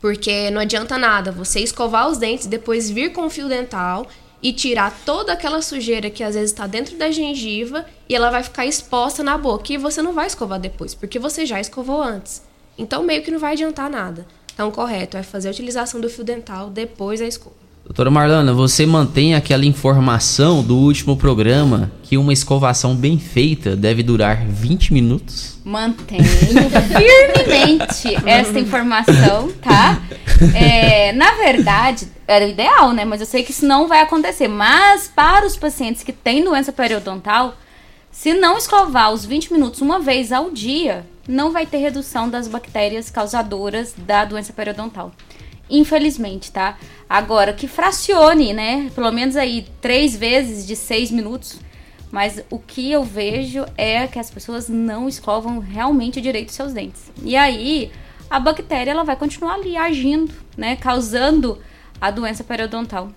[0.00, 4.06] porque não adianta nada você escovar os dentes, depois vir com o fio dental
[4.42, 8.42] e tirar toda aquela sujeira que às vezes está dentro da gengiva e ela vai
[8.42, 12.42] ficar exposta na boca e você não vai escovar depois, porque você já escovou antes.
[12.76, 14.26] Então, meio que não vai adiantar nada.
[14.52, 17.61] Então, correto é fazer a utilização do fio dental depois da escova.
[17.84, 24.04] Doutora Marlana, você mantém aquela informação do último programa que uma escovação bem feita deve
[24.04, 25.58] durar 20 minutos?
[25.64, 30.00] Mantenho firmemente essa informação, tá?
[30.54, 33.04] É, na verdade, era o ideal, né?
[33.04, 34.46] Mas eu sei que isso não vai acontecer.
[34.46, 37.56] Mas para os pacientes que têm doença periodontal,
[38.12, 42.46] se não escovar os 20 minutos uma vez ao dia, não vai ter redução das
[42.46, 45.12] bactérias causadoras da doença periodontal.
[45.72, 46.78] Infelizmente, tá?
[47.08, 48.90] Agora, que fracione, né?
[48.94, 51.58] Pelo menos aí três vezes de seis minutos.
[52.10, 57.10] Mas o que eu vejo é que as pessoas não escovam realmente direito seus dentes.
[57.24, 57.90] E aí,
[58.28, 60.76] a bactéria ela vai continuar ali agindo, né?
[60.76, 61.58] Causando
[61.98, 63.10] a doença periodontal.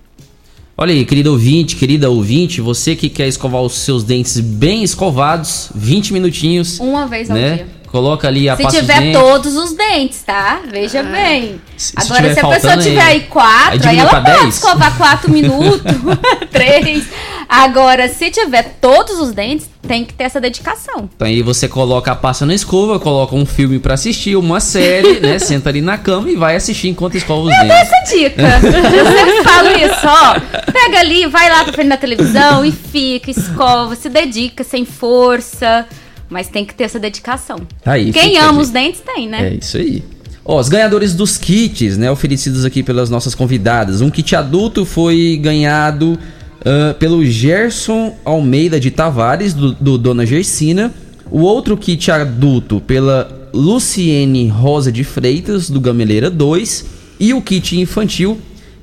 [0.78, 5.70] Olha aí, querido ouvinte, querida ouvinte, você que quer escovar os seus dentes bem escovados,
[5.76, 6.80] 20 minutinhos.
[6.80, 7.56] Uma vez ao né?
[7.56, 7.68] dia.
[7.92, 10.60] Coloca ali a Se pasta de tiver todos os dentes, tá?
[10.70, 11.62] Veja bem.
[11.78, 14.56] Se- se Agora, se a pessoa tiver aí- quatro, aí aí, ela pode 10.
[14.56, 15.82] escovar quatro minutos,
[16.52, 17.06] três.
[17.48, 21.08] Agora, se tiver todos os dentes, tem que ter essa dedicação.
[21.16, 25.20] Então aí você coloca a pasta na escova, coloca um filme pra assistir, uma série,
[25.20, 25.38] né?
[25.40, 27.92] Senta ali na cama e vai assistir enquanto escova os Eu dou dentes.
[27.94, 28.42] essa dica.
[28.42, 30.72] Eu sempre falo isso, ó.
[30.72, 35.86] Pega ali, vai lá pra frente da televisão e fica, escova, se dedica sem força.
[36.30, 37.58] Mas tem que ter essa dedicação.
[37.84, 39.50] Tá aí, Quem ama os dentes tem, né?
[39.50, 40.04] É isso aí.
[40.44, 44.02] Ó, os ganhadores dos kits, né, oferecidos aqui pelas nossas convidadas.
[44.02, 46.18] Um kit adulto foi ganhado
[46.66, 50.92] ah, pelo Gerson Almeida de Tavares, do, do Dona Gersina.
[51.30, 56.86] O outro kit adulto pela Luciene Rosa de Freitas, do Gameleira 2.
[57.20, 58.40] E o kit infantil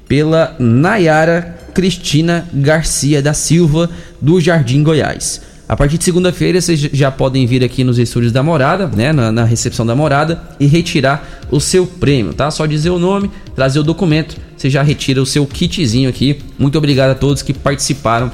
[0.09, 3.91] pela Nayara Cristina Garcia da Silva,
[4.21, 5.41] do Jardim Goiás.
[5.73, 9.33] A partir de segunda-feira vocês já podem vir aqui nos estúdios da Morada, né, na,
[9.33, 12.51] na recepção da Morada e retirar o seu prêmio, tá?
[12.51, 16.41] Só dizer o nome, trazer o documento, você já retira o seu kitzinho aqui.
[16.59, 18.31] Muito obrigado a todos que participaram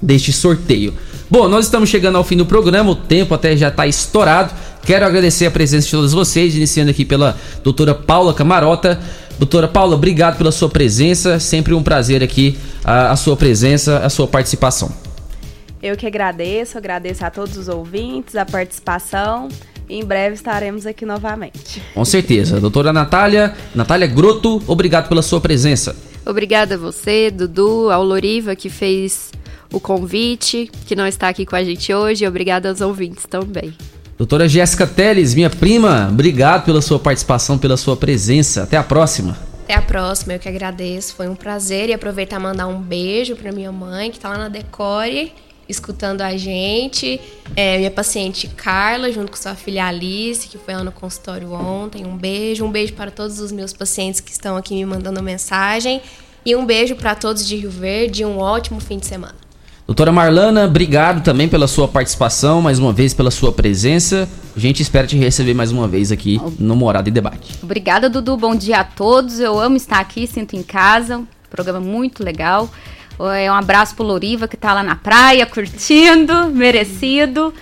[0.00, 0.94] deste sorteio.
[1.30, 4.54] Bom, nós estamos chegando ao fim do programa, o tempo até já está estourado.
[4.82, 8.98] Quero agradecer a presença de todos vocês, iniciando aqui pela doutora Paula Camarota.
[9.38, 14.08] Doutora Paula, obrigado pela sua presença, sempre um prazer aqui a, a sua presença, a
[14.08, 14.90] sua participação.
[15.82, 19.48] Eu que agradeço, agradeço a todos os ouvintes, a participação.
[19.88, 21.82] E em breve estaremos aqui novamente.
[21.94, 22.60] Com certeza.
[22.60, 25.96] Doutora Natália, Natália Groto, obrigado pela sua presença.
[26.26, 29.30] Obrigada a você, Dudu, ao Loriva que fez
[29.72, 33.72] o convite, que não está aqui com a gente hoje, e obrigada aos ouvintes também.
[34.16, 38.64] Doutora Jéssica Teles, minha prima, obrigado pela sua participação, pela sua presença.
[38.64, 39.38] Até a próxima.
[39.64, 41.14] Até a próxima, eu que agradeço.
[41.14, 44.38] Foi um prazer e aproveitar e mandar um beijo para minha mãe, que tá lá
[44.38, 45.32] na Decore,
[45.68, 47.20] escutando a gente.
[47.54, 52.06] É, minha paciente Carla, junto com sua filha Alice, que foi lá no consultório ontem.
[52.06, 52.64] Um beijo.
[52.64, 56.00] Um beijo para todos os meus pacientes que estão aqui me mandando mensagem.
[56.44, 59.34] E um beijo para todos de Rio Verde um ótimo fim de semana.
[59.88, 64.28] Doutora Marlana, obrigado também pela sua participação, mais uma vez pela sua presença.
[64.54, 67.54] A gente espera te receber mais uma vez aqui no Morada e Debate.
[67.62, 68.36] Obrigada, Dudu.
[68.36, 69.40] Bom dia a todos.
[69.40, 71.22] Eu amo estar aqui, sinto em casa.
[71.48, 72.68] Programa muito legal.
[73.20, 77.52] É um abraço pro Loriva, que tá lá na praia, curtindo, merecido.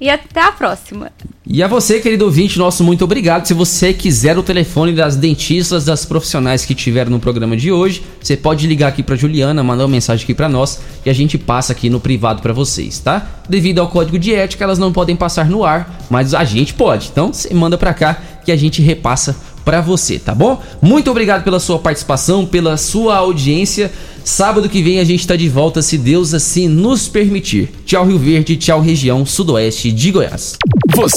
[0.00, 1.10] E até a próxima.
[1.46, 3.46] E a você, querido ouvinte, nosso muito obrigado.
[3.46, 8.02] Se você quiser o telefone das dentistas, das profissionais que tiveram no programa de hoje,
[8.20, 11.38] você pode ligar aqui pra Juliana, mandar uma mensagem aqui pra nós e a gente
[11.38, 13.26] passa aqui no privado pra vocês, tá?
[13.48, 17.08] Devido ao código de ética, elas não podem passar no ar, mas a gente pode.
[17.12, 20.60] Então, você manda pra cá que a gente repassa pra você, tá bom?
[20.80, 23.90] Muito obrigado pela sua participação, pela sua audiência.
[24.24, 27.70] Sábado que vem a gente tá de volta, se Deus assim nos permitir.
[27.84, 30.56] Tchau, Rio Verde, tchau, região sudoeste de Goiás.
[30.96, 31.12] Você